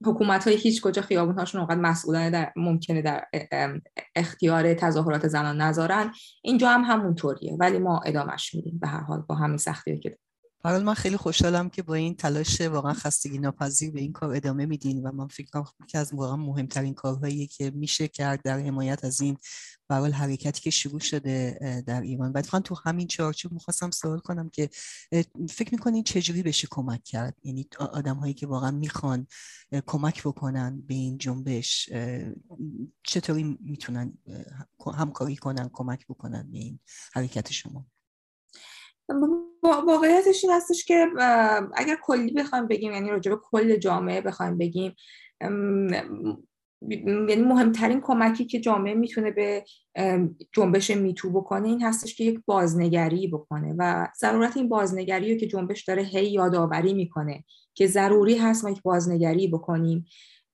حکومت 0.07 0.49
های 0.49 0.57
هیچ 0.57 0.83
کجا 0.83 1.03
خیابون 1.03 1.39
هاشون 1.39 1.61
اونقدر 1.61 1.81
مسئولانه 1.81 2.31
در 2.31 2.53
ممکنه 2.57 3.03
در 3.03 3.25
اختیار 4.17 4.75
تظاهرات 4.75 5.29
زنان 5.29 5.61
نذارن. 5.61 6.13
اینجا 6.43 6.69
هم 6.69 6.85
همونطوریه. 6.85 7.57
ولی 7.61 7.79
ما 7.79 8.01
ادامش 8.07 8.55
میدیم. 8.55 8.79
به 8.79 8.89
هر 8.89 9.01
حال 9.01 9.21
با 9.21 9.35
همین 9.35 9.57
سختی 9.57 9.99
که 9.99 10.19
حال 10.63 10.83
من 10.83 10.95
خیلی 10.95 11.17
خوشحالم 11.17 11.71
که 11.71 11.83
با 11.83 11.95
این 11.95 12.15
تلاش 12.17 12.61
واقعا 12.61 12.93
خستگی 12.93 13.39
ناپذیر 13.39 13.91
به 13.91 14.01
این 14.01 14.13
کار 14.13 14.35
ادامه 14.35 14.67
میدین 14.67 15.03
و 15.03 15.13
من 15.13 15.29
فکر 15.29 15.51
کنم 15.51 15.87
که 15.89 15.99
از 15.99 16.15
واقعا 16.15 16.37
مهمترین 16.37 16.95
کارهایی 16.95 17.47
که 17.47 17.71
میشه 17.71 18.09
کرد 18.09 18.43
در 18.43 18.59
حمایت 18.59 19.05
از 19.05 19.21
این 19.21 19.37
برای 19.89 20.11
حرکتی 20.13 20.61
که 20.61 20.71
شروع 20.71 21.01
شده 21.01 21.59
در 21.87 22.01
ایران. 22.01 22.33
و 22.33 22.43
تو 22.43 22.75
همین 22.85 23.07
چارچوب 23.07 23.53
می‌خواستم 23.53 23.91
سوال 23.91 24.19
کنم 24.19 24.49
که 24.49 24.71
فکر 25.51 25.73
می‌کنین 25.73 26.05
چجوری 26.05 26.43
بشه 26.43 26.69
کمک 26.71 27.05
کرد؟ 27.05 27.37
یعنی 27.43 27.69
آدم 27.79 28.17
هایی 28.17 28.35
که 28.35 28.47
واقعا 28.47 28.71
می‌خوان 28.71 29.27
کمک 29.87 30.23
بکنن 30.23 30.81
به 30.81 30.95
این 30.95 31.19
جنبش 31.19 31.91
چطوری 33.03 33.59
می‌تونن 33.61 34.19
همکاری 34.95 35.37
کنن 35.37 35.71
کمک 35.73 36.07
بکنن 36.07 36.51
به 36.51 36.59
این 36.59 36.79
حرکت 37.13 37.53
شما؟ 37.53 37.87
واقعیتش 39.63 40.45
این 40.45 40.53
هستش 40.53 40.85
که 40.85 41.07
اگر 41.75 41.97
کلی 42.03 42.33
بخوایم 42.33 42.67
بگیم 42.67 42.93
یعنی 42.93 43.11
راجع 43.11 43.31
به 43.31 43.39
کل 43.43 43.77
جامعه 43.77 44.21
بخوایم 44.21 44.59
بگیم 44.59 44.95
یعنی 47.29 47.43
مهمترین 47.43 48.01
کمکی 48.01 48.45
که 48.45 48.61
جامعه 48.61 48.95
می‌تونه 48.95 49.31
به 49.31 49.65
جنبش 50.53 50.91
میتو 50.91 51.31
بکنه 51.31 51.69
این 51.69 51.83
هستش 51.83 52.15
که 52.15 52.25
یک 52.25 52.41
بازنگری 52.47 53.29
بکنه 53.29 53.75
و 53.79 54.09
ضرورت 54.21 54.57
این 54.57 54.69
بازنگری 54.69 55.33
رو 55.33 55.41
که 55.41 55.47
جنبش 55.47 55.85
داره 55.85 56.03
هی 56.03 56.27
یادآوری 56.27 56.95
می‌کنه 56.95 57.45
که 57.75 57.87
ضروری 57.87 58.37
هست 58.39 58.65
ما 58.65 58.71
یک 58.71 58.83
بازنگری 58.83 59.49
بکنیم 59.49 60.07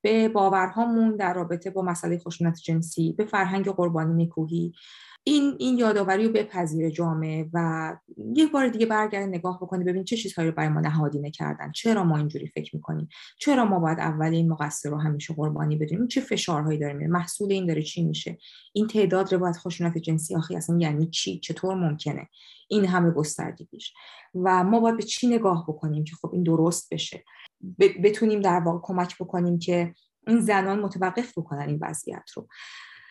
به 0.03 0.29
باورهامون 0.29 1.17
در 1.17 1.35
رابطه 1.35 1.71
با 1.71 1.83
مسئله 1.83 2.19
خشونت 2.19 2.57
جنسی 2.65 3.13
به 3.13 3.25
فرهنگ 3.25 3.69
قربانی 3.69 4.25
نکوهی. 4.25 4.73
این 5.29 5.57
این 5.59 5.79
یادآوری 5.79 6.27
رو 6.27 6.33
بپذیره 6.33 6.91
جامعه 6.91 7.51
و 7.53 7.97
یک 8.37 8.53
بار 8.53 8.69
دیگه 8.69 8.87
برگرد 8.87 9.29
نگاه 9.29 9.59
بکنه 9.63 9.85
ببین 9.85 10.05
چه 10.05 10.17
چیزهایی 10.17 10.51
رو 10.51 10.57
برای 10.57 10.69
ما 10.69 10.81
نهادینه 10.81 11.31
کردن. 11.31 11.73
چرا 11.73 12.05
ما 12.05 12.17
اینجوری 12.17 12.47
فکر 12.47 12.77
می‌کنیم؟ 12.77 13.09
چرا 13.39 13.65
ما 13.65 13.79
باید 13.79 13.99
اول 13.99 14.27
این 14.27 14.49
مقصر 14.49 14.91
رو 14.91 14.99
همیشه 14.99 15.35
قربانی 15.35 15.77
بدیم؟ 15.77 16.07
چه 16.07 16.21
فشارهایی 16.21 16.79
داره 16.79 16.93
میره؟ 16.93 17.11
محصول 17.11 17.53
این 17.53 17.67
داره 17.67 17.83
چی 17.83 18.05
میشه؟ 18.05 18.39
این 18.73 18.87
تعداد 18.87 19.35
روایت 19.35 19.57
خشونت 19.59 19.99
جنسی 19.99 20.37
آخی 20.37 20.57
اصلا 20.57 20.79
یعنی 20.79 21.07
چی؟ 21.07 21.41
چطور 21.41 21.75
ممکنه؟ 21.75 22.29
این 22.69 22.85
همه 22.85 23.11
گستردگیش 23.11 23.95
و 24.35 24.65
ما 24.65 24.81
باید 24.81 24.97
به 24.97 25.03
چی 25.03 25.27
نگاه 25.27 25.65
بکنیم 25.69 26.05
که 26.05 26.17
خب 26.17 26.31
این 26.33 26.43
درست 26.43 26.95
بشه؟ 26.95 27.25
بتونیم 27.79 28.41
در 28.41 28.61
واقع 28.61 28.79
کمک 28.83 29.17
بکنیم 29.21 29.59
که 29.59 29.95
این 30.27 30.41
زنان 30.41 30.81
متوقف 30.81 31.39
بکنن 31.39 31.69
این 31.69 31.79
وضعیت 31.83 32.31
رو. 32.35 32.49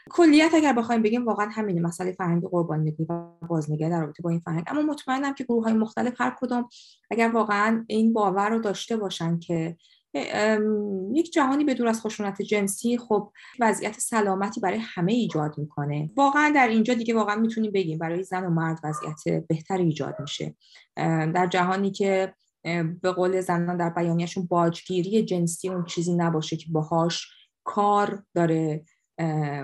کلیت 0.09 0.53
اگر 0.53 0.73
بخوایم 0.73 1.01
بگیم 1.01 1.25
واقعا 1.25 1.49
همینه. 1.49 1.81
مسئله 1.81 2.11
فرهنگ 2.11 2.43
قربانی 2.43 2.95
و 3.09 3.27
بازنگری 3.47 3.89
در 3.89 4.01
رابطه 4.01 4.23
با 4.23 4.29
این 4.29 4.39
فرهنگ. 4.39 4.63
اما 4.67 4.81
مطمئنم 4.81 5.33
که 5.33 5.43
گروه 5.43 5.63
های 5.63 5.73
مختلف 5.73 6.13
هر 6.21 6.35
کدوم 6.39 6.69
اگر 7.11 7.31
واقعا 7.33 7.85
این 7.87 8.13
باور 8.13 8.49
رو 8.49 8.59
داشته 8.59 8.97
باشن 8.97 9.39
که 9.39 9.77
یک 11.13 11.31
جهانی 11.31 11.63
به 11.63 11.73
دور 11.73 11.87
از 11.87 12.01
خشونت 12.01 12.41
جنسی 12.41 12.97
خب 12.97 13.31
وضعیت 13.59 13.99
سلامتی 13.99 14.59
برای 14.59 14.79
همه 14.81 15.13
ایجاد 15.13 15.57
می‌کنه. 15.57 16.09
واقعا 16.15 16.51
در 16.55 16.67
اینجا 16.67 16.93
دیگه 16.93 17.15
واقعا 17.15 17.35
می‌تونیم 17.35 17.71
بگیم 17.71 17.97
برای 17.97 18.23
زن 18.23 18.45
و 18.45 18.49
مرد 18.49 18.79
وضعیت 18.83 19.45
بهتری 19.47 19.83
ایجاد 19.83 20.15
میشه. 20.19 20.55
در 21.35 21.47
جهانی 21.47 21.91
که 21.91 22.33
به 23.01 23.11
قول 23.11 23.41
زنان 23.41 23.77
در 23.77 23.89
بیانیهشون 23.89 24.45
باجگیری 24.45 25.25
جنسی 25.25 25.69
اون 25.69 25.85
چیزی 25.85 26.15
نباشه 26.15 26.57
که 26.57 26.65
باهاش 26.71 27.27
کار 27.63 28.23
داره. 28.35 28.83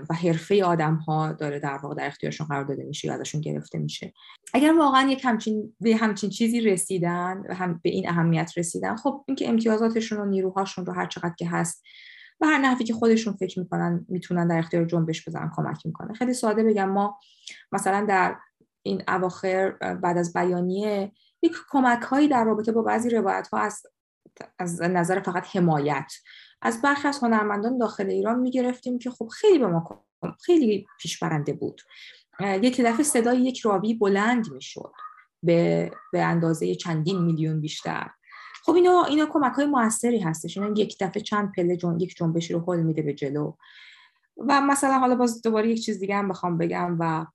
و 0.09 0.13
حرفه 0.23 0.63
آدم 0.63 0.95
ها 0.95 1.31
داره 1.31 1.59
در 1.59 1.77
واقع 1.77 1.95
در 1.95 2.07
اختیارشون 2.07 2.47
قرار 2.47 2.63
داده 2.63 2.83
میشه 2.83 3.07
یا 3.07 3.13
ازشون 3.13 3.41
گرفته 3.41 3.77
میشه. 3.77 4.13
اگر 4.53 4.73
واقعا 4.77 5.09
یک 5.09 5.25
همچین 5.25 5.75
به 5.79 5.95
همچین 5.95 6.29
چیزی 6.29 6.61
رسیدن 6.61 7.43
و 7.49 7.53
هم 7.53 7.79
به 7.83 7.89
این 7.89 8.09
اهمیت 8.09 8.51
رسیدن 8.57 8.95
خب 8.95 9.23
اینکه 9.27 9.49
امتیازاتشون 9.49 10.19
و 10.19 10.25
نیروهاشون 10.25 10.85
رو 10.85 10.93
هر 10.93 11.05
چقدر 11.05 11.35
که 11.39 11.49
هست 11.49 11.83
و 12.41 12.45
هر 12.45 12.57
نحوی 12.57 12.85
که 12.85 12.93
خودشون 12.93 13.33
فکر 13.33 13.59
می‌کنن 13.59 14.05
می‌تونن 14.09 14.47
در 14.47 14.59
اختیار 14.59 14.85
جنبش 14.85 15.27
بزنن 15.27 15.51
کمک 15.55 15.85
می‌کنه. 15.85 16.13
خیلی 16.13 16.33
ساده 16.33 16.63
بگم 16.63 16.89
ما 16.89 17.19
مثلا 17.71 18.05
در 18.05 18.35
این 18.83 19.03
اواخر 19.07 19.71
بعد 19.71 20.17
از 20.17 20.33
بیانیه 20.33 21.11
یک 21.41 21.53
کمک 21.69 22.01
هایی 22.01 22.27
در 22.27 22.43
رابطه 22.43 22.71
با 22.71 22.81
بعضی 22.81 23.09
روایت 23.09 23.47
ها 23.47 23.59
از 23.59 23.81
از 24.59 24.81
نظر 24.81 25.19
فقط 25.19 25.55
حمایت 25.55 26.13
از 26.61 26.81
برخی 26.81 27.07
از 27.07 27.19
هنرمندان 27.19 27.77
داخل 27.77 28.09
ایران 28.09 28.39
می‌گرفتیم 28.39 28.99
که 28.99 29.11
خب 29.11 29.27
خیلی 29.27 29.59
به 29.59 29.67
ما 29.67 30.05
خیلی 30.45 30.87
پیشبرنده 30.99 31.53
بود. 31.53 31.81
یک 32.41 32.81
دفعه 32.81 33.03
صدای 33.03 33.41
یک 33.41 33.59
راوی 33.59 33.93
بلند 33.93 34.51
می‌شد 34.51 34.91
به, 35.43 35.91
به 36.11 36.23
اندازه 36.23 36.75
چندین 36.75 37.21
میلیون 37.21 37.61
بیشتر. 37.61 38.09
خب 38.63 38.73
اینا 38.73 39.03
اینا 39.03 39.25
کمک 39.25 39.53
های 39.53 39.65
موثری 39.65 40.19
هستش. 40.19 40.57
اینا 40.57 40.73
یک 40.81 40.97
دفعه 40.99 41.23
چند 41.23 41.51
پله 41.55 41.77
جن... 41.77 41.99
یک 41.99 42.15
جنبشی 42.15 42.53
رو 42.53 42.59
حل 42.67 42.81
میده 42.81 43.01
به 43.01 43.13
جلو. 43.13 43.53
و 44.37 44.61
مثلا 44.61 44.99
حالا 44.99 45.15
باز 45.15 45.41
دوباره 45.41 45.69
یک 45.69 45.85
چیز 45.85 45.99
دیگه 45.99 46.15
هم 46.15 46.27
بخوام 46.27 46.57
بگم 46.57 46.97
و 46.99 47.25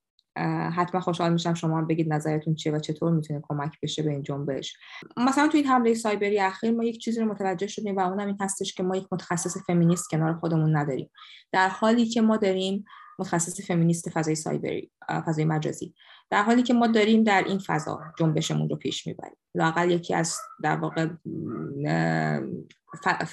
حتما 0.75 1.01
خوشحال 1.01 1.33
میشم 1.33 1.53
شما 1.53 1.81
بگید 1.81 2.13
نظرتون 2.13 2.55
چیه 2.55 2.71
و 2.71 2.79
چطور 2.79 3.11
می‌تونه 3.11 3.41
کمک 3.43 3.77
بشه 3.83 4.03
به 4.03 4.11
این 4.11 4.23
جنبش. 4.23 4.77
مثلا 5.17 5.47
تو 5.47 5.57
این 5.57 5.67
حمله 5.67 5.93
سایبری 5.93 6.39
اخیر 6.39 6.71
ما 6.71 6.83
یک 6.83 6.97
چیزی 6.97 7.19
رو 7.21 7.25
متوجه 7.25 7.67
شدیم 7.67 7.95
و 7.95 7.99
اونم 7.99 8.27
این 8.27 8.37
هستش 8.41 8.73
که 8.73 8.83
ما 8.83 8.95
یک 8.95 9.07
متخصص 9.11 9.57
فمینیست 9.67 10.09
کنار 10.09 10.33
خودمون 10.33 10.75
نداریم. 10.75 11.09
در 11.51 11.69
حالی 11.69 12.05
که 12.05 12.21
ما 12.21 12.37
داریم 12.37 12.85
متخصص 13.19 13.61
فمینیست 13.61 14.09
فضای 14.09 14.35
سایبری 14.35 14.91
فضای 15.25 15.45
مجازی. 15.45 15.93
در 16.29 16.43
حالی 16.43 16.63
که 16.63 16.73
ما 16.73 16.87
داریم 16.87 17.23
در 17.23 17.43
این 17.47 17.59
فضا 17.59 17.99
جنبشمون 18.19 18.69
رو 18.69 18.75
پیش 18.75 19.07
می‌بریم. 19.07 19.37
لاقل 19.55 19.91
یکی 19.91 20.13
از 20.13 20.37
در 20.63 20.75
واقع 20.75 21.07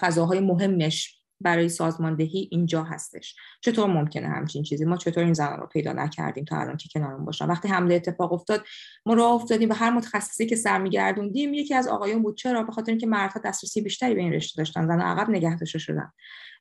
فضاهای 0.01 0.41
مهمش 0.41 1.24
برای 1.41 1.69
سازماندهی 1.69 2.49
اینجا 2.53 2.83
هستش. 2.83 3.37
چطور 3.61 3.87
ممکنه 3.87 4.29
همچین 4.29 4.63
چیزی؟ 4.63 4.85
ما 4.85 4.97
چطور 4.97 5.25
این 5.25 5.33
زنان 5.33 5.61
رو 5.61 5.67
پیدا 5.67 5.93
نکردیم 5.93 6.45
تا 6.45 6.61
الان 6.61 6.77
که 6.77 6.89
کنارمون 6.95 7.25
باشن؟ 7.25 7.47
وقتی 7.47 7.69
حمله 7.69 7.95
اتفاق 7.95 8.33
افتاد 8.33 8.65
ما 9.07 9.15
راه 9.15 9.33
افتادیم 9.33 9.69
به 9.69 9.75
هر 9.75 9.91
متخصصی 9.91 10.47
که 10.47 10.57
سر 10.57 10.79
میگردوندیم 10.79 11.55
یکی 11.55 11.75
از 11.75 11.89
آقایون 11.89 12.23
بود. 12.23 12.37
چرا؟ 12.37 12.63
به 12.63 12.73
خاطر 12.73 12.93
اینکه 12.93 13.07
مردها 13.07 13.41
دسترسی 13.45 13.81
بیشتری 13.81 14.15
به 14.15 14.21
این 14.21 14.33
رشته 14.33 14.57
داشتن. 14.59 14.87
زن 14.87 15.01
عقب 15.01 15.31
نگه 15.31 15.57
داشته 15.57 15.79
شدن. 15.79 16.13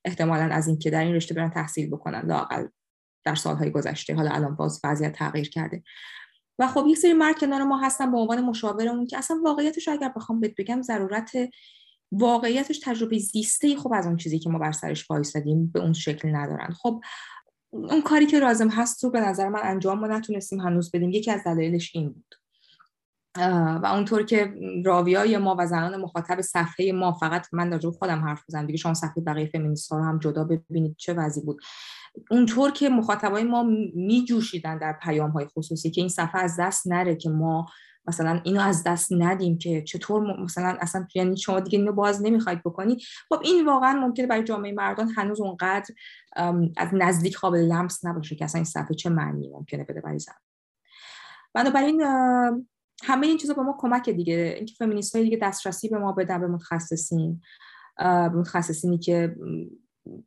احتمالا 0.06 0.44
از 0.44 0.68
اینکه 0.68 0.90
در 0.90 1.04
این 1.04 1.16
رشته 1.16 1.34
برن 1.34 1.50
تحصیل 1.50 1.90
بکنن. 1.90 2.24
لاقل 2.26 2.68
در 3.24 3.36
سالهای 3.36 3.72
گذشته. 3.72 4.16
حالا 4.16 4.32
الان 4.32 4.56
باز 4.56 4.82
وضعیت 4.84 5.12
تغییر 5.12 5.50
کرده. 5.50 5.84
و 6.60 6.68
خب 6.68 6.86
یک 6.88 6.98
سری 6.98 7.14
مرد 7.14 7.40
کنار 7.40 7.64
ما 7.64 7.78
هستن 7.78 8.12
به 8.12 8.18
عنوان 8.18 8.42
مشاورمون 8.42 9.08
که 9.08 9.18
اصلا 9.18 9.38
واقعیتش 9.44 9.88
اگر 9.88 10.12
بخوام 10.16 10.40
بهت 10.40 10.56
بگم 10.58 10.82
ضرورت 10.82 11.32
واقعیتش 12.14 12.80
تجربه 12.80 13.18
زیسته 13.18 13.76
خوب 13.76 13.94
از 13.96 14.06
اون 14.06 14.18
چیزی 14.18 14.40
که 14.40 14.50
ما 14.50 14.60
بر 14.60 14.72
سرش 14.72 15.10
وایسادیم 15.10 15.68
به 15.68 15.80
اون 15.80 15.94
شکل 15.94 16.36
ندارن. 16.36 16.74
خب 16.74 17.02
اون 17.72 18.02
کاری 18.02 18.26
که 18.26 18.40
لازم 18.40 18.70
هست 18.70 19.04
رو 19.04 19.10
به 19.10 19.20
نظر 19.20 19.50
من 19.50 19.60
انجام 19.64 20.00
ما 20.00 20.08
نتونستیم 20.08 20.60
هنوز 20.60 20.92
بدیم. 20.92 21.10
یکی 21.10 21.32
از 21.32 21.44
دلایلش 21.44 21.96
این 21.96 22.10
بود. 22.10 22.36
و 23.82 23.86
اونطور 23.94 24.24
که 24.24 24.54
راویای 24.86 25.38
ما 25.38 25.56
و 25.60 25.68
زنان 25.68 26.02
مخاطب 26.02 26.42
صفحه 26.42 26.92
ما 26.92 27.14
فقط 27.14 27.48
من 27.54 27.70
در 27.70 27.90
خودم 27.90 28.20
حرف 28.20 28.44
بزنم 28.48 28.66
دیگه 28.66 28.78
شما 28.78 28.94
صفحه 28.94 29.24
بقیه 29.24 29.46
فمینیست 29.46 29.92
ها 29.92 29.98
رو 29.98 30.04
هم 30.04 30.20
جدا 30.20 30.44
ببینید 30.44 30.96
چه 30.98 31.14
وضعی 31.14 31.44
بود. 31.44 31.62
اونطور 32.32 32.72
که 32.72 32.90
مخاطبای 32.90 33.44
ما 33.44 33.64
می 33.96 34.26
جوشیدن 34.26 34.78
در 34.78 35.00
پیام 35.02 35.32
های 35.32 35.46
خصوصی 35.46 35.92
که 35.92 36.02
این 36.02 36.10
صفحه 36.10 36.42
از 36.42 36.56
دست 36.60 36.88
نره 36.88 37.16
که 37.16 37.30
ما 37.30 37.66
مثلا 38.08 38.42
اینو 38.44 38.62
از 38.62 38.84
دست 38.84 39.12
ندیم 39.12 39.58
که 39.58 39.82
چطور 39.82 40.44
مثلا 40.44 40.78
اصلا 40.82 41.08
یعنی 41.16 41.38
شما 41.38 41.60
دیگه 41.60 41.80
اینو 41.80 41.92
باز 41.92 42.22
نمی‌خواید 42.22 42.64
بکنی. 42.64 42.98
خب 43.30 43.42
این 43.44 43.66
واقعا 43.66 44.00
ممکنه 44.00 44.28
برای 44.28 44.44
جامعه 44.44 44.72
مردان 44.72 45.10
هنوز 45.10 45.42
اونقدر 45.42 45.96
از 46.78 46.90
نزدیک 46.94 47.38
قابل 47.38 47.60
لمس 47.60 48.06
نباشه 48.06 48.36
که 48.36 48.46
اصلا 48.46 48.60
این 48.60 48.66
صفحه 48.66 48.96
چه 48.96 49.10
معنی 49.10 49.50
ممکنه 49.50 49.84
بده 49.84 50.02
برای 50.02 50.20
زن. 50.20 50.34
بنابراین 51.54 52.02
همه 53.04 53.28
این 53.28 53.38
چیزا 53.38 53.54
به 53.54 53.62
ما 53.62 53.76
کمک 53.80 54.10
دیگه. 54.10 54.54
اینکه 54.58 54.74
فمینیست 54.80 55.16
های 55.16 55.26
دیگه 55.26 55.38
دسترسی 55.42 55.90
به 55.90 55.98
ما 55.98 56.12
بدن 56.12 56.42
به 56.42 56.48
متخصصین 56.48 57.42
متخصصینی 58.34 58.98
که 58.98 59.36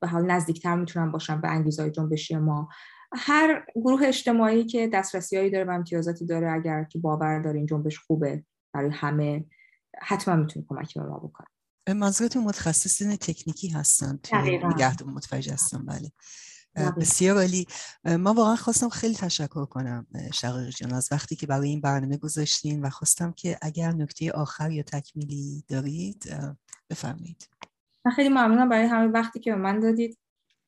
به 0.00 0.06
حال 0.08 0.30
نزدیکتر 0.30 0.76
می‌تونن 0.76 1.10
باشن 1.12 1.40
به 1.40 1.48
انگیزهای 1.48 1.90
جنبشی 1.90 2.36
ما. 2.36 2.68
هر 3.12 3.66
گروه 3.74 4.00
اجتماعی 4.04 4.64
که 4.64 4.90
دسترسیایی 4.92 5.50
داره 5.50 5.64
و 5.64 5.70
امتیازاتی 5.70 6.26
داره 6.26 6.52
اگر 6.52 6.84
که 6.84 6.98
باور 6.98 7.42
داره 7.42 7.56
این 7.56 7.66
جنبش 7.66 7.98
خوبه 7.98 8.44
برای 8.72 8.90
همه 8.90 9.44
حتما 10.02 10.36
می‌تونه 10.36 10.66
کمک 10.68 10.94
به 10.94 11.02
ما 11.02 11.18
بکنه 11.18 11.46
منظورتون 11.94 12.44
متخصصین 12.44 13.16
تکنیکی 13.16 13.68
هستن 13.68 14.16
توی 14.22 14.58
نگهداری 14.58 15.10
متوجه 15.10 15.52
هستم 15.52 15.86
بله. 15.86 16.10
بسیار 17.00 17.36
عالی. 17.36 17.66
ما 18.04 18.34
واقعا 18.34 18.56
خواستم 18.56 18.88
خیلی 18.88 19.14
تشکر 19.14 19.64
کنم 19.64 20.06
شقیق 20.34 20.68
جان 20.68 20.92
از 20.92 21.08
وقتی 21.12 21.36
که 21.36 21.46
برای 21.46 21.68
این 21.68 21.80
برنامه 21.80 22.16
گذاشتین 22.16 22.82
و 22.82 22.90
خواستم 22.90 23.32
که 23.32 23.58
اگر 23.62 23.92
نکته 23.92 24.32
آخر 24.32 24.70
یا 24.70 24.82
تکمیلی 24.82 25.64
دارید 25.68 26.36
بفرمایید. 26.90 27.48
من 28.04 28.12
خیلی 28.12 28.28
ممنونم 28.28 28.68
برای 28.68 28.86
همه 28.86 29.06
وقتی 29.06 29.40
که 29.40 29.50
به 29.50 29.56
من 29.56 29.80
دادید. 29.80 30.18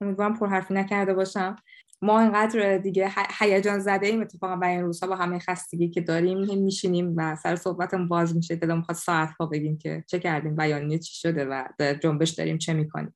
امیدوارم 0.00 0.38
پرحرفی 0.38 0.74
نکرده 0.74 1.14
باشم. 1.14 1.56
ما 2.02 2.20
اینقدر 2.20 2.78
دیگه 2.78 3.12
هیجان 3.38 3.78
زده 3.78 4.06
ایم 4.06 4.20
اتفاقا 4.20 4.56
برای 4.56 4.74
این 4.74 4.84
روزها 4.84 5.08
با 5.08 5.16
همه 5.16 5.38
خستگی 5.38 5.88
که 5.88 6.00
داریم 6.00 6.62
میشینیم 6.62 7.14
و 7.16 7.36
سر 7.36 7.56
صحبتم 7.56 8.08
باز 8.08 8.36
میشه 8.36 8.56
دلم 8.56 8.76
می‌خواد 8.76 8.96
ساعت 8.96 9.30
ها 9.40 9.46
بگیم 9.46 9.78
که 9.78 10.04
چه 10.06 10.18
کردیم 10.18 10.56
بیانیه 10.56 10.98
چی 10.98 11.14
شده 11.14 11.44
و 11.44 11.64
در 11.78 11.94
جنبش 11.94 12.30
داریم 12.30 12.58
چه 12.58 12.72
می‌کنیم. 12.72 13.14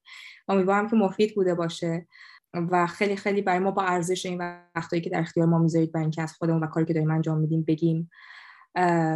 امیدوارم 0.48 0.88
که 0.88 0.96
مفید 0.96 1.34
بوده 1.34 1.54
باشه 1.54 2.06
و 2.54 2.86
خیلی 2.86 3.16
خیلی 3.16 3.42
برای 3.42 3.58
ما 3.58 3.70
با 3.70 3.82
ارزش 3.82 4.26
این 4.26 4.38
وقتایی 4.76 5.02
که 5.02 5.10
در 5.10 5.20
اختیار 5.20 5.46
ما 5.46 5.58
می‌ذارید 5.58 5.92
برای 5.92 6.04
اینکه 6.04 6.22
از 6.22 6.32
خودمون 6.32 6.64
و 6.64 6.66
کاری 6.66 6.86
که 6.86 6.94
داریم 6.94 7.10
انجام 7.10 7.38
میدیم 7.38 7.62
بگیم 7.62 8.10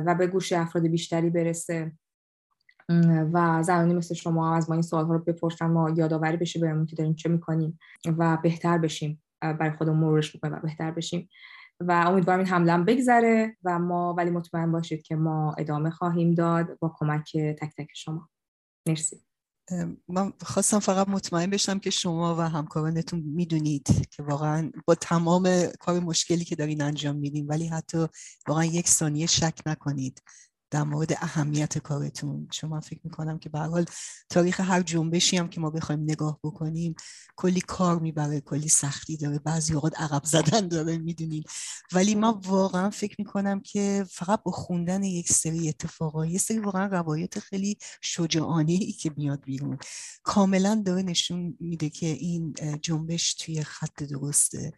و 0.06 0.14
به 0.18 0.26
گوش 0.26 0.52
افراد 0.52 0.86
بیشتری 0.86 1.30
برسه. 1.30 1.92
و 3.32 3.62
زنانی 3.62 3.94
مثل 3.94 4.14
شما 4.14 4.56
از 4.56 4.68
ما 4.68 4.74
این 4.74 4.82
سوال 4.82 5.06
ها 5.06 5.12
رو 5.14 5.18
بپرسن 5.18 5.66
ما 5.66 5.90
یادآوری 5.90 6.36
بشه 6.36 6.60
بهمون 6.60 6.86
که 6.86 6.96
داریم 6.96 7.14
چه 7.14 7.28
می‌کنیم 7.28 7.78
و 8.18 8.38
بهتر 8.42 8.78
بشیم. 8.78 9.22
برای 9.40 9.76
خودمون 9.76 9.98
مرورش 9.98 10.36
بکنیم 10.36 10.54
و 10.54 10.60
بهتر 10.60 10.90
بشیم. 10.90 11.28
و 11.80 11.92
امیدوارم 11.92 12.38
این 12.38 12.48
حمله 12.48 12.78
بگذره 12.78 13.56
و 13.64 13.78
ما 13.78 14.14
ولی 14.14 14.30
مطمئن 14.30 14.72
باشید 14.72 15.02
که 15.02 15.16
ما 15.16 15.54
ادامه 15.58 15.90
خواهیم 15.90 16.34
داد 16.34 16.78
با 16.78 16.94
کمک 16.98 17.32
تک 17.36 17.72
تک 17.78 17.88
شما. 17.94 18.28
مرسی. 18.88 19.26
من 20.08 20.32
خواستم 20.42 20.78
فقط 20.78 21.08
مطمئن 21.08 21.50
بشم 21.50 21.78
که 21.78 21.90
شما 21.90 22.36
و 22.36 22.40
همکارانتون 22.40 23.20
می‌دونید 23.20 24.08
که 24.10 24.22
واقعا 24.22 24.70
با 24.86 24.94
تمام 24.94 25.48
کار 25.80 26.00
مشکلی 26.00 26.44
که 26.44 26.56
دارین 26.56 26.82
انجام 26.82 27.16
میدین 27.16 27.46
ولی 27.46 27.66
حتی 27.66 28.06
واقعا 28.48 28.64
یک 28.64 28.88
ثانیه 28.88 29.26
شک 29.26 29.60
نکنید. 29.66 30.22
در 30.70 30.82
مورد 30.82 31.12
اهمیت 31.12 31.78
کارتون. 31.78 32.48
من 32.62 32.80
فکر 32.80 33.00
می‌کنم 33.04 33.38
که 33.38 33.48
به 33.48 33.58
حال 33.58 33.84
تاریخ 34.30 34.60
هر 34.60 34.82
جنبشی 34.82 35.36
هم 35.36 35.48
که 35.48 35.60
ما 35.60 35.70
بخوایم 35.70 36.02
نگاه 36.02 36.40
بکنیم 36.44 36.94
کلی 37.36 37.60
کار 37.60 37.98
می‌بره 37.98 38.40
کلی 38.40 38.68
سختی 38.68 39.16
داره 39.16 39.38
بعضی 39.38 39.74
اوقات 39.74 40.00
عقب 40.00 40.24
زدن 40.24 40.68
داره 40.68 40.98
می‌دونیم 40.98 41.44
ولی 41.92 42.14
من 42.14 42.30
واقعا 42.30 42.90
فکر 42.90 43.16
می‌کنم 43.18 43.60
که 43.60 44.06
فقط 44.10 44.42
با 44.42 44.52
خوندن 44.52 45.02
یک 45.02 45.32
سری 45.32 45.68
اتفاقا 45.68 46.26
یه 46.26 46.38
سری 46.38 46.58
واقعا 46.58 46.86
روایت 46.86 47.38
خیلی 47.38 47.78
شجاعانه 48.02 48.72
ای 48.72 48.92
که 48.92 49.10
میاد 49.16 49.40
بیرون 49.44 49.78
کاملا 50.22 50.82
داره 50.86 51.02
نشون 51.02 51.56
میده 51.60 51.90
که 51.90 52.06
این 52.06 52.54
جنبش 52.82 53.34
توی 53.34 53.62
خط 53.64 54.02
درسته. 54.02 54.72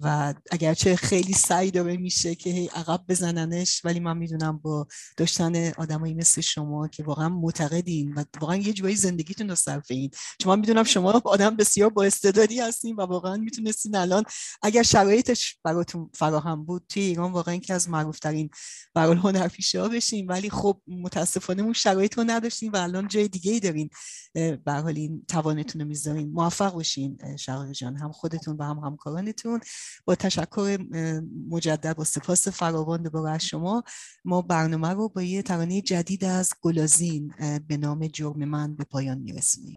و 0.00 0.34
اگرچه 0.50 0.96
خیلی 0.96 1.32
سعی 1.32 1.70
داره 1.70 1.96
میشه 1.96 2.34
که 2.34 2.50
هی 2.50 2.66
عقب 2.66 3.04
بزننش 3.08 3.84
ولی 3.84 4.00
من 4.00 4.16
می‌دونم 4.16 4.58
با 4.58 4.86
داشتن 5.30 5.72
آدمایی 5.78 6.14
مثل 6.14 6.40
شما 6.40 6.88
که 6.88 7.02
واقعا 7.02 7.28
معتقدین 7.28 8.14
و 8.14 8.24
واقعا 8.40 8.56
یه 8.56 8.72
جوری 8.72 8.96
زندگیتون 8.96 9.48
رو 9.48 9.54
صرف 9.54 9.86
این 9.90 10.10
چون 10.38 10.58
می‌دونم 10.58 10.84
شما 10.84 11.22
آدم 11.24 11.56
بسیار 11.56 11.90
با 11.90 12.04
استعدادی 12.04 12.60
هستین 12.60 12.96
و 12.96 13.00
واقعا 13.00 13.36
می‌تونستین 13.36 13.96
الان 13.96 14.24
اگر 14.62 14.82
شرایطش 14.82 15.58
براتون 15.64 16.10
فراهم 16.14 16.64
بود 16.64 16.84
توی 16.88 17.02
ایران 17.02 17.32
واقعا 17.32 17.56
که 17.56 17.74
از 17.74 17.88
معروف 17.88 18.18
ترین 18.18 18.50
برال 18.94 19.16
هنرپیشه 19.16 19.80
ها 19.80 19.88
بشین. 19.88 20.26
ولی 20.26 20.50
خب 20.50 20.80
متاسفانه 20.88 21.62
اون 21.62 21.72
شرایط 21.72 22.18
رو 22.18 22.24
نداشتین 22.26 22.70
و 22.70 22.76
الان 22.76 23.08
جای 23.08 23.28
دیگه 23.28 23.52
ای 23.52 23.60
دارین 23.60 23.90
به 24.34 24.72
حال 24.72 24.96
این 24.96 25.24
توانتون 25.28 25.80
رو 25.80 25.88
می‌ذارین. 25.88 26.30
موفق 26.32 26.74
باشین 26.74 27.18
شقایق 27.36 27.72
جان. 27.72 27.96
هم 27.96 28.12
خودتون 28.12 28.56
و 28.56 28.62
هم 28.62 28.78
همکارانتون. 28.78 29.60
با 30.04 30.14
تشکر 30.14 30.78
مجدد 31.50 31.96
با 31.96 32.04
سپاس 32.04 32.48
فراوان 32.48 33.02
دوباره 33.02 33.30
از 33.30 33.44
شما. 33.44 33.82
ما 34.24 34.42
برنامه 34.42 34.88
رو 34.88 35.08
با 35.08 35.19
یه 35.22 35.42
ترانه 35.42 35.80
جدید 35.80 36.24
از 36.24 36.52
گلازین 36.62 37.34
به 37.68 37.76
نام 37.76 38.06
جرم 38.06 38.44
من 38.44 38.74
به 38.74 38.84
پایان 38.84 39.18
میرسونیم. 39.18 39.76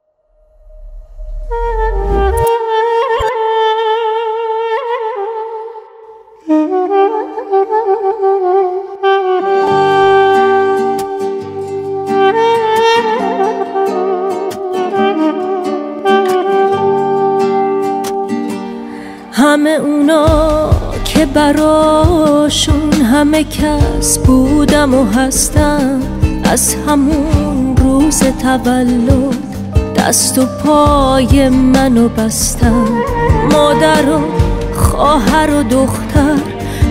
همه 19.31 19.69
اونا 19.69 20.92
که 21.05 21.25
براشون 21.25 22.93
همه 22.93 23.43
کس 23.43 24.17
بودم 24.17 24.93
و 24.93 25.05
هستم. 25.05 26.01
از 26.43 26.75
همون 26.87 27.77
روز 27.77 28.23
تولد 28.23 29.35
دست 29.95 30.37
و 30.37 30.45
پای 30.45 31.49
منو 31.49 32.09
بستم. 32.09 32.87
مادر 33.51 34.09
و 34.09 34.21
خواهر 34.75 35.49
و 35.49 35.63
دختر 35.63 36.37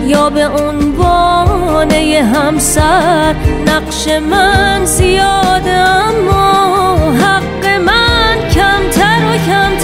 یا 0.05 0.29
به 0.29 0.47
عنوان 0.47 1.91
همسر. 1.91 3.35
نقش 3.67 4.07
من 4.29 4.85
زیاده 4.85 5.71
اما 5.71 6.95
حق 6.95 7.65
من 7.85 8.49
کمتر 8.49 9.21
و 9.25 9.37
کمتر. 9.47 9.82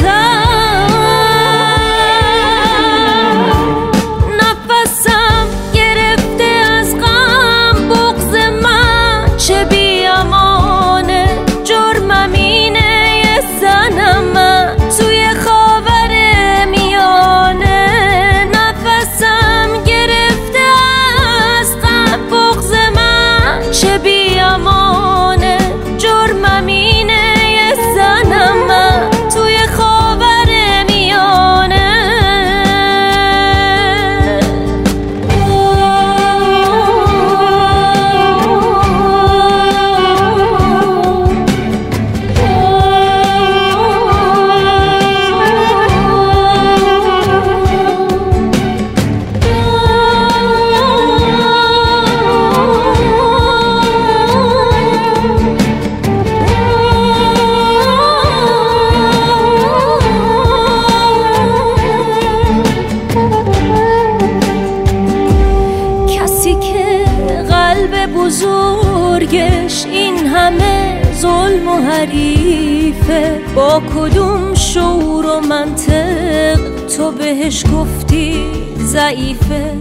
با 73.55 73.81
کدوم 73.95 74.53
شعور 74.53 75.25
و 75.25 75.39
منطق 75.39 76.59
تو 76.97 77.11
بهش 77.11 77.63
گفتی 77.73 78.45
ضعیفه؟ 78.77 79.73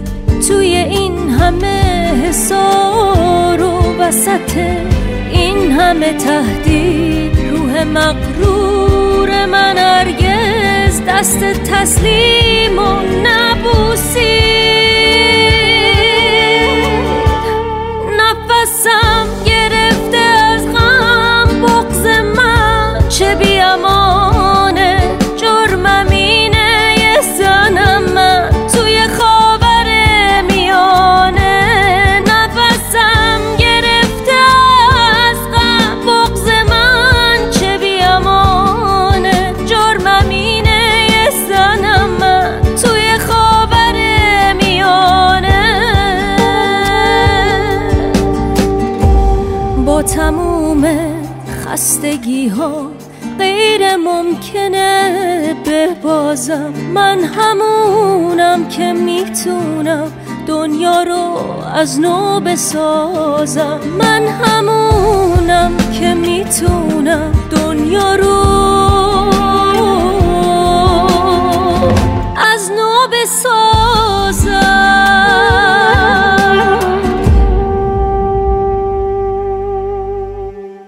توی 0.47 0.75
این 0.75 1.29
همه 1.29 2.13
حسار 2.27 3.63
و 3.63 4.01
وسط 4.01 4.57
این 5.31 5.71
همه 5.71 6.13
تهدید 6.13 7.37
روح 7.51 7.83
مقرور 7.83 9.45
من 9.45 9.75
ارگز 9.77 11.01
دست 11.07 11.39
تسلیم 11.43 12.79
و 12.79 13.01
نبوسی. 13.23 14.58
should 23.19 23.37
be 23.37 23.57
a 23.57 23.75
more 23.75 24.08
بازم 56.29 56.73
من 56.93 57.19
همونم 57.23 58.67
که 58.67 58.93
می‌تونم 58.93 60.11
دنیا 60.47 61.03
رو 61.03 61.37
از 61.73 61.99
نو 61.99 62.39
بسازم. 62.39 63.79
من 63.99 64.27
همونم 64.27 65.71
که 65.99 66.13
می‌تونم 66.13 67.31
دنیا 67.51 68.15
رو 68.15 68.39
از 72.53 72.71
نو 72.71 73.07
بسازم. 73.11 73.68